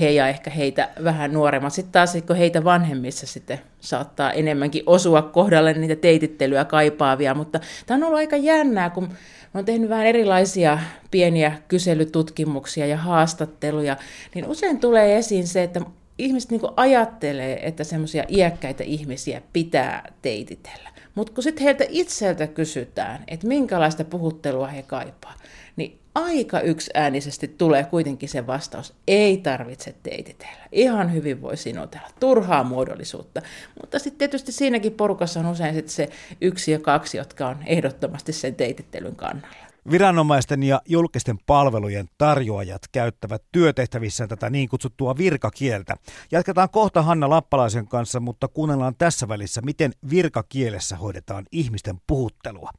he 0.00 0.10
ja 0.10 0.28
ehkä 0.28 0.50
heitä 0.50 0.88
vähän 1.04 1.32
nuoremmat. 1.32 1.72
Sitten 1.72 1.92
taas 1.92 2.16
kun 2.26 2.36
heitä 2.36 2.64
vanhemmissa 2.64 3.26
sitten 3.26 3.60
saattaa 3.80 4.32
enemmänkin 4.32 4.82
osua 4.86 5.22
kohdalle 5.22 5.72
niitä 5.72 5.96
teitittelyä 5.96 6.64
kaipaavia, 6.64 7.34
mutta 7.34 7.60
tämä 7.86 7.96
on 7.96 8.04
ollut 8.04 8.18
aika 8.18 8.36
jännää, 8.36 8.90
kun 8.90 9.08
oon 9.54 9.64
tehnyt 9.64 9.88
vähän 9.88 10.06
erilaisia 10.06 10.78
pieniä 11.10 11.52
kyselytutkimuksia 11.68 12.86
ja 12.86 12.96
haastatteluja, 12.96 13.96
niin 14.34 14.46
usein 14.46 14.80
tulee 14.80 15.18
esiin 15.18 15.46
se, 15.46 15.62
että 15.62 15.80
ihmiset 16.18 16.50
niin 16.50 16.60
ajattelee, 16.76 17.68
että 17.68 17.84
semmoisia 17.84 18.24
iäkkäitä 18.28 18.84
ihmisiä 18.84 19.42
pitää 19.52 20.12
teititellä. 20.22 20.92
Mutta 21.14 21.32
kun 21.32 21.42
sitten 21.42 21.64
heiltä 21.64 21.84
itseltä 21.88 22.46
kysytään, 22.46 23.24
että 23.28 23.46
minkälaista 23.46 24.04
puhuttelua 24.04 24.66
he 24.66 24.82
kaipaa, 24.82 25.34
niin 25.76 25.98
aika 26.14 26.60
yksiäänisesti 26.60 27.48
tulee 27.48 27.84
kuitenkin 27.84 28.28
se 28.28 28.46
vastaus, 28.46 28.94
ei 29.08 29.36
tarvitse 29.36 29.94
teititellä. 30.02 30.68
Ihan 30.72 31.12
hyvin 31.12 31.42
voi 31.42 31.56
sinutella, 31.56 32.08
turhaa 32.20 32.64
muodollisuutta. 32.64 33.42
Mutta 33.80 33.98
sitten 33.98 34.18
tietysti 34.18 34.52
siinäkin 34.52 34.92
porukassa 34.92 35.40
on 35.40 35.46
usein 35.46 35.74
sit 35.74 35.88
se 35.88 36.08
yksi 36.40 36.72
ja 36.72 36.78
kaksi, 36.78 37.16
jotka 37.16 37.48
on 37.48 37.56
ehdottomasti 37.66 38.32
sen 38.32 38.54
teitittelyn 38.54 39.16
kannalla. 39.16 39.71
Viranomaisten 39.90 40.62
ja 40.62 40.80
julkisten 40.88 41.38
palvelujen 41.46 42.08
tarjoajat 42.18 42.82
käyttävät 42.92 43.42
työtehtävissä 43.52 44.26
tätä 44.26 44.50
niin 44.50 44.68
kutsuttua 44.68 45.16
virkakieltä. 45.16 45.96
Jatketaan 46.32 46.70
kohta 46.70 47.02
Hanna 47.02 47.28
Lappalaisen 47.28 47.88
kanssa, 47.88 48.20
mutta 48.20 48.48
kuunnellaan 48.48 48.94
tässä 48.98 49.28
välissä, 49.28 49.60
miten 49.60 49.92
virkakielessä 50.10 50.96
hoidetaan 50.96 51.44
ihmisten 51.52 51.96
puhuttelua. 52.06 52.70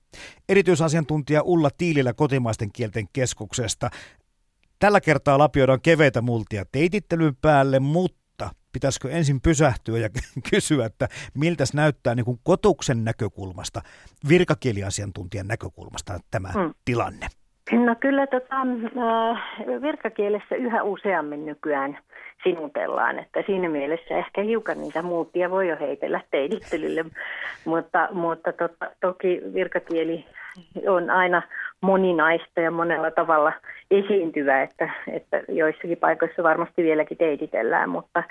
Erityisasiantuntija 0.49 1.41
Ulla 1.41 1.69
Tiilillä 1.77 2.13
kotimaisten 2.13 2.71
kielten 2.71 3.07
keskuksesta. 3.13 3.89
Tällä 4.79 5.01
kertaa 5.01 5.37
lapioidaan 5.37 5.81
keveitä 5.81 6.21
multia 6.21 6.65
teitittelyn 6.71 7.35
päälle, 7.35 7.79
mutta 7.79 8.22
pitäisikö 8.73 9.09
ensin 9.09 9.41
pysähtyä 9.41 9.97
ja 9.97 10.09
kysyä, 10.49 10.85
että 10.85 11.07
miltä 11.33 11.63
näyttää 11.73 12.15
niin 12.15 12.25
kuin 12.25 12.39
kotuksen 12.43 13.03
näkökulmasta, 13.03 13.81
virkakieliasiantuntijan 14.29 15.47
näkökulmasta 15.47 16.19
tämä 16.31 16.49
hmm. 16.53 16.73
tilanne? 16.85 17.27
No 17.71 17.95
kyllä 17.99 18.27
tota, 18.27 18.55
virkakielessä 19.81 20.55
yhä 20.55 20.83
useammin 20.83 21.45
nykyään 21.45 21.97
sinutellaan, 22.43 23.19
että 23.19 23.43
siinä 23.45 23.69
mielessä 23.69 24.17
ehkä 24.17 24.41
hiukan 24.41 24.81
niitä 24.81 25.01
muuttia 25.01 25.49
voi 25.49 25.67
jo 25.67 25.77
heitellä 25.79 26.21
teidittelylle, 26.31 27.05
mutta, 27.65 28.09
mutta 28.11 28.53
tota, 28.53 28.91
toki 29.01 29.41
virkakieli 29.53 30.25
on 30.87 31.09
aina 31.09 31.41
moninaista 31.81 32.61
ja 32.61 32.71
monella 32.71 33.11
tavalla 33.11 33.53
esiintyvä, 33.91 34.61
että, 34.61 34.89
että 35.11 35.41
joissakin 35.49 35.97
paikoissa 35.97 36.43
varmasti 36.43 36.83
vieläkin 36.83 37.17
teititellään, 37.17 37.89
mutta, 37.89 38.23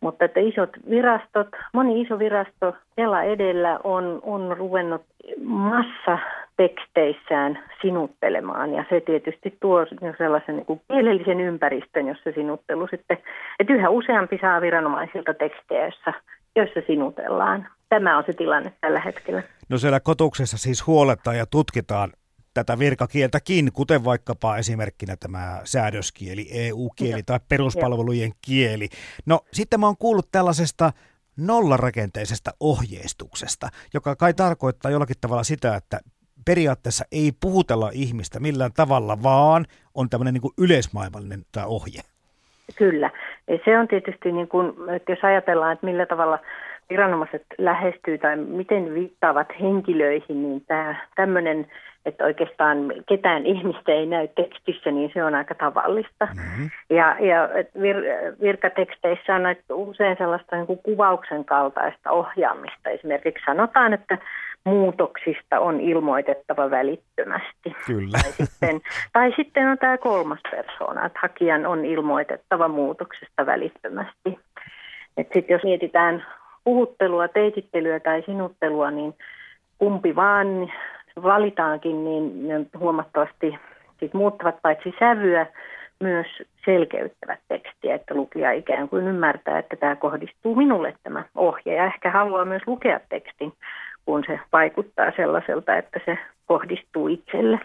mutta 0.00 0.24
että 0.24 0.40
isot 0.40 0.70
virastot, 0.90 1.48
moni 1.72 2.00
iso 2.00 2.18
virasto 2.18 2.74
Kela 2.96 3.22
edellä 3.22 3.80
on, 3.84 4.20
on 4.22 4.56
ruvennut 4.56 5.02
massa 5.44 6.18
teksteissään 6.56 7.58
sinuttelemaan 7.82 8.72
ja 8.74 8.84
se 8.88 9.00
tietysti 9.00 9.56
tuo 9.60 9.86
sellaisen 10.18 10.56
niin 10.56 10.66
kuin 10.66 10.80
kielellisen 10.88 11.40
ympäristön, 11.40 12.08
jossa 12.08 12.32
sinuttelu 12.34 12.88
sitten, 12.90 13.18
että 13.60 13.72
yhä 13.72 13.90
useampi 13.90 14.38
saa 14.40 14.60
viranomaisilta 14.60 15.34
tekstejä, 15.34 15.82
joissa, 15.82 16.12
joissa 16.56 16.80
sinutellaan. 16.86 17.68
Tämä 17.88 18.18
on 18.18 18.24
se 18.26 18.32
tilanne 18.32 18.72
tällä 18.80 19.00
hetkellä. 19.00 19.42
No 19.68 19.78
siellä 19.78 20.00
kotuksessa 20.00 20.58
siis 20.58 20.86
huoletaan 20.86 21.36
ja 21.36 21.46
tutkitaan 21.46 22.10
tätä 22.64 22.78
virkakieltäkin, 22.78 23.72
kuten 23.72 24.04
vaikkapa 24.04 24.56
esimerkkinä 24.56 25.16
tämä 25.16 25.60
säädöskieli, 25.64 26.48
EU-kieli 26.52 27.22
tai 27.22 27.40
peruspalvelujen 27.48 28.32
kieli. 28.46 28.88
No 29.26 29.40
sitten 29.52 29.80
mä 29.80 29.86
oon 29.86 29.96
kuullut 29.98 30.28
tällaisesta 30.32 30.92
nollarakenteisesta 31.36 32.50
ohjeistuksesta, 32.60 33.68
joka 33.94 34.16
kai 34.16 34.34
tarkoittaa 34.34 34.90
jollakin 34.90 35.16
tavalla 35.20 35.42
sitä, 35.42 35.76
että 35.76 36.00
periaatteessa 36.44 37.04
ei 37.12 37.32
puhutella 37.40 37.90
ihmistä 37.92 38.40
millään 38.40 38.72
tavalla, 38.76 39.22
vaan 39.22 39.66
on 39.94 40.10
tämmöinen 40.10 40.34
niin 40.34 40.52
yleismaailmallinen 40.58 41.42
tämä 41.52 41.66
ohje. 41.66 42.00
Kyllä. 42.76 43.10
Se 43.64 43.78
on 43.78 43.88
tietysti, 43.88 44.32
niin 44.32 44.48
kuin, 44.48 44.90
että 44.96 45.12
jos 45.12 45.18
ajatellaan, 45.22 45.72
että 45.72 45.86
millä 45.86 46.06
tavalla 46.06 46.38
viranomaiset 46.90 47.44
lähestyy 47.58 48.18
tai 48.18 48.36
miten 48.36 48.94
viittaavat 48.94 49.48
henkilöihin, 49.60 50.42
niin 50.42 50.64
tämä 50.66 50.94
tämmöinen 51.16 51.66
että 52.08 52.24
oikeastaan 52.24 52.92
ketään 53.08 53.46
ihmistä 53.46 53.92
ei 53.92 54.06
näy 54.06 54.28
tekstissä, 54.28 54.90
niin 54.90 55.10
se 55.14 55.24
on 55.24 55.34
aika 55.34 55.54
tavallista. 55.54 56.28
Mm-hmm. 56.34 56.70
Ja, 56.90 57.16
ja 57.20 57.48
vir, 57.80 57.96
virkateksteissä 58.40 59.34
on 59.34 59.42
usein 59.72 60.16
sellaista 60.18 60.56
niin 60.56 60.66
kuin 60.66 60.78
kuvauksen 60.82 61.44
kaltaista 61.44 62.10
ohjaamista. 62.10 62.90
Esimerkiksi 62.90 63.44
sanotaan, 63.46 63.92
että 63.92 64.18
muutoksista 64.64 65.60
on 65.60 65.80
ilmoitettava 65.80 66.70
välittömästi. 66.70 67.76
Kyllä. 67.86 68.18
Tai 68.22 68.32
sitten, 68.32 68.80
tai 69.12 69.32
sitten 69.36 69.68
on 69.68 69.78
tämä 69.78 69.98
kolmas 69.98 70.40
persoona, 70.50 71.06
että 71.06 71.18
hakijan 71.22 71.66
on 71.66 71.84
ilmoitettava 71.84 72.68
muutoksesta 72.68 73.46
välittömästi. 73.46 74.38
Sitten 75.16 75.44
jos 75.48 75.62
mietitään 75.64 76.26
puhuttelua, 76.64 77.28
teitittelyä 77.28 78.00
tai 78.00 78.22
sinuttelua, 78.26 78.90
niin 78.90 79.14
kumpi 79.78 80.16
vaan 80.16 80.72
valitaankin, 81.22 82.04
niin 82.04 82.48
ne 82.48 82.66
huomattavasti 82.78 83.58
sit 84.00 84.14
muuttavat 84.14 84.62
paitsi 84.62 84.94
sävyä, 84.98 85.46
myös 86.00 86.26
selkeyttävät 86.64 87.40
tekstiä, 87.48 87.94
että 87.94 88.14
lukija 88.14 88.52
ikään 88.52 88.88
kuin 88.88 89.08
ymmärtää, 89.08 89.58
että 89.58 89.76
tämä 89.76 89.96
kohdistuu 89.96 90.54
minulle 90.54 90.94
tämä 91.02 91.24
ohje 91.34 91.74
ja 91.74 91.84
ehkä 91.84 92.10
haluaa 92.10 92.44
myös 92.44 92.62
lukea 92.66 93.00
tekstin, 93.08 93.52
kun 94.04 94.24
se 94.26 94.40
vaikuttaa 94.52 95.12
sellaiselta, 95.16 95.76
että 95.76 96.00
se 96.04 96.18
kohdistuu 96.46 97.08
itselle. 97.08 97.58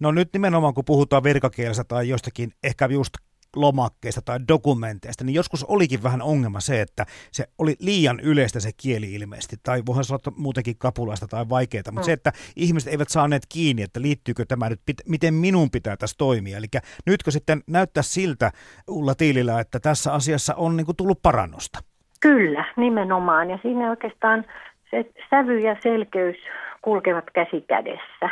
No 0.00 0.12
nyt 0.12 0.28
nimenomaan 0.32 0.74
kun 0.74 0.84
puhutaan 0.84 1.24
virkakielessä 1.24 1.84
tai 1.88 2.08
jostakin 2.08 2.50
ehkä 2.64 2.88
just 2.90 3.12
lomakkeista 3.56 4.22
tai 4.24 4.38
dokumenteista, 4.48 5.24
niin 5.24 5.34
joskus 5.34 5.64
olikin 5.64 6.02
vähän 6.02 6.22
ongelma 6.22 6.60
se, 6.60 6.80
että 6.80 7.06
se 7.32 7.44
oli 7.58 7.76
liian 7.80 8.20
yleistä 8.20 8.60
se 8.60 8.70
kieli 8.76 9.14
ilmeisesti, 9.14 9.56
tai 9.62 9.82
voihan 9.86 10.04
sanoa 10.04 10.20
muutenkin 10.36 10.78
kapulaista 10.78 11.26
tai 11.26 11.48
vaikeaa, 11.48 11.82
mutta 11.86 12.00
mm. 12.00 12.04
se, 12.04 12.12
että 12.12 12.32
ihmiset 12.56 12.92
eivät 12.92 13.08
saaneet 13.08 13.42
kiinni, 13.48 13.82
että 13.82 14.02
liittyykö 14.02 14.44
tämä 14.48 14.68
nyt, 14.68 14.80
miten 15.08 15.34
minun 15.34 15.70
pitää 15.70 15.96
tässä 15.96 16.16
toimia. 16.18 16.58
Eli 16.58 16.66
nytkö 17.06 17.30
sitten 17.30 17.62
näyttää 17.66 18.02
siltä 18.02 18.50
Ulla 18.88 19.14
Tiilillä, 19.14 19.60
että 19.60 19.80
tässä 19.80 20.12
asiassa 20.12 20.54
on 20.54 20.76
niin 20.76 20.86
kuin 20.86 20.96
tullut 20.96 21.22
parannusta? 21.22 21.78
Kyllä, 22.20 22.64
nimenomaan. 22.76 23.50
Ja 23.50 23.58
siinä 23.62 23.90
oikeastaan 23.90 24.44
se 24.90 25.04
sävy 25.30 25.58
ja 25.58 25.76
selkeys 25.82 26.36
kulkevat 26.82 27.24
käsi 27.34 27.60
kädessä. 27.60 28.30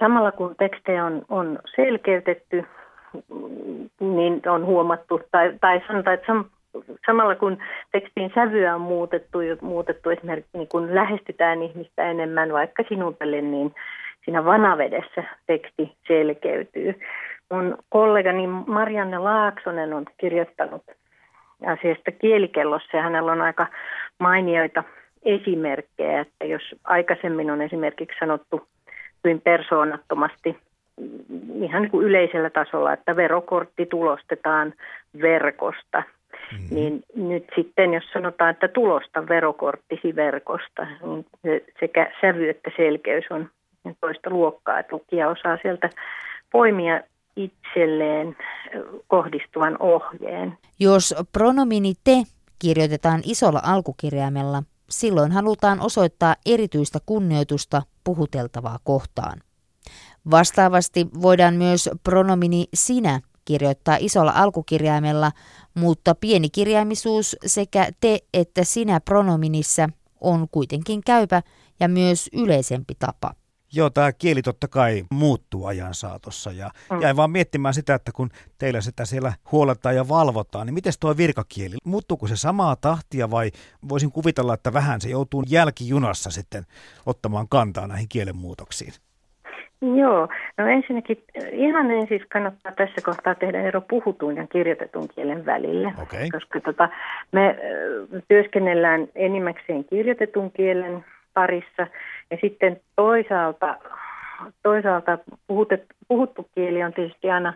Samalla 0.00 0.32
kun 0.32 0.54
tekstejä 0.58 1.04
on, 1.04 1.22
on 1.28 1.58
selkeytetty, 1.76 2.64
niin 4.00 4.42
on 4.46 4.66
huomattu, 4.66 5.20
tai, 5.30 5.52
tai 5.60 5.82
sanotaan, 5.86 6.14
että 6.14 6.26
sam, 6.26 6.44
samalla 7.06 7.34
kun 7.34 7.58
tekstin 7.92 8.32
sävyä 8.34 8.74
on 8.74 8.80
muutettu, 8.80 9.38
muutettu 9.60 10.10
esimerkiksi 10.10 10.58
niin 10.58 10.68
kun 10.68 10.94
lähestytään 10.94 11.62
ihmistä 11.62 12.10
enemmän 12.10 12.52
vaikka 12.52 12.84
sinutelle, 12.88 13.40
niin 13.40 13.74
siinä 14.24 14.44
vanavedessä 14.44 15.24
teksti 15.46 15.96
selkeytyy. 16.06 16.94
Mun 17.50 17.78
kollegani 17.88 18.46
Marianne 18.46 19.18
Laaksonen 19.18 19.92
on 19.92 20.04
kirjoittanut 20.16 20.82
asiasta 21.66 22.12
kielikellossa 22.12 22.96
ja 22.96 23.02
hänellä 23.02 23.32
on 23.32 23.40
aika 23.40 23.66
mainioita 24.18 24.84
esimerkkejä, 25.24 26.20
että 26.20 26.44
jos 26.44 26.62
aikaisemmin 26.84 27.50
on 27.50 27.62
esimerkiksi 27.62 28.18
sanottu 28.18 28.68
hyvin 29.24 29.40
persoonattomasti 29.40 30.56
ihan 31.62 31.82
niin 31.82 31.90
kuin 31.90 32.06
yleisellä 32.06 32.50
tasolla, 32.50 32.92
että 32.92 33.16
verokortti 33.16 33.86
tulostetaan 33.86 34.74
verkosta. 35.20 36.02
Mm-hmm. 36.52 36.74
Niin 36.74 37.02
nyt 37.16 37.44
sitten, 37.56 37.94
jos 37.94 38.04
sanotaan, 38.12 38.50
että 38.50 38.68
tulosta 38.68 39.28
verokorttisi 39.28 40.16
verkosta, 40.16 40.86
niin 41.02 41.26
sekä 41.80 42.12
sävy 42.20 42.48
että 42.48 42.70
selkeys 42.76 43.24
on 43.30 43.50
toista 44.00 44.30
luokkaa, 44.30 44.78
että 44.78 44.96
lukija 44.96 45.28
osaa 45.28 45.58
sieltä 45.62 45.90
poimia 46.52 47.00
itselleen 47.36 48.36
kohdistuvan 49.06 49.76
ohjeen. 49.80 50.58
Jos 50.80 51.14
pronomini 51.32 51.92
te 52.04 52.22
kirjoitetaan 52.58 53.20
isolla 53.24 53.60
alkukirjaimella, 53.64 54.62
silloin 54.90 55.32
halutaan 55.32 55.80
osoittaa 55.80 56.34
erityistä 56.46 56.98
kunnioitusta 57.06 57.82
puhuteltavaa 58.04 58.78
kohtaan. 58.84 59.38
Vastaavasti 60.30 61.06
voidaan 61.22 61.54
myös 61.54 61.90
pronomini 62.04 62.66
sinä 62.74 63.20
kirjoittaa 63.44 63.96
isolla 64.00 64.32
alkukirjaimella, 64.34 65.32
mutta 65.74 66.14
pienikirjaimisuus 66.14 67.36
sekä 67.46 67.88
te 68.00 68.18
että 68.34 68.64
sinä 68.64 69.00
pronominissa 69.00 69.88
on 70.20 70.48
kuitenkin 70.50 71.00
käypä 71.04 71.42
ja 71.80 71.88
myös 71.88 72.30
yleisempi 72.32 72.94
tapa. 72.98 73.34
Joo, 73.74 73.90
tämä 73.90 74.12
kieli 74.12 74.42
totta 74.42 74.68
kai 74.68 75.04
muuttuu 75.10 75.66
ajan 75.66 75.94
saatossa 75.94 76.52
ja 76.52 76.70
mm. 76.90 77.00
jäin 77.00 77.16
vaan 77.16 77.30
miettimään 77.30 77.74
sitä, 77.74 77.94
että 77.94 78.12
kun 78.12 78.30
teillä 78.58 78.80
sitä 78.80 79.04
siellä 79.04 79.32
huoletaan 79.52 79.96
ja 79.96 80.08
valvotaan, 80.08 80.66
niin 80.66 80.74
miten 80.74 80.92
tuo 81.00 81.16
virkakieli, 81.16 81.76
muuttuuko 81.84 82.28
se 82.28 82.36
samaa 82.36 82.76
tahtia 82.76 83.30
vai 83.30 83.50
voisin 83.88 84.12
kuvitella, 84.12 84.54
että 84.54 84.72
vähän 84.72 85.00
se 85.00 85.08
joutuu 85.08 85.44
jälkijunassa 85.48 86.30
sitten 86.30 86.66
ottamaan 87.06 87.48
kantaa 87.48 87.86
näihin 87.86 88.08
kielenmuutoksiin? 88.08 88.92
Joo, 89.82 90.28
no 90.58 90.66
ensinnäkin 90.66 91.22
ihan 91.52 91.90
ensin 91.90 92.24
kannattaa 92.32 92.72
tässä 92.72 93.00
kohtaa 93.04 93.34
tehdä 93.34 93.62
ero 93.62 93.80
puhutun 93.80 94.36
ja 94.36 94.46
kirjoitetun 94.46 95.08
kielen 95.14 95.46
välillä, 95.46 95.92
okay. 96.02 96.28
koska 96.32 96.60
tota, 96.60 96.88
me 97.32 97.56
työskennellään 98.28 99.08
enimmäkseen 99.14 99.84
kirjoitetun 99.84 100.50
kielen 100.50 101.04
parissa 101.34 101.86
ja 102.30 102.38
sitten 102.40 102.80
toisaalta 102.96 103.76
toisaalta 104.62 105.18
puhuttu, 105.46 105.74
puhuttu 106.08 106.48
kieli 106.54 106.82
on 106.82 106.92
tietysti 106.92 107.30
aina 107.30 107.54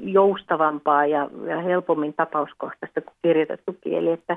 joustavampaa 0.00 1.06
ja, 1.06 1.30
ja 1.46 1.60
helpommin 1.60 2.14
tapauskohtaista 2.14 3.00
kuin 3.00 3.14
kirjoitettu 3.22 3.76
kieli. 3.80 4.10
Että, 4.12 4.36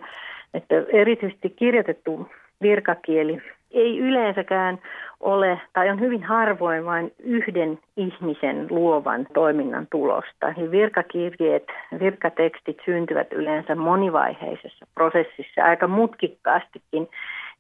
että 0.53 0.75
erityisesti 0.93 1.49
kirjoitettu 1.49 2.29
virkakieli 2.61 3.41
ei 3.71 3.99
yleensäkään 3.99 4.79
ole, 5.19 5.61
tai 5.73 5.89
on 5.89 5.99
hyvin 5.99 6.23
harvoin 6.23 6.85
vain 6.85 7.11
yhden 7.19 7.79
ihmisen 7.97 8.67
luovan 8.69 9.27
toiminnan 9.33 9.87
tulosta. 9.91 10.53
Ja 10.57 10.71
virkakirjeet, 10.71 11.67
virkatekstit 11.99 12.77
syntyvät 12.85 13.33
yleensä 13.33 13.75
monivaiheisessa 13.75 14.87
prosessissa 14.93 15.63
aika 15.63 15.87
mutkikkaastikin. 15.87 17.07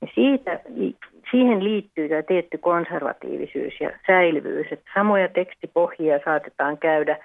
Ja 0.01 0.07
siitä, 0.15 0.59
siihen 1.31 1.63
liittyy 1.63 2.09
tämä 2.09 2.21
tietty 2.21 2.57
konservatiivisuus 2.57 3.73
ja 3.79 3.89
säilyvyys, 4.07 4.67
että 4.71 4.91
samoja 4.93 5.27
tekstipohjia 5.27 6.19
saatetaan 6.25 6.77
käydä 6.77 7.17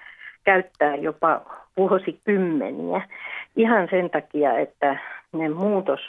käyttää 0.43 0.95
jopa 0.95 1.41
vuosikymmeniä 1.77 3.01
ihan 3.55 3.87
sen 3.91 4.09
takia, 4.09 4.59
että 4.59 4.97
ne 5.33 5.49
muutos, 5.49 5.99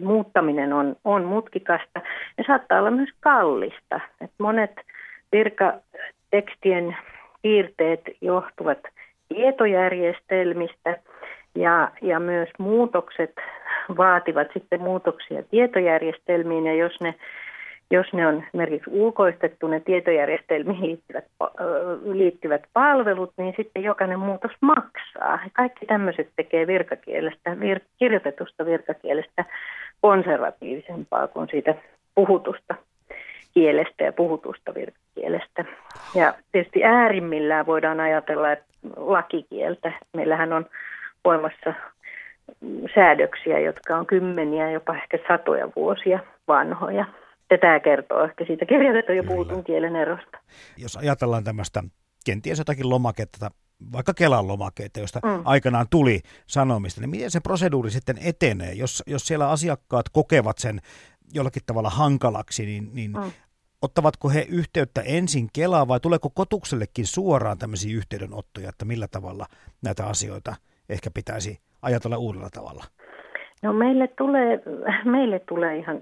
muuttaminen 0.00 0.72
on, 0.72 0.96
on 1.04 1.24
mutkikasta 1.24 2.00
ja 2.38 2.44
saattaa 2.46 2.78
olla 2.78 2.90
myös 2.90 3.10
kallista. 3.20 4.00
Et 4.20 4.30
monet 4.38 4.80
virkatekstien 5.32 6.96
piirteet 7.42 8.00
johtuvat 8.20 8.78
tietojärjestelmistä 9.28 10.96
ja, 11.54 11.90
ja 12.02 12.20
myös 12.20 12.48
muutokset 12.58 13.32
vaativat 13.96 14.48
sitten 14.52 14.80
muutoksia 14.80 15.42
tietojärjestelmiin 15.42 16.66
ja 16.66 16.74
jos 16.74 17.00
ne 17.00 17.14
jos 17.92 18.12
ne 18.12 18.26
on 18.26 18.44
esimerkiksi 18.48 18.90
ulkoistettu 18.90 19.66
ne 19.66 19.80
tietojärjestelmiin 19.80 20.80
liittyvät, 20.80 21.24
liittyvät 22.04 22.62
palvelut, 22.72 23.32
niin 23.36 23.54
sitten 23.56 23.82
jokainen 23.82 24.18
muutos 24.18 24.50
maksaa. 24.60 25.38
Kaikki 25.52 25.86
tämmöiset 25.86 26.28
tekee 26.36 26.66
virkakielestä, 26.66 27.60
vir, 27.60 27.80
kirjoitetusta 27.98 28.66
virkakielestä 28.66 29.44
konservatiivisempaa 30.00 31.28
kuin 31.28 31.48
siitä 31.50 31.74
puhutusta 32.14 32.74
kielestä 33.54 34.04
ja 34.04 34.12
puhutusta 34.12 34.74
virkakielestä. 34.74 35.64
Ja 36.14 36.34
tietysti 36.52 36.84
äärimmillään 36.84 37.66
voidaan 37.66 38.00
ajatella 38.00 38.52
että 38.52 38.64
lakikieltä. 38.96 39.92
Meillähän 40.16 40.52
on 40.52 40.66
voimassa 41.24 41.74
säädöksiä, 42.94 43.58
jotka 43.58 43.96
on 43.96 44.06
kymmeniä, 44.06 44.70
jopa 44.70 44.94
ehkä 44.94 45.18
satoja 45.28 45.68
vuosia 45.76 46.18
vanhoja. 46.48 47.04
Ja 47.52 47.58
tämä 47.58 47.80
kertoo 47.80 48.24
ehkä 48.24 48.44
siitä 48.46 48.66
kirjoitetun 48.66 49.16
ja 49.16 49.24
puhutun 49.24 49.64
kielen 49.64 49.96
erosta. 49.96 50.38
Jos 50.76 50.96
ajatellaan 50.96 51.44
tämmöistä 51.44 51.82
kenties 52.24 52.58
jotakin 52.58 52.90
lomaketta, 52.90 53.50
vaikka 53.92 54.14
Kelan 54.14 54.48
lomakkeita, 54.48 55.00
josta 55.00 55.20
mm. 55.24 55.42
aikanaan 55.44 55.86
tuli 55.90 56.20
sanomista, 56.46 57.00
niin 57.00 57.10
miten 57.10 57.30
se 57.30 57.40
proseduuri 57.40 57.90
sitten 57.90 58.16
etenee? 58.24 58.72
Jos, 58.72 59.02
jos 59.06 59.26
siellä 59.26 59.50
asiakkaat 59.50 60.08
kokevat 60.08 60.58
sen 60.58 60.80
jollakin 61.34 61.62
tavalla 61.66 61.90
hankalaksi, 61.90 62.66
niin, 62.66 62.90
niin 62.92 63.12
mm. 63.12 63.32
ottavatko 63.82 64.28
he 64.28 64.46
yhteyttä 64.48 65.00
ensin 65.00 65.48
Kelaan 65.52 65.88
vai 65.88 66.00
tuleeko 66.00 66.30
kotuksellekin 66.30 67.06
suoraan 67.06 67.58
tämmöisiä 67.58 67.96
yhteydenottoja, 67.96 68.68
että 68.68 68.84
millä 68.84 69.08
tavalla 69.08 69.46
näitä 69.82 70.06
asioita 70.06 70.54
ehkä 70.88 71.10
pitäisi 71.10 71.60
ajatella 71.82 72.16
uudella 72.16 72.50
tavalla? 72.50 72.84
No 73.62 73.72
meille 73.72 74.08
tulee, 74.08 74.62
meille 75.04 75.38
tulee 75.38 75.76
ihan 75.76 76.00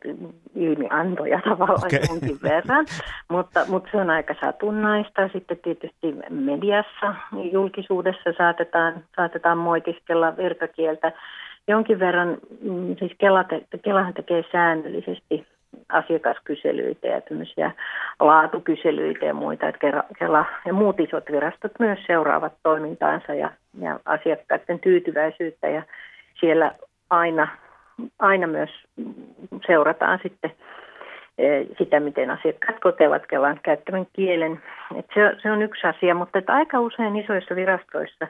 ilmiantoja 0.55 1.41
tavallaan 1.45 1.87
okay. 1.87 2.01
jonkin 2.09 2.39
verran, 2.43 2.87
mutta, 3.29 3.65
mutta 3.69 3.91
se 3.91 3.97
on 3.97 4.11
aika 4.11 4.35
satunnaista. 4.41 5.29
Sitten 5.33 5.59
tietysti 5.59 6.15
mediassa, 6.31 7.15
julkisuudessa 7.53 8.33
saatetaan, 8.39 9.05
saatetaan 9.17 9.59
moitiskella 9.59 10.37
virkakieltä. 10.37 11.13
Jonkin 11.69 11.99
verran, 11.99 12.39
mm, 12.63 12.97
siis 12.97 13.13
Kela 13.19 13.45
te, 13.45 13.63
Kelahan 13.83 14.15
tekee 14.15 14.45
säännöllisesti 14.53 15.47
asiakaskyselyitä 15.89 17.07
ja 17.07 17.21
tämmöisiä 17.21 17.71
laatukyselyitä 18.21 19.27
ja 19.27 19.35
muita, 19.35 19.69
että 19.69 20.03
Kela 20.19 20.45
ja 20.67 20.73
muut 20.73 21.01
isot 21.01 21.25
virastot 21.33 21.73
myös 21.79 21.99
seuraavat 22.07 22.53
toimintaansa 22.63 23.35
ja, 23.35 23.51
ja 23.81 24.01
asiakkaiden 24.05 24.79
tyytyväisyyttä 24.79 25.69
ja 25.69 25.83
siellä 26.41 26.75
aina, 27.11 27.49
aina 28.19 28.47
myös 28.47 28.71
seurataan 29.67 30.19
sitten 30.23 30.53
e, 31.39 31.65
sitä, 31.79 32.01
miten 32.01 32.31
asiakkaat 32.31 32.81
kotevat 32.81 33.27
Kelan 33.27 33.61
käyttävän 33.63 34.07
kielen. 34.13 34.63
Et 34.97 35.07
se, 35.15 35.21
se 35.43 35.53
on 35.53 35.63
yksi 35.63 35.87
asia, 35.87 36.15
mutta 36.15 36.39
että 36.39 36.53
aika 36.53 36.81
usein 36.81 37.17
isoissa 37.17 37.57
virastoissa 37.57 38.27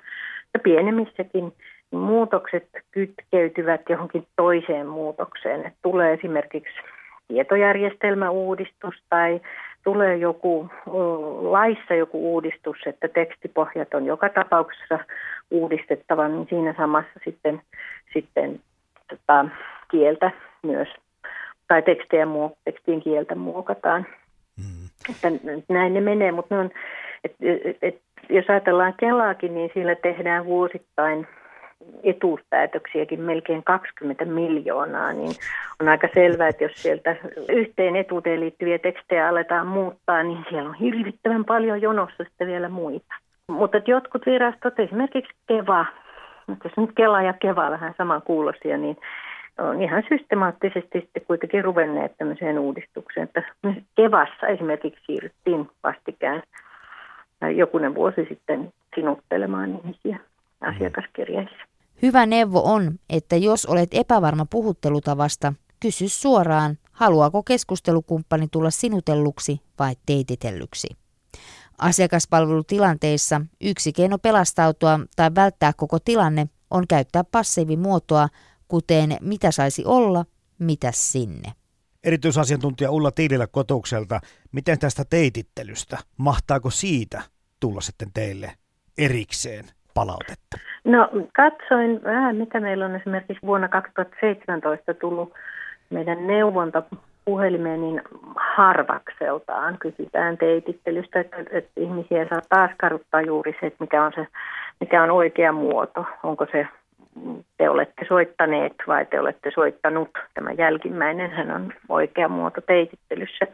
ja 0.54 0.60
pienemmissäkin 0.60 1.52
muutokset 1.90 2.68
kytkeytyvät 2.90 3.80
johonkin 3.88 4.26
toiseen 4.36 4.86
muutokseen. 4.86 5.66
Et 5.66 5.74
tulee 5.82 6.12
esimerkiksi 6.12 6.74
tietojärjestelmäuudistus 7.28 8.94
tai 9.10 9.40
tulee 9.84 10.16
joku 10.16 10.70
laissa 11.40 11.94
joku 11.94 12.32
uudistus, 12.32 12.76
että 12.86 13.08
tekstipohjat 13.08 13.94
on 13.94 14.06
joka 14.06 14.28
tapauksessa 14.28 14.98
uudistettava, 15.50 16.28
niin 16.28 16.46
siinä 16.50 16.74
samassa 16.76 17.20
sitten, 17.24 17.62
sitten 18.12 18.60
tota, 19.10 19.44
kieltä 19.90 20.30
myös, 20.62 20.88
tai 21.68 21.82
tekstejä, 21.82 22.26
tekstien 22.64 23.02
kieltä 23.02 23.34
muokataan. 23.34 24.06
Mm. 24.56 24.88
Että 25.10 25.28
näin 25.68 25.94
ne 25.94 26.00
menee, 26.00 26.32
mutta 26.32 26.54
ne 26.54 26.60
on, 26.60 26.70
et, 27.24 27.36
et, 27.64 27.76
et, 27.82 28.00
jos 28.28 28.44
ajatellaan 28.48 28.94
Kelaakin, 29.00 29.54
niin 29.54 29.70
sillä 29.74 29.94
tehdään 29.94 30.44
vuosittain 30.44 31.26
etuuspäätöksiäkin 32.02 33.20
melkein 33.20 33.64
20 33.64 34.24
miljoonaa, 34.24 35.12
niin 35.12 35.32
on 35.80 35.88
aika 35.88 36.08
selvää, 36.14 36.48
että 36.48 36.64
jos 36.64 36.82
sieltä 36.82 37.16
yhteen 37.48 37.96
etuuteen 37.96 38.40
liittyviä 38.40 38.78
tekstejä 38.78 39.28
aletaan 39.28 39.66
muuttaa, 39.66 40.22
niin 40.22 40.44
siellä 40.48 40.68
on 40.68 40.74
hirvittävän 40.74 41.44
paljon 41.44 41.82
jonossa 41.82 42.24
sitten 42.24 42.48
vielä 42.48 42.68
muita. 42.68 43.14
Mutta 43.48 43.80
jotkut 43.86 44.26
virastot, 44.26 44.80
esimerkiksi 44.80 45.32
Keva, 45.46 45.86
jos 46.64 46.72
nyt 46.76 46.90
Kela 46.96 47.22
ja 47.22 47.32
Keva 47.32 47.70
vähän 47.70 47.94
saman 47.98 48.22
kuulosia, 48.22 48.78
niin 48.78 48.96
on 49.58 49.82
ihan 49.82 50.02
systemaattisesti 50.08 51.00
sitten 51.00 51.24
kuitenkin 51.26 51.64
ruvenneet 51.64 52.18
tämmöiseen 52.18 52.58
uudistukseen. 52.58 53.24
Että 53.24 53.42
Kevassa 53.96 54.46
esimerkiksi 54.46 55.00
siirryttiin 55.06 55.70
vastikään 55.82 56.42
jokunen 57.56 57.94
vuosi 57.94 58.26
sitten 58.28 58.72
sinuttelemaan 58.94 59.70
ihmisiä 59.70 60.18
asiakaskirjeissä. 60.60 61.56
Hyvä 62.02 62.26
neuvo 62.26 62.62
on, 62.64 62.82
että 63.10 63.36
jos 63.36 63.66
olet 63.66 63.88
epävarma 63.92 64.46
puhuttelutavasta, 64.50 65.52
kysy 65.82 66.08
suoraan, 66.08 66.76
haluaako 66.92 67.42
keskustelukumppani 67.42 68.46
tulla 68.52 68.70
sinutelluksi 68.70 69.60
vai 69.78 69.92
teititellyksi. 70.06 70.88
Asiakaspalvelutilanteissa 71.80 73.40
yksi 73.60 73.92
keino 73.92 74.18
pelastautua 74.18 75.00
tai 75.16 75.30
välttää 75.34 75.72
koko 75.76 75.98
tilanne 75.98 76.46
on 76.70 76.84
käyttää 76.88 77.24
passiivimuotoa, 77.32 78.28
kuten 78.68 79.16
mitä 79.20 79.50
saisi 79.50 79.84
olla, 79.86 80.24
mitä 80.58 80.90
sinne. 80.92 81.52
Erityisasiantuntija 82.04 82.90
Ulla 82.90 83.10
Tiililä 83.10 83.46
Kotukselta, 83.46 84.20
miten 84.52 84.78
tästä 84.78 85.04
teitittelystä, 85.10 85.98
mahtaako 86.16 86.70
siitä 86.70 87.22
tulla 87.60 87.80
sitten 87.80 88.08
teille 88.14 88.52
erikseen 88.98 89.64
palautetta? 89.94 90.56
No 90.84 91.08
katsoin 91.36 92.02
vähän, 92.04 92.36
mitä 92.36 92.60
meillä 92.60 92.86
on 92.86 92.96
esimerkiksi 92.96 93.46
vuonna 93.46 93.68
2017 93.68 94.94
tullut 94.94 95.32
meidän 95.90 96.26
neuvonta 96.26 96.82
puhelimeen, 97.24 97.80
niin 97.80 98.02
harvakseltaan 98.36 99.78
kysytään 99.78 100.38
teitittelystä, 100.38 101.20
että, 101.20 101.36
että 101.50 101.70
ihmisiä 101.76 102.26
saa 102.28 102.40
taas 102.48 102.70
karuttaa 102.76 103.22
juuri 103.22 103.56
se, 103.60 103.66
että 103.66 103.84
mikä 103.84 104.04
on, 104.04 104.12
se, 104.14 104.26
mikä 104.80 105.02
on 105.02 105.10
oikea 105.10 105.52
muoto. 105.52 106.04
Onko 106.22 106.46
se 106.52 106.66
te 107.58 107.70
olette 107.70 108.04
soittaneet 108.08 108.74
vai 108.86 109.06
te 109.06 109.20
olette 109.20 109.50
soittanut. 109.54 110.10
Tämä 110.34 110.50
jälkimmäinen 110.52 111.30
hän 111.30 111.50
on 111.50 111.72
oikea 111.88 112.28
muoto 112.28 112.60
teitittelyssä. 112.60 113.46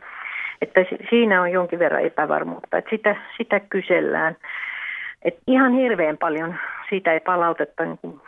Että 0.62 0.81
siinä 1.11 1.43
on 1.43 1.53
jonkin 1.53 1.79
verran 1.79 2.03
epävarmuutta, 2.03 2.79
että 2.79 2.91
sitä, 2.91 3.17
sitä 3.37 3.61
kysellään. 3.61 4.37
Et 5.23 5.39
ihan 5.47 5.73
hirveän 5.73 6.19
paljon 6.19 6.55
siitä 6.89 7.12
ei 7.12 7.21
palautetta 7.21 7.85
niin 7.85 7.99
kuin 7.99 8.21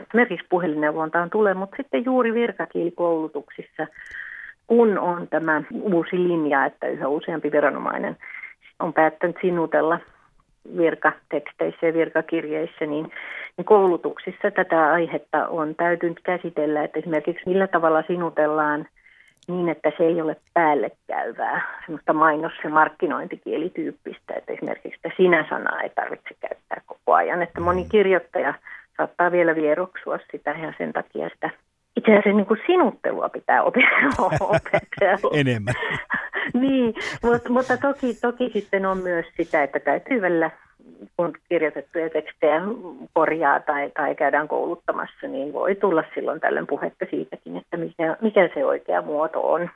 esimerkiksi 0.00 0.46
puhelinneuvontaan 0.48 1.30
tulee, 1.30 1.54
mutta 1.54 1.76
sitten 1.76 2.04
juuri 2.04 2.34
virkakielikoulutuksissa, 2.34 3.86
kun 4.66 4.98
on 4.98 5.28
tämä 5.28 5.62
uusi 5.82 6.16
linja, 6.16 6.64
että 6.64 6.86
yhä 6.88 7.08
useampi 7.08 7.52
viranomainen 7.52 8.16
on 8.78 8.92
päättänyt 8.92 9.36
sinutella 9.40 9.98
virkateksteissä 10.76 11.86
ja 11.86 11.94
virkakirjeissä, 11.94 12.86
niin, 12.86 13.12
niin 13.56 13.64
koulutuksissa 13.64 14.50
tätä 14.50 14.92
aihetta 14.92 15.48
on 15.48 15.74
täytynyt 15.74 16.20
käsitellä, 16.22 16.84
että 16.84 16.98
esimerkiksi 16.98 17.42
millä 17.46 17.66
tavalla 17.66 18.02
sinutellaan 18.06 18.86
niin, 19.48 19.68
että 19.68 19.92
se 19.98 20.04
ei 20.04 20.20
ole 20.20 20.36
päälle 20.54 20.90
käyvää, 21.06 21.80
semmoista 21.86 22.12
mainos- 22.12 22.64
ja 22.64 22.70
markkinointikielityyppistä, 22.70 24.34
että 24.36 24.52
esimerkiksi 24.52 24.96
sitä 24.96 25.10
sinä-sanaa 25.16 25.80
ei 25.80 25.90
tarvitse 25.90 26.34
käyttää 26.40 26.80
koko 26.86 27.14
ajan, 27.14 27.42
että 27.42 27.60
moni 27.60 27.86
kirjoittaja 27.88 28.54
saattaa 28.96 29.32
vielä 29.32 29.54
vieroksua 29.54 30.18
sitä 30.32 30.50
ja 30.50 30.72
sen 30.78 30.92
takia 30.92 31.28
sitä 31.28 31.50
itse 31.96 32.10
asiassa 32.10 32.30
niin 32.30 32.46
kuin 32.46 32.60
sinuttelua 32.66 33.28
pitää 33.28 33.62
opetella. 33.62 35.30
Enemmän. 35.40 35.74
niin, 36.62 36.94
mutta, 37.22 37.50
mutta 37.52 37.76
toki, 37.76 38.14
toki 38.14 38.50
sitten 38.52 38.86
on 38.86 38.98
myös 38.98 39.26
sitä, 39.36 39.62
että 39.62 39.80
täytyy 39.80 40.22
välillä 40.22 40.50
kun 41.16 41.32
kirjoitettuja 41.48 42.10
tekstejä 42.10 42.60
korjaa 43.14 43.60
tai, 43.60 43.90
tai 43.90 44.14
käydään 44.14 44.48
kouluttamassa, 44.48 45.28
niin 45.28 45.52
voi 45.52 45.74
tulla 45.74 46.04
silloin 46.14 46.40
tällöin 46.40 46.66
puhetta 46.66 47.06
siitäkin, 47.10 47.56
että 47.56 47.76
mikä, 47.76 48.16
mikä 48.20 48.48
se 48.54 48.64
oikea 48.64 49.02
muoto 49.02 49.52
on 49.52 49.70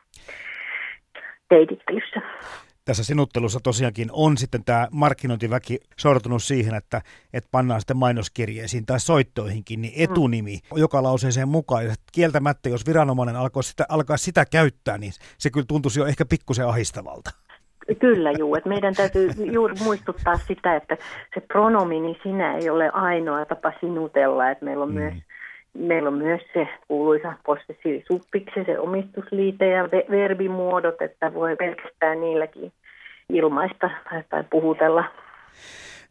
teitittelyssä 1.48 2.20
tässä 2.90 3.04
sinuttelussa 3.04 3.60
tosiaankin 3.62 4.08
on 4.12 4.36
sitten 4.36 4.64
tämä 4.64 4.88
markkinointiväki 4.92 5.78
sortunut 5.96 6.42
siihen, 6.42 6.74
että, 6.74 7.02
että 7.32 7.48
pannaan 7.52 7.80
sitten 7.80 7.96
mainoskirjeisiin 7.96 8.86
tai 8.86 9.00
soittoihinkin 9.00 9.82
niin 9.82 9.94
mm. 9.96 10.04
etunimi 10.04 10.56
mm. 10.56 10.78
joka 10.78 11.02
lauseeseen 11.02 11.48
mukaan. 11.48 11.84
Ja 11.84 11.94
kieltämättä, 12.12 12.68
jos 12.68 12.86
viranomainen 12.86 13.36
alkoi 13.36 13.62
sitä, 13.62 13.84
alkaa 13.88 14.16
sitä 14.16 14.44
käyttää, 14.52 14.98
niin 14.98 15.12
se 15.38 15.50
kyllä 15.50 15.66
tuntuisi 15.68 16.00
jo 16.00 16.06
ehkä 16.06 16.24
pikkusen 16.24 16.66
ahistavalta. 16.66 17.30
Kyllä 18.00 18.32
juu, 18.32 18.54
että 18.54 18.68
meidän 18.68 18.94
täytyy 18.94 19.30
juuri 19.52 19.74
muistuttaa 19.84 20.36
sitä, 20.36 20.76
että 20.76 20.96
se 21.34 21.40
pronomini 21.40 22.18
sinä 22.22 22.56
ei 22.56 22.70
ole 22.70 22.90
ainoa 22.90 23.44
tapa 23.44 23.72
sinutella, 23.80 24.50
että 24.50 24.64
meillä 24.64 24.82
on 24.82 24.90
mm. 24.90 24.94
myös 24.94 25.14
Meillä 25.74 26.08
on 26.08 26.14
myös 26.14 26.40
se 26.52 26.68
kuuluisa 26.88 27.32
possessiivisuppiksi, 27.46 28.64
se 28.66 28.78
omistusliite 28.78 29.68
ja 29.68 29.88
verbimuodot, 30.10 31.02
että 31.02 31.34
voi 31.34 31.56
pelkästään 31.56 32.20
niilläkin 32.20 32.72
ilmaista 33.34 33.90
tai, 34.30 34.44
puhutella. 34.50 35.04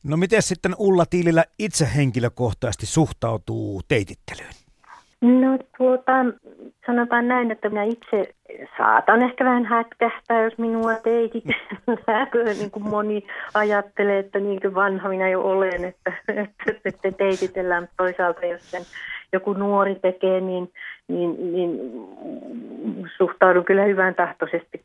No 0.04 0.18
miten 0.18 0.42
sitten 0.42 0.76
Ulla 0.78 1.06
Tiilillä 1.06 1.46
itse 1.60 1.90
henkilökohtaisesti 1.96 2.86
suhtautuu 2.86 3.82
teitittelyyn? 3.88 4.54
No 5.22 5.58
tuota, 5.78 6.12
sanotaan 6.86 7.28
näin, 7.28 7.52
että 7.52 7.70
minä 7.70 7.84
itse 7.84 8.34
saatan 8.78 9.22
ehkä 9.22 9.46
vähän 9.46 9.66
hätkähtää, 9.66 10.44
jos 10.44 10.58
minua 10.58 10.96
teititellään, 10.96 12.28
niin 12.60 12.72
kuin 12.72 12.90
moni 12.90 13.28
ajattelee, 13.54 14.20
että 14.20 14.40
niin 14.40 14.62
kuin 14.62 14.76
vanha 14.76 15.10
minä 15.10 15.30
jo 15.30 15.42
olen, 15.42 15.86
että, 15.86 16.14
että, 16.28 16.80
että 16.86 17.12
teititellään, 17.12 17.90
toisaalta 17.98 18.46
jos 18.46 18.72
sen 18.72 18.82
joku 19.34 19.54
nuori 19.54 19.96
tekee, 19.96 20.42
niin, 20.42 20.72
niin, 21.08 21.54
niin 21.54 21.80
suhtaudun 23.18 23.66
kyllä 23.66 23.84
hyvän 23.84 24.16
tahtoisesti 24.16 24.84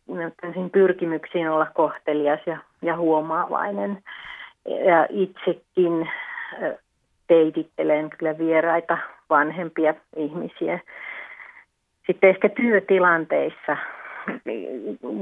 pyrkimyksiin 0.72 1.50
olla 1.50 1.66
kohtelias 1.74 2.40
ja, 2.46 2.58
ja 2.82 2.96
huomaavainen. 2.96 3.98
Ja 4.86 5.06
itsekin 5.10 6.10
teitittelen 7.26 8.10
kyllä 8.10 8.38
vieraita 8.38 8.98
vanhempia 9.30 9.94
ihmisiä. 10.16 10.78
Sitten 12.06 12.30
ehkä 12.30 12.48
työtilanteissa 12.48 13.76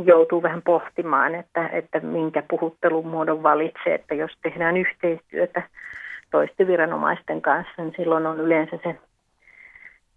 joutuu 0.04 0.42
vähän 0.42 0.62
pohtimaan, 0.62 1.34
että, 1.34 1.68
että 1.68 2.00
minkä 2.00 2.42
puhuttelun 2.50 3.06
muodon 3.06 3.42
valitsee, 3.42 3.94
että 3.94 4.14
jos 4.14 4.30
tehdään 4.42 4.76
yhteistyötä 4.76 5.62
toisten 6.30 6.66
viranomaisten 6.66 7.42
kanssa, 7.42 7.82
niin 7.82 7.94
silloin 7.96 8.26
on 8.26 8.40
yleensä 8.40 8.78
se 8.82 8.98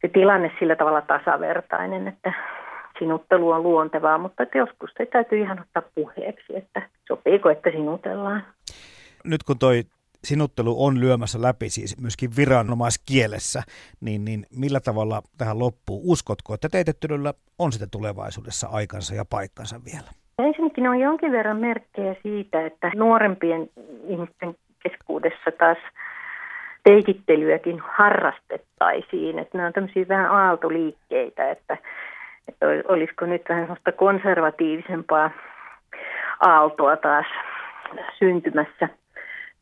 se 0.06 0.08
tilanne 0.14 0.52
sillä 0.60 0.76
tavalla 0.76 1.02
tasavertainen, 1.02 2.08
että 2.08 2.34
sinuttelu 3.00 3.50
on 3.50 3.64
luontevaa, 3.64 4.18
mutta 4.18 4.44
että 4.44 4.58
joskus 4.58 4.90
se 4.98 5.06
täytyy 5.06 5.40
ihan 5.40 5.60
ottaa 5.60 5.84
puheeksi, 5.96 6.56
että 6.56 6.90
sopiiko, 7.08 7.50
että 7.50 7.72
sinutellaan. 7.72 8.44
Nyt 9.24 9.44
kun 9.44 9.60
toi 9.60 9.84
sinuttelu 10.26 10.86
on 10.86 11.00
lyömässä 11.00 11.42
läpi 11.42 11.70
siis 11.70 12.02
myöskin 12.02 12.30
viranomaiskielessä, 12.38 13.62
niin, 14.02 14.26
niin 14.26 14.46
millä 14.60 14.80
tavalla 14.80 15.22
tähän 15.38 15.60
loppuu? 15.60 16.02
Uskotko, 16.12 16.54
että 16.54 16.70
teitettelyllä 16.70 17.34
on 17.60 17.72
sitten 17.72 17.90
tulevaisuudessa 17.90 18.68
aikansa 18.72 19.16
ja 19.16 19.26
paikkansa 19.30 19.80
vielä? 19.86 20.10
Ensinnäkin 20.40 20.88
on 20.88 21.00
jonkin 21.00 21.32
verran 21.32 21.58
merkkejä 21.58 22.16
siitä, 22.24 22.66
että 22.66 22.92
nuorempien 22.96 23.70
ihmisten 24.08 24.56
keskuudessa 24.84 25.52
taas 25.60 25.78
teitittelyäkin 26.84 27.82
harrastettaisiin. 27.98 29.40
Että 29.40 29.58
nämä 29.58 29.68
on 29.68 29.74
tämmöisiä 29.74 30.08
vähän 30.08 30.32
aaltoliikkeitä, 30.32 31.52
että, 31.52 31.78
että 32.48 32.66
olisiko 32.88 33.26
nyt 33.26 33.42
vähän 33.50 33.64
sellaista 33.64 33.92
konservatiivisempaa 33.92 35.32
aaltoa 36.40 36.98
taas 36.98 37.26
syntymässä 38.20 38.90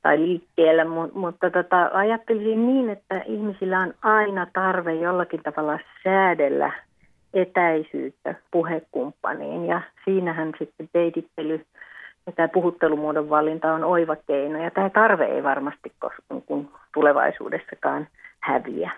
tai 0.03 0.19
liikkeellä, 0.19 0.85
mutta 1.13 1.49
tota, 1.49 1.89
ajattelisin 1.93 2.67
niin, 2.67 2.89
että 2.89 3.21
ihmisillä 3.25 3.79
on 3.79 3.93
aina 4.01 4.47
tarve 4.53 4.93
jollakin 4.93 5.43
tavalla 5.43 5.79
säädellä 6.03 6.71
etäisyyttä 7.33 8.35
puhekumppaniin 8.51 9.65
ja 9.65 9.81
siinähän 10.05 10.53
sitten 10.59 10.89
teitittely 10.93 11.65
ja 12.25 12.31
tämä 12.31 12.47
puhuttelumuodon 12.47 13.29
valinta 13.29 13.73
on 13.73 13.83
oiva 13.83 14.15
keino 14.15 14.63
ja 14.63 14.71
tämä 14.71 14.89
tarve 14.89 15.25
ei 15.25 15.43
varmasti 15.43 15.91
kun 16.45 16.69
tulevaisuudessakaan 16.93 18.07
häviä. 18.39 18.91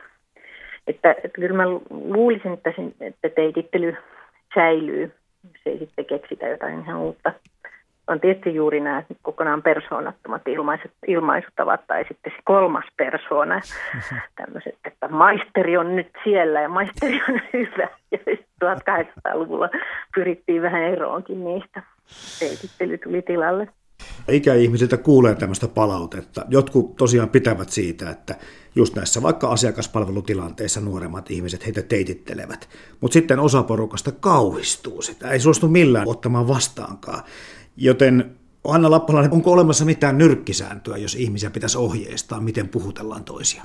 Että, 0.87 1.11
että 1.11 1.29
kyllä 1.35 1.55
mä 1.55 1.69
luulisin, 1.89 2.53
että, 2.53 2.73
sen, 2.75 2.93
että 3.01 3.29
teitittely 3.29 3.95
säilyy, 4.55 5.13
se 5.63 5.69
ei 5.69 5.77
sitten 5.77 6.05
keksitä 6.05 6.47
jotain 6.47 6.79
ihan 6.81 6.97
uutta. 6.97 7.31
On 8.07 8.19
tietysti 8.19 8.55
juuri 8.55 8.79
nämä 8.79 9.03
kokonaan 9.21 9.61
persoonattomat 9.61 10.41
ilmaiset, 10.47 10.91
ilmaisutavat 11.07 11.81
tai 11.87 12.05
sitten 12.07 12.33
se 12.35 12.41
kolmas 12.43 12.85
persoona, 12.97 13.61
tämmöiset, 14.41 14.75
että 14.85 15.07
maisteri 15.07 15.77
on 15.77 15.95
nyt 15.95 16.11
siellä 16.23 16.61
ja 16.61 16.69
maisteri 16.69 17.21
on 17.29 17.41
hyvä. 17.53 17.87
Ja 18.11 18.17
1800-luvulla 18.65 19.69
pyrittiin 20.15 20.61
vähän 20.61 20.83
eroonkin 20.83 21.45
niistä. 21.45 21.83
Teitittely 22.39 22.97
tuli 22.97 23.21
tilalle. 23.21 23.67
Ikäihmisiltä 24.27 24.97
kuulee 24.97 25.35
tämmöistä 25.35 25.67
palautetta. 25.67 26.45
Jotkut 26.49 26.95
tosiaan 26.95 27.29
pitävät 27.29 27.69
siitä, 27.69 28.09
että 28.09 28.35
just 28.75 28.95
näissä 28.95 29.21
vaikka 29.21 29.47
asiakaspalvelutilanteissa 29.47 30.81
nuoremmat 30.81 31.31
ihmiset 31.31 31.65
heitä 31.65 31.81
teitittelevät. 31.81 32.69
Mutta 33.01 33.13
sitten 33.13 33.39
osa 33.39 33.63
porukasta 33.63 34.11
kauhistuu 34.11 35.01
sitä, 35.01 35.29
ei 35.29 35.39
suostu 35.39 35.67
millään 35.67 36.07
ottamaan 36.07 36.47
vastaankaan. 36.47 37.23
Joten 37.77 38.35
Anna 38.63 38.91
Lappalainen, 38.91 39.33
onko 39.33 39.51
olemassa 39.51 39.85
mitään 39.85 40.17
nyrkkisääntöä, 40.17 40.97
jos 40.97 41.15
ihmisiä 41.15 41.49
pitäisi 41.49 41.77
ohjeistaa, 41.77 42.41
miten 42.41 42.69
puhutellaan 42.69 43.23
toisia? 43.23 43.63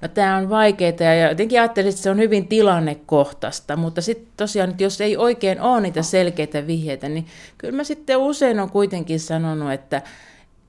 No 0.00 0.08
tämä 0.08 0.36
on 0.36 0.50
vaikeaa 0.50 1.14
ja 1.14 1.28
jotenkin 1.28 1.60
ajattelin, 1.60 1.88
että 1.88 2.02
se 2.02 2.10
on 2.10 2.18
hyvin 2.18 2.48
tilannekohtaista, 2.48 3.76
mutta 3.76 4.02
sitten 4.02 4.28
tosiaan, 4.36 4.70
että 4.70 4.82
jos 4.82 5.00
ei 5.00 5.16
oikein 5.16 5.60
ole 5.60 5.80
niitä 5.80 6.02
selkeitä 6.02 6.66
vihjeitä, 6.66 7.08
niin 7.08 7.26
kyllä 7.58 7.76
mä 7.76 7.84
sitten 7.84 8.16
usein 8.16 8.60
on 8.60 8.70
kuitenkin 8.70 9.20
sanonut, 9.20 9.72
että, 9.72 10.02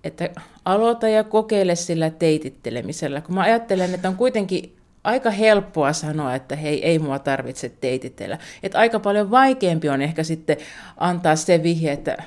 että 0.03 0.29
aloita 0.65 1.07
ja 1.07 1.23
kokeile 1.23 1.75
sillä 1.75 2.09
teitittelemisellä, 2.09 3.21
kun 3.21 3.35
mä 3.35 3.41
ajattelen, 3.41 3.93
että 3.93 4.09
on 4.09 4.15
kuitenkin 4.15 4.76
aika 5.07 5.29
helppoa 5.29 5.93
sanoa, 5.93 6.35
että 6.35 6.55
hei, 6.55 6.85
ei 6.85 6.99
mua 6.99 7.19
tarvitse 7.19 7.69
teititellä. 7.69 8.37
Että 8.63 8.77
aika 8.77 8.99
paljon 8.99 9.31
vaikeampi 9.31 9.89
on 9.89 10.01
ehkä 10.01 10.23
sitten 10.23 10.57
antaa 10.97 11.35
se 11.35 11.63
vihje, 11.63 11.91
että 11.91 12.17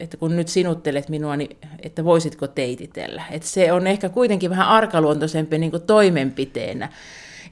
että 0.00 0.16
kun 0.16 0.36
nyt 0.36 0.48
sinuttelet 0.48 1.08
minua, 1.08 1.36
niin 1.36 1.56
että 1.82 2.04
voisitko 2.04 2.46
teititellä. 2.46 3.22
Että 3.30 3.48
se 3.48 3.72
on 3.72 3.86
ehkä 3.86 4.08
kuitenkin 4.08 4.50
vähän 4.50 4.68
arkaluontoisempi 4.68 5.58
niin 5.58 5.70
kuin 5.70 5.82
toimenpiteenä. 5.82 6.88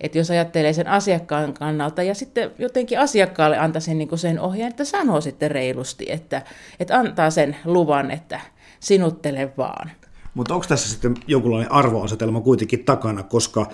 Että 0.00 0.18
jos 0.18 0.30
ajattelee 0.30 0.72
sen 0.72 0.88
asiakkaan 0.88 1.54
kannalta 1.54 2.02
ja 2.02 2.14
sitten 2.14 2.50
jotenkin 2.58 3.00
asiakkaalle 3.00 3.58
antaisin 3.58 3.98
niin 3.98 4.18
sen 4.18 4.40
ohjeen, 4.40 4.70
että 4.70 4.84
sanoo 4.84 5.20
sitten 5.20 5.50
reilusti, 5.50 6.06
että, 6.08 6.42
että 6.80 6.98
antaa 6.98 7.30
sen 7.30 7.56
luvan, 7.64 8.10
että 8.10 8.40
sinuttele 8.80 9.52
vaan. 9.56 9.90
Mutta 10.34 10.54
onko 10.54 10.66
tässä 10.68 10.90
sitten 10.90 11.14
jonkunlainen 11.26 11.72
arvoasetelma 11.72 12.40
kuitenkin 12.40 12.84
takana, 12.84 13.22
koska 13.22 13.70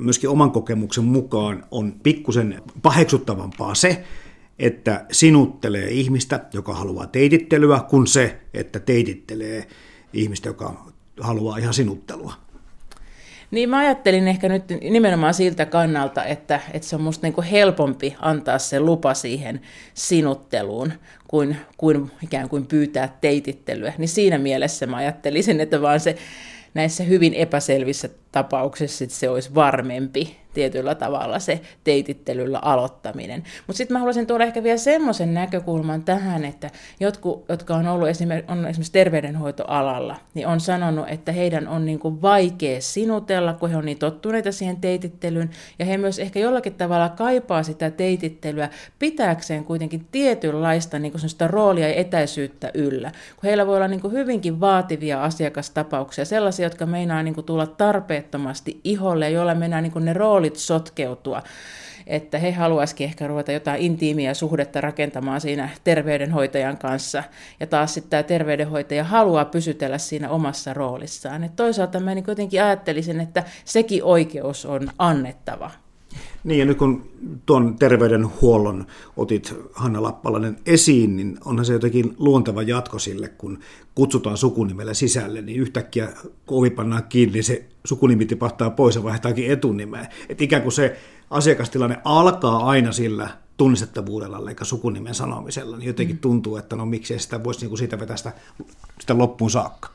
myöskin 0.00 0.30
oman 0.30 0.50
kokemuksen 0.50 1.04
mukaan 1.04 1.64
on 1.70 1.92
pikkusen 2.02 2.62
paheksuttavampaa 2.82 3.74
se, 3.74 4.04
että 4.58 5.06
sinuttelee 5.12 5.90
ihmistä, 5.90 6.44
joka 6.52 6.74
haluaa 6.74 7.06
teitittelyä, 7.06 7.80
kuin 7.90 8.06
se, 8.06 8.40
että 8.54 8.80
teitittelee 8.80 9.66
ihmistä, 10.12 10.48
joka 10.48 10.92
haluaa 11.20 11.56
ihan 11.56 11.74
sinuttelua. 11.74 12.34
Niin 13.50 13.70
mä 13.70 13.78
ajattelin 13.78 14.28
ehkä 14.28 14.48
nyt 14.48 14.64
nimenomaan 14.90 15.34
siltä 15.34 15.66
kannalta, 15.66 16.24
että, 16.24 16.60
että 16.72 16.88
se 16.88 16.96
on 16.96 17.02
musta 17.02 17.26
niin 17.26 17.42
helpompi 17.42 18.16
antaa 18.20 18.58
se 18.58 18.80
lupa 18.80 19.14
siihen 19.14 19.60
sinutteluun, 19.94 20.92
kuin, 21.28 21.56
kuin 21.76 22.10
ikään 22.22 22.48
kuin 22.48 22.66
pyytää 22.66 23.16
teitittelyä. 23.20 23.92
Niin 23.98 24.08
siinä 24.08 24.38
mielessä 24.38 24.86
mä 24.86 24.96
ajattelisin, 24.96 25.60
että 25.60 25.82
vaan 25.82 26.00
se 26.00 26.16
näissä 26.74 27.04
hyvin 27.04 27.34
epäselvissä 27.34 28.08
tapauksessa 28.32 29.04
se 29.08 29.28
olisi 29.28 29.54
varmempi 29.54 30.40
tietyllä 30.54 30.94
tavalla 30.94 31.38
se 31.38 31.60
teitittelyllä 31.84 32.58
aloittaminen. 32.62 33.44
Mutta 33.66 33.76
sitten 33.76 33.94
mä 33.94 33.98
haluaisin 33.98 34.26
tuoda 34.26 34.44
ehkä 34.44 34.62
vielä 34.62 34.78
semmoisen 34.78 35.34
näkökulman 35.34 36.04
tähän, 36.04 36.44
että 36.44 36.70
jotkut, 37.00 37.44
jotka 37.48 37.74
on 37.74 37.88
ollut 37.88 38.08
esimerkiksi, 38.08 38.52
on 38.52 38.66
esimerkiksi 38.66 38.92
terveydenhoitoalalla, 38.92 40.16
niin 40.34 40.46
on 40.46 40.60
sanonut, 40.60 41.08
että 41.08 41.32
heidän 41.32 41.68
on 41.68 41.86
niin 41.86 41.98
kuin 41.98 42.22
vaikea 42.22 42.80
sinutella, 42.80 43.52
kun 43.52 43.70
he 43.70 43.76
on 43.76 43.84
niin 43.84 43.98
tottuneita 43.98 44.52
siihen 44.52 44.76
teitittelyyn, 44.76 45.50
ja 45.78 45.84
he 45.84 45.98
myös 45.98 46.18
ehkä 46.18 46.40
jollakin 46.40 46.74
tavalla 46.74 47.08
kaipaa 47.08 47.62
sitä 47.62 47.90
teitittelyä 47.90 48.68
pitääkseen 48.98 49.64
kuitenkin 49.64 50.06
tietynlaista 50.12 50.98
niin 50.98 51.12
kuin 51.12 51.50
roolia 51.50 51.88
ja 51.88 51.94
etäisyyttä 51.94 52.70
yllä. 52.74 53.10
Kun 53.10 53.48
heillä 53.48 53.66
voi 53.66 53.76
olla 53.76 53.88
niin 53.88 54.00
kuin 54.00 54.12
hyvinkin 54.12 54.60
vaativia 54.60 55.22
asiakastapauksia, 55.22 56.24
sellaisia, 56.24 56.66
jotka 56.66 56.86
meinaa 56.86 57.22
niin 57.22 57.34
kuin 57.34 57.46
tulla 57.46 57.66
tarpeettomasti 58.20 58.80
iholle, 58.84 59.24
ja 59.24 59.30
joilla 59.30 59.54
mennään 59.54 59.82
niin 59.82 60.04
ne 60.04 60.12
roolit 60.12 60.56
sotkeutua 60.56 61.42
että 62.06 62.38
he 62.38 62.52
haluaisikin 62.52 63.04
ehkä 63.04 63.26
ruveta 63.26 63.52
jotain 63.52 63.82
intiimiä 63.82 64.34
suhdetta 64.34 64.80
rakentamaan 64.80 65.40
siinä 65.40 65.68
terveydenhoitajan 65.84 66.78
kanssa, 66.78 67.22
ja 67.60 67.66
taas 67.66 67.94
sitten 67.94 68.10
tämä 68.10 68.22
terveydenhoitaja 68.22 69.04
haluaa 69.04 69.44
pysytellä 69.44 69.98
siinä 69.98 70.28
omassa 70.28 70.74
roolissaan. 70.74 71.44
Et 71.44 71.56
toisaalta 71.56 72.00
mä 72.00 72.14
niin 72.14 72.24
kuitenkin 72.24 72.62
ajattelisin, 72.62 73.20
että 73.20 73.44
sekin 73.64 74.04
oikeus 74.04 74.66
on 74.66 74.90
annettava. 74.98 75.70
Niin 76.44 76.58
ja 76.58 76.64
nyt 76.64 76.78
kun 76.78 77.10
tuon 77.46 77.76
terveydenhuollon 77.78 78.86
otit 79.16 79.54
Hanna 79.72 80.02
Lappalainen 80.02 80.56
esiin, 80.66 81.16
niin 81.16 81.38
onhan 81.44 81.66
se 81.66 81.72
jotenkin 81.72 82.14
luonteva 82.18 82.62
jatko 82.62 82.98
sille, 82.98 83.28
kun 83.28 83.58
kutsutaan 83.94 84.36
sukunimellä 84.36 84.94
sisälle, 84.94 85.42
niin 85.42 85.60
yhtäkkiä 85.60 86.08
kun 86.46 86.58
ovi 86.58 86.70
pannaan 86.70 87.04
kiinni, 87.08 87.32
niin 87.32 87.44
se 87.44 87.64
sukunimi 87.84 88.26
tipahtaa 88.26 88.70
pois 88.70 88.94
ja 88.94 89.02
vaihtaakin 89.02 89.50
etunimeä. 89.50 90.08
Että 90.28 90.44
ikään 90.44 90.62
kuin 90.62 90.72
se 90.72 90.96
asiakastilanne 91.30 92.00
alkaa 92.04 92.68
aina 92.68 92.92
sillä 92.92 93.28
tunnistettavuudella, 93.56 94.38
eli 94.38 94.56
sukunimen 94.62 95.14
sanomisella, 95.14 95.76
niin 95.76 95.86
jotenkin 95.86 96.16
mm. 96.16 96.20
tuntuu, 96.20 96.56
että 96.56 96.76
no 96.76 96.86
miksi 96.86 97.18
sitä 97.18 97.44
voisi 97.44 97.60
niin 97.60 97.68
kuin 97.68 97.78
siitä 97.78 98.00
vetää 98.00 98.16
sitä, 98.16 98.32
sitä 99.00 99.18
loppuun 99.18 99.50
saakka. 99.50 99.88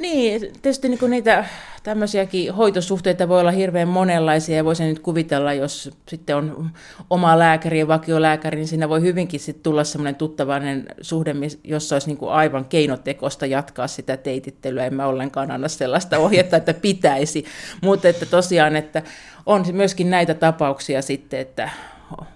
Niin, 0.00 0.40
tietysti 0.40 0.88
niin 0.88 1.10
niitä 1.10 1.44
tämmöisiäkin 1.82 2.54
hoitosuhteita 2.54 3.28
voi 3.28 3.40
olla 3.40 3.50
hirveän 3.50 3.88
monenlaisia 3.88 4.56
ja 4.56 4.64
voisin 4.64 4.88
nyt 4.88 4.98
kuvitella, 4.98 5.52
jos 5.52 5.90
sitten 6.08 6.36
on 6.36 6.70
oma 7.10 7.38
lääkäri 7.38 7.78
ja 7.78 7.88
vakiolääkäri, 7.88 8.56
niin 8.56 8.68
siinä 8.68 8.88
voi 8.88 9.00
hyvinkin 9.00 9.40
sitten 9.40 9.62
tulla 9.62 9.84
semmoinen 9.84 10.14
tuttavainen 10.14 10.86
suhde, 11.00 11.34
jossa 11.64 11.94
olisi 11.94 12.08
niin 12.08 12.16
kuin 12.16 12.32
aivan 12.32 12.64
keinotekosta 12.64 13.46
jatkaa 13.46 13.86
sitä 13.86 14.16
teitittelyä. 14.16 14.86
En 14.86 14.94
mä 14.94 15.06
ollenkaan 15.06 15.50
anna 15.50 15.68
sellaista 15.68 16.18
ohjetta, 16.18 16.56
että 16.56 16.74
pitäisi, 16.74 17.44
mutta 17.82 18.08
että 18.08 18.26
tosiaan, 18.26 18.76
että 18.76 19.02
on 19.46 19.64
myöskin 19.72 20.10
näitä 20.10 20.34
tapauksia 20.34 21.02
sitten, 21.02 21.40
että 21.40 21.70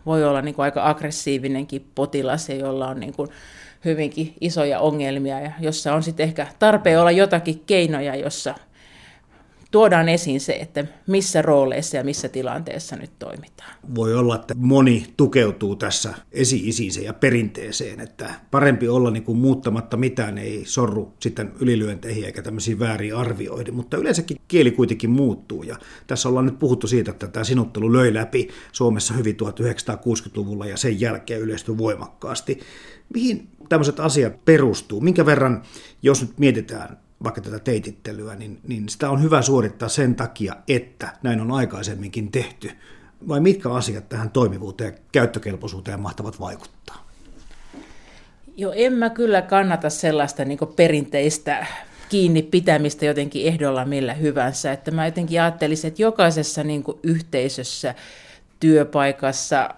voi 0.07 0.25
olla 0.25 0.43
niin 0.43 0.55
kuin 0.55 0.65
aika 0.65 0.89
aggressiivinenkin 0.89 1.87
potilas, 1.95 2.49
jolla 2.49 2.89
on 2.89 3.01
niin 3.01 3.13
kuin 3.13 3.29
hyvinkin 3.85 4.35
isoja 4.41 4.81
ongelmia 4.81 5.41
ja 5.41 5.53
jossa 5.61 5.95
on 5.95 6.03
sitten 6.03 6.25
ehkä 6.25 6.47
tarpeen 6.59 7.01
olla 7.01 7.11
jotakin 7.11 7.63
keinoja, 7.67 8.17
jossa 8.17 8.55
tuodaan 9.73 10.09
esiin 10.09 10.41
se, 10.41 10.53
että 10.53 10.85
missä 11.07 11.43
rooleissa 11.43 11.97
ja 11.97 12.05
missä 12.05 12.29
tilanteessa 12.29 12.97
nyt 12.97 13.11
toimitaan. 13.19 13.71
Voi 13.95 14.15
olla, 14.15 14.35
että 14.35 14.55
moni 14.55 15.07
tukeutuu 15.17 15.77
tässä 15.77 16.15
esi-isiinsä 16.33 17.01
ja 17.01 17.13
perinteeseen, 17.13 18.01
että 18.01 18.35
parempi 18.51 18.89
olla 18.89 19.11
niin 19.11 19.23
kuin 19.23 19.39
muuttamatta 19.39 19.97
mitään, 19.97 20.39
ei 20.39 20.63
sorru 20.65 21.13
sitten 21.21 21.53
ylilyönteihin 21.61 22.25
eikä 22.25 22.43
tämmöisiin 22.43 22.79
väärin 22.79 23.17
arvioihin, 23.17 23.75
mutta 23.75 23.97
yleensäkin 23.97 24.37
kieli 24.49 24.71
kuitenkin 24.71 25.11
muuttuu 25.11 25.63
ja 25.63 25.77
tässä 26.07 26.29
ollaan 26.29 26.47
nyt 26.47 26.59
puhuttu 26.59 26.87
siitä, 26.87 27.11
että 27.11 27.27
tämä 27.27 27.45
sinuttelu 27.45 27.93
löi 27.93 28.15
läpi 28.15 28.49
Suomessa 28.73 29.15
hyvin 29.15 29.37
1960-luvulla 29.43 30.67
ja 30.67 30.77
sen 30.77 31.01
jälkeen 31.01 31.41
yleistyi 31.41 31.79
voimakkaasti. 31.79 32.61
Mihin 33.15 33.49
tämmöiset 33.73 34.01
asiat 34.01 34.45
perustuu? 34.45 35.01
Minkä 35.01 35.27
verran, 35.27 35.63
jos 36.03 36.21
nyt 36.23 36.39
mietitään 36.39 36.99
vaikka 37.25 37.41
tätä 37.41 37.59
teitittelyä, 37.59 38.35
niin, 38.35 38.61
niin 38.69 38.89
sitä 38.89 39.11
on 39.11 39.23
hyvä 39.23 39.43
suorittaa 39.43 39.89
sen 39.89 40.15
takia, 40.15 40.57
että 40.69 41.13
näin 41.23 41.41
on 41.41 41.53
aikaisemminkin 41.53 42.33
tehty. 42.33 42.71
Vai 43.29 43.41
mitkä 43.41 43.71
asiat 43.71 44.09
tähän 44.09 44.31
toimivuuteen 44.31 44.93
ja 44.93 44.99
käyttökelpoisuuteen 45.13 46.01
mahtavat 46.01 46.41
vaikuttaa? 46.41 47.09
Joo, 48.57 48.73
en 48.77 48.93
mä 48.93 49.11
kyllä 49.11 49.43
kannata 49.43 49.91
sellaista 49.91 50.45
niin 50.45 50.59
perinteistä 50.77 51.67
kiinni 52.09 52.43
pitämistä 52.43 53.05
jotenkin 53.05 53.47
ehdolla 53.47 53.85
millä 53.85 54.15
hyvänsä. 54.15 54.73
Että 54.73 54.91
mä 54.91 55.07
jotenkin 55.07 55.43
ajattelisin, 55.43 55.89
että 55.89 56.03
jokaisessa 56.03 56.65
niin 56.65 56.85
yhteisössä, 57.03 57.95
työpaikassa, 58.61 59.71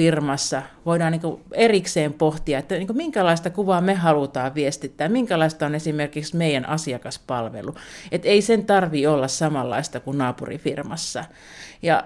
firmassa 0.00 0.62
voidaan 0.86 1.12
niin 1.12 1.40
erikseen 1.52 2.12
pohtia, 2.12 2.58
että 2.58 2.74
niin 2.74 2.96
minkälaista 2.96 3.50
kuvaa 3.50 3.80
me 3.80 3.94
halutaan 3.94 4.54
viestittää, 4.54 5.08
minkälaista 5.08 5.66
on 5.66 5.74
esimerkiksi 5.74 6.36
meidän 6.36 6.68
asiakaspalvelu. 6.68 7.74
Että 8.12 8.28
ei 8.28 8.42
sen 8.42 8.66
tarvi 8.66 9.06
olla 9.06 9.28
samanlaista 9.28 10.00
kuin 10.00 10.18
naapurifirmassa. 10.18 11.24
Ja 11.82 12.04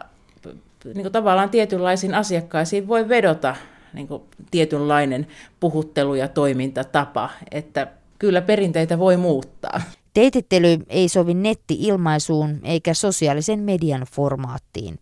niin 0.95 1.13
tavallaan 1.13 1.51
tietynlaisiin 1.51 2.15
asiakkaisiin 2.15 2.89
voi 2.89 3.09
vedota 3.09 3.57
niin 3.93 4.09
tietynlainen 4.51 5.27
puhuttelu- 5.61 6.15
ja 6.15 6.29
toimintatapa, 6.29 7.31
että 7.51 7.87
kyllä 8.19 8.43
perinteitä 8.43 8.99
voi 8.99 9.17
muuttaa. 9.17 9.83
Teitittely 10.15 10.79
ei 10.89 11.09
sovi 11.09 11.35
netti-ilmaisuun 11.35 12.61
eikä 12.63 12.95
sosiaalisen 12.95 13.61
median 13.61 14.07
formaattiin. 14.13 14.99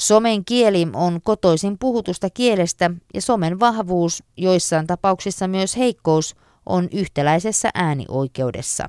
Somen 0.00 0.44
kieli 0.44 0.88
on 0.92 1.20
kotoisin 1.22 1.78
puhutusta 1.78 2.30
kielestä 2.30 2.90
ja 3.14 3.22
somen 3.22 3.60
vahvuus, 3.60 4.22
joissain 4.36 4.86
tapauksissa 4.86 5.48
myös 5.48 5.76
heikkous, 5.76 6.36
on 6.66 6.88
yhtäläisessä 6.92 7.70
äänioikeudessa. 7.74 8.88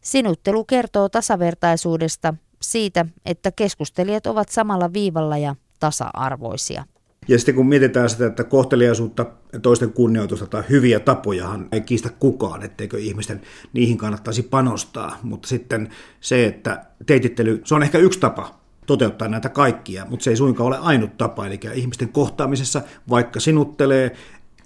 Sinuttelu 0.00 0.64
kertoo 0.64 1.08
tasavertaisuudesta, 1.08 2.34
siitä, 2.62 3.06
että 3.26 3.50
keskustelijat 3.50 4.26
ovat 4.26 4.48
samalla 4.48 4.92
viivalla 4.92 5.38
ja 5.38 5.56
tasa-arvoisia. 5.80 6.84
Ja 7.28 7.38
sitten 7.38 7.54
kun 7.54 7.68
mietitään 7.68 8.10
sitä, 8.10 8.26
että 8.26 8.44
kohteliaisuutta 8.44 9.26
toisten 9.62 9.92
kunnioitusta 9.92 10.46
tai 10.46 10.62
hyviä 10.70 11.00
tapojahan 11.00 11.68
ei 11.72 11.80
kiistä 11.80 12.10
kukaan, 12.18 12.62
etteikö 12.62 12.98
ihmisten 12.98 13.40
niihin 13.72 13.98
kannattaisi 13.98 14.42
panostaa. 14.42 15.18
Mutta 15.22 15.48
sitten 15.48 15.90
se, 16.20 16.46
että 16.46 16.84
teitittely, 17.06 17.62
se 17.64 17.74
on 17.74 17.82
ehkä 17.82 17.98
yksi 17.98 18.20
tapa 18.20 18.61
toteuttaa 18.86 19.28
näitä 19.28 19.48
kaikkia, 19.48 20.06
mutta 20.08 20.24
se 20.24 20.30
ei 20.30 20.36
suinkaan 20.36 20.66
ole 20.66 20.78
ainut 20.78 21.16
tapa, 21.18 21.46
eli 21.46 21.60
ihmisten 21.74 22.08
kohtaamisessa, 22.08 22.82
vaikka 23.08 23.40
sinuttelee, 23.40 24.16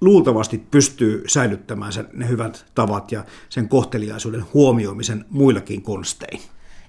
luultavasti 0.00 0.58
pystyy 0.70 1.24
säilyttämään 1.26 1.92
sen, 1.92 2.08
ne 2.12 2.28
hyvät 2.28 2.66
tavat 2.74 3.12
ja 3.12 3.24
sen 3.48 3.68
kohteliaisuuden 3.68 4.44
huomioimisen 4.54 5.24
muillakin 5.30 5.82
konstein. 5.82 6.40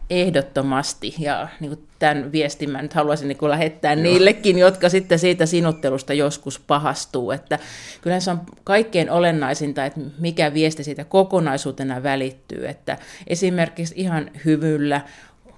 Ehdottomasti, 0.09 1.15
ja 1.19 1.47
niin 1.59 1.69
kuin 1.69 1.87
tämän 1.99 2.31
viestin 2.31 2.69
mä 2.69 2.81
nyt 2.81 2.93
haluaisin 2.93 3.27
niin 3.27 3.37
kuin 3.37 3.49
lähettää 3.49 3.93
Joo. 3.93 4.03
niillekin, 4.03 4.57
jotka 4.57 4.89
sitten 4.89 5.19
siitä 5.19 5.45
sinuttelusta 5.45 6.13
joskus 6.13 6.59
pahastuu, 6.59 7.31
että 7.31 7.59
kyllä 8.01 8.19
se 8.19 8.31
on 8.31 8.41
kaikkein 8.63 9.11
olennaisinta, 9.11 9.85
että 9.85 9.99
mikä 10.19 10.53
viesti 10.53 10.83
siitä 10.83 11.03
kokonaisuutena 11.03 12.03
välittyy, 12.03 12.67
että 12.67 12.97
esimerkiksi 13.27 13.93
ihan 13.97 14.31
hyvyllä 14.45 15.01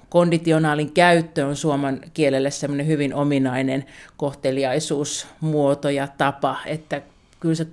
konditionaalin 0.10 0.92
käyttö 0.92 1.46
on 1.46 1.56
suomen 1.56 2.02
kielelle 2.14 2.52
semmoinen 2.52 2.88
hyvin 2.88 3.14
ominainen 3.14 3.86
kohteliaisuusmuoto 4.18 5.90
ja 5.90 6.08
tapa, 6.18 6.58
että 6.66 7.02
kyllä 7.40 7.56
se, 7.56 7.68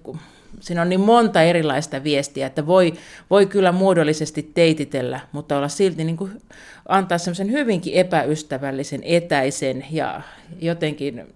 siinä 0.60 0.82
on 0.82 0.88
niin 0.88 1.00
monta 1.00 1.42
erilaista 1.42 2.04
viestiä, 2.04 2.46
että 2.46 2.66
voi, 2.66 2.92
voi 3.30 3.46
kyllä 3.46 3.72
muodollisesti 3.72 4.50
teititellä, 4.54 5.20
mutta 5.32 5.56
olla 5.56 5.68
silti 5.68 6.04
niin 6.04 6.16
kuin, 6.16 6.42
antaa 6.88 7.18
semmoisen 7.18 7.50
hyvinkin 7.50 7.94
epäystävällisen, 7.94 9.00
etäisen 9.04 9.84
ja 9.90 10.20
jotenkin 10.60 11.26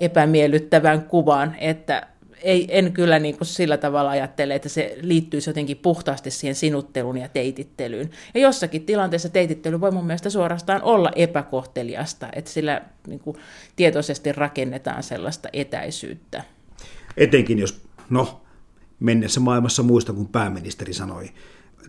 epämiellyttävän 0.00 1.02
kuvan, 1.02 1.56
että 1.58 2.06
ei, 2.42 2.66
en 2.68 2.92
kyllä 2.92 3.18
niin 3.18 3.38
kuin 3.38 3.46
sillä 3.46 3.76
tavalla 3.76 4.10
ajattele, 4.10 4.54
että 4.54 4.68
se 4.68 4.98
liittyisi 5.00 5.50
jotenkin 5.50 5.76
puhtaasti 5.76 6.30
siihen 6.30 6.54
sinutteluun 6.54 7.18
ja 7.18 7.28
teitittelyyn. 7.28 8.10
Ja 8.34 8.40
jossakin 8.40 8.86
tilanteessa 8.86 9.28
teitittely 9.28 9.80
voi 9.80 9.90
mun 9.90 10.06
mielestä 10.06 10.30
suorastaan 10.30 10.82
olla 10.82 11.10
epäkohteliasta, 11.16 12.28
että 12.32 12.50
sillä 12.50 12.82
niin 13.06 13.20
kuin 13.20 13.36
tietoisesti 13.76 14.32
rakennetaan 14.32 15.02
sellaista 15.02 15.48
etäisyyttä. 15.52 16.44
Etenkin 17.16 17.58
jos, 17.58 17.80
no, 18.10 18.42
mennessä 19.00 19.40
maailmassa 19.40 19.82
muista, 19.82 20.12
kun 20.12 20.28
pääministeri 20.28 20.92
sanoi 20.92 21.30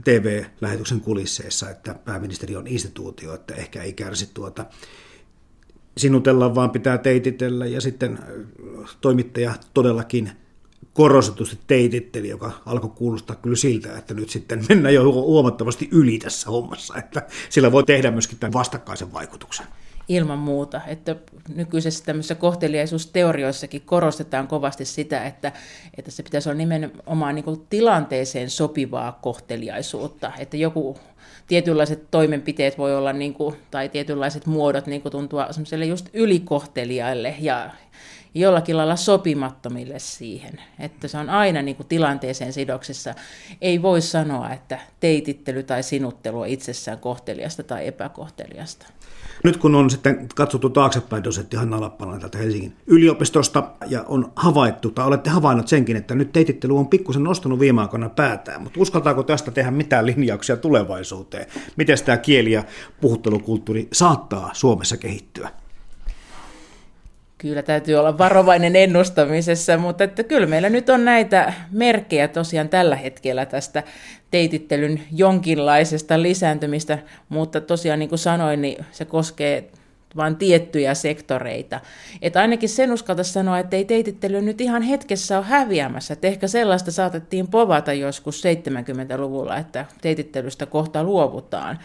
TV-lähetyksen 0.03 1.01
kulisseissa, 1.01 1.69
että 1.69 1.93
pääministeri 1.93 2.55
on 2.55 2.67
instituutio, 2.67 3.33
että 3.33 3.55
ehkä 3.55 3.83
ei 3.83 3.93
kärsi 3.93 4.29
tuota 4.33 4.65
sinutella, 5.97 6.55
vaan 6.55 6.69
pitää 6.69 6.97
teititellä 6.97 7.65
ja 7.65 7.81
sitten 7.81 8.19
toimittaja 9.01 9.53
todellakin 9.73 10.31
korostetusti 10.93 11.59
teititteli, 11.67 12.29
joka 12.29 12.51
alkoi 12.65 12.89
kuulostaa 12.95 13.35
kyllä 13.35 13.55
siltä, 13.55 13.97
että 13.97 14.13
nyt 14.13 14.29
sitten 14.29 14.65
mennään 14.69 14.93
jo 14.93 15.03
huomattavasti 15.03 15.89
yli 15.91 16.19
tässä 16.19 16.49
hommassa, 16.49 16.97
että 16.97 17.27
sillä 17.49 17.71
voi 17.71 17.83
tehdä 17.83 18.11
myöskin 18.11 18.39
tämän 18.39 18.53
vastakkaisen 18.53 19.13
vaikutuksen. 19.13 19.65
Ilman 20.07 20.39
muuta, 20.39 20.81
että 20.87 21.15
nykyisessä 21.55 22.05
tämmöisessä 22.05 22.35
kohteliaisuusteorioissakin 22.35 23.81
korostetaan 23.81 24.47
kovasti 24.47 24.85
sitä, 24.85 25.25
että, 25.25 25.51
että 25.97 26.11
se 26.11 26.23
pitäisi 26.23 26.49
olla 26.49 26.57
nimenomaan 26.57 27.35
niin 27.35 27.65
tilanteeseen 27.69 28.49
sopivaa 28.49 29.19
kohteliaisuutta, 29.21 30.31
että 30.37 30.57
joku 30.57 30.97
tietynlaiset 31.47 32.11
toimenpiteet 32.11 32.77
voi 32.77 32.95
olla, 32.95 33.13
niin 33.13 33.33
kuin, 33.33 33.55
tai 33.71 33.89
tietynlaiset 33.89 34.45
muodot 34.45 34.87
niin 34.87 35.01
kuin 35.01 35.11
tuntua 35.11 35.47
just 35.87 36.09
ylikohtelijaille 36.13 37.35
ja 37.39 37.69
jollakin 38.33 38.77
lailla 38.77 38.95
sopimattomille 38.95 39.99
siihen. 39.99 40.61
Että 40.79 41.07
se 41.07 41.17
on 41.17 41.29
aina 41.29 41.61
niin 41.61 41.75
kuin 41.75 41.87
tilanteeseen 41.87 42.53
sidoksissa. 42.53 43.13
Ei 43.61 43.81
voi 43.81 44.01
sanoa, 44.01 44.53
että 44.53 44.79
teitittely 44.99 45.63
tai 45.63 45.83
sinuttelu 45.83 46.41
on 46.41 46.47
itsessään 46.47 46.99
kohteliasta 46.99 47.63
tai 47.63 47.87
epäkohteliasta. 47.87 48.87
Nyt 49.43 49.57
kun 49.57 49.75
on 49.75 49.89
sitten 49.89 50.29
katsottu 50.35 50.69
taaksepäin 50.69 51.23
dosentti 51.23 51.57
Hanna 51.57 51.81
Lappalainen 51.81 52.21
täältä 52.21 52.37
Helsingin 52.37 52.73
yliopistosta 52.87 53.71
ja 53.87 54.03
on 54.07 54.31
havaittu, 54.35 54.91
tai 54.91 55.07
olette 55.07 55.29
havainnut 55.29 55.67
senkin, 55.67 55.95
että 55.95 56.15
nyt 56.15 56.31
teitittely 56.31 56.77
on 56.77 56.87
pikkusen 56.87 57.23
nostanut 57.23 57.59
viime 57.59 57.81
aikoina 57.81 58.09
päätään, 58.09 58.61
mutta 58.61 58.79
uskaltaako 58.81 59.23
tästä 59.23 59.51
tehdä 59.51 59.71
mitään 59.71 60.05
linjauksia 60.05 60.57
tulevaisuuteen? 60.57 61.45
Miten 61.75 61.97
tämä 62.05 62.17
kieli- 62.17 62.51
ja 62.51 62.63
puhuttelukulttuuri 63.01 63.87
saattaa 63.93 64.49
Suomessa 64.53 64.97
kehittyä? 64.97 65.49
Kyllä 67.37 67.61
täytyy 67.61 67.95
olla 67.95 68.17
varovainen 68.17 68.75
ennustamisessa, 68.75 69.77
mutta 69.77 70.03
että 70.03 70.23
kyllä 70.23 70.47
meillä 70.47 70.69
nyt 70.69 70.89
on 70.89 71.05
näitä 71.05 71.53
merkkejä 71.71 72.27
tosiaan 72.27 72.69
tällä 72.69 72.95
hetkellä 72.95 73.45
tästä 73.45 73.83
teitittelyn 74.31 75.01
jonkinlaisesta 75.11 76.21
lisääntymistä, 76.21 76.99
mutta 77.29 77.61
tosiaan 77.61 77.99
niin 77.99 78.09
kuin 78.09 78.19
sanoin, 78.19 78.61
niin 78.61 78.85
se 78.91 79.05
koskee 79.05 79.69
vain 80.15 80.35
tiettyjä 80.35 80.93
sektoreita. 80.93 81.79
Että 82.21 82.41
ainakin 82.41 82.69
sen 82.69 82.91
uskalta 82.91 83.23
sanoa, 83.23 83.59
että 83.59 83.75
ei 83.75 83.85
teitittely 83.85 84.41
nyt 84.41 84.61
ihan 84.61 84.81
hetkessä 84.81 85.37
ole 85.37 85.45
häviämässä. 85.45 86.13
Että 86.13 86.27
ehkä 86.27 86.47
sellaista 86.47 86.91
saatettiin 86.91 87.47
povata 87.47 87.93
joskus 87.93 88.43
70-luvulla, 88.43 89.57
että 89.57 89.85
teitittelystä 90.01 90.65
kohta 90.65 91.03
luovutaan. 91.03 91.79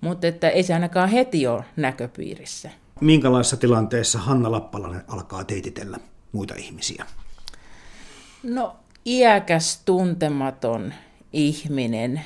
Mutta 0.00 0.26
että 0.26 0.48
ei 0.48 0.62
se 0.62 0.74
ainakaan 0.74 1.08
heti 1.08 1.46
ole 1.46 1.64
näköpiirissä. 1.76 2.70
Minkälaisessa 3.00 3.56
tilanteessa 3.56 4.18
Hanna 4.18 4.52
Lappalainen 4.52 5.04
alkaa 5.08 5.44
teititellä 5.44 5.98
muita 6.32 6.54
ihmisiä? 6.54 7.06
No 8.42 8.76
iäkäs, 9.06 9.82
tuntematon 9.84 10.94
ihminen, 11.32 12.20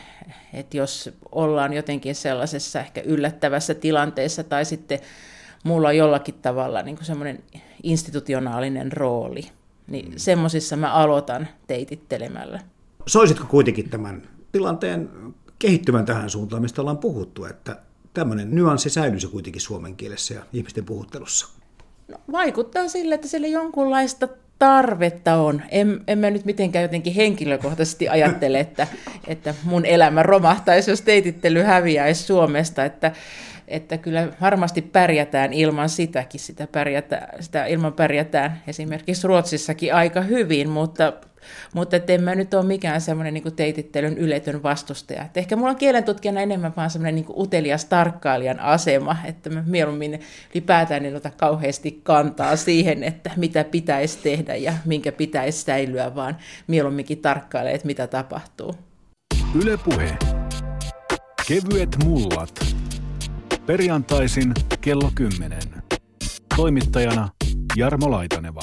että 0.53 0.77
jos 0.77 1.11
ollaan 1.33 1.73
jotenkin 1.73 2.15
sellaisessa 2.15 2.81
ehkä 2.81 3.01
yllättävässä 3.01 3.75
tilanteessa 3.75 4.45
tai 4.45 4.65
sitten 4.65 4.99
mulla 5.65 5.89
on 5.89 5.97
jollakin 5.97 6.35
tavalla 6.35 6.83
niin 6.83 6.99
semmoinen 7.03 7.43
institutionaalinen 7.83 8.93
rooli, 8.93 9.43
niin 9.87 10.09
mm. 10.09 10.15
semmoisissa 10.17 10.77
mä 10.77 10.93
aloitan 10.93 11.49
teitittelemällä. 11.67 12.61
Soisitko 13.07 13.45
kuitenkin 13.47 13.91
tämän 13.91 14.23
tilanteen 14.53 15.11
kehittyvän 15.59 16.05
tähän 16.05 16.31
suuntaan, 16.31 16.63
mistä 16.63 16.81
ollaan 16.81 16.99
puhuttu, 16.99 17.45
että 17.45 17.77
tämmöinen 18.15 18.55
nyanssi 18.55 18.91
säilyisi 18.91 19.27
kuitenkin 19.27 19.63
suomen 19.63 19.97
kielessä 19.97 20.35
ja 20.35 20.43
ihmisten 20.53 20.85
puhuttelussa? 20.85 21.49
No, 22.09 22.17
vaikuttaa 22.33 22.89
sille, 22.89 23.15
että 23.15 23.29
sille 23.29 23.49
jonkunlaista 23.49 24.29
tarvetta 24.59 25.35
on. 25.35 25.63
En, 25.69 26.01
en 26.07 26.19
mä 26.19 26.31
nyt 26.31 26.45
mitenkään 26.45 26.83
jotenkin 26.83 27.15
henkilökohtaisesti 27.15 28.09
ajattele, 28.09 28.61
että, 28.61 28.87
että 29.27 29.55
mun 29.65 29.87
elämä 29.87 30.23
romahtaisi, 30.23 30.91
jos 30.91 31.03
teitittely 31.03 31.63
häviäisi 31.63 32.23
Suomesta, 32.23 32.85
että, 32.85 33.13
että 33.69 33.99
kyllä 33.99 34.29
varmasti 34.41 34.83
pärjätään 34.83 35.53
ilman 35.53 35.89
sitäkin, 35.89 36.41
sitä, 36.41 36.67
pärjätään, 36.73 37.43
sitä 37.43 37.67
ilman 37.67 37.93
pärjätään 37.93 38.63
esimerkiksi 38.67 39.27
Ruotsissakin 39.27 39.95
aika 39.95 40.21
hyvin, 40.21 40.69
mutta 40.69 41.13
mutta 41.75 41.97
en 42.09 42.23
mä 42.23 42.35
nyt 42.35 42.55
ole 42.55 42.67
mikään 42.67 43.01
semmoinen 43.01 43.35
niin 43.35 43.57
teitittelyn 43.57 44.19
yletön 44.19 44.63
vastustaja. 44.63 45.25
Et 45.25 45.37
ehkä 45.37 45.57
mulla 45.57 45.71
on 45.71 45.77
kielentutkijana 45.77 46.41
enemmän 46.41 46.73
vaan 46.77 46.91
semmoinen 46.91 47.15
niin 47.15 47.27
utelias 47.37 47.85
tarkkailijan 47.85 48.61
asema, 48.61 49.17
että 49.25 49.51
mä 49.51 49.63
mieluummin 49.67 50.21
ylipäätään 50.55 51.07
en 51.07 51.17
ota 51.17 51.31
kauheasti 51.31 52.01
kantaa 52.03 52.57
siihen, 52.57 53.05
että 53.05 53.31
mitä 53.37 53.65
pitäisi 53.65 54.19
tehdä 54.23 54.57
ja 54.57 54.73
minkä 54.85 55.13
pitäisi 55.13 55.63
säilyä, 55.63 56.15
vaan 56.15 56.37
mieluumminkin 56.67 57.19
tarkkailee, 57.19 57.75
että 57.75 57.87
mitä 57.87 58.07
tapahtuu. 58.07 58.75
Ylepuhe. 59.63 60.17
Kevyet 61.49 61.97
mullat. 62.05 62.61
Perjantaisin 63.67 64.53
kello 64.81 65.11
10. 65.15 65.59
Toimittajana 66.57 67.29
Jarmo 67.77 68.11
Laitaneva. 68.11 68.61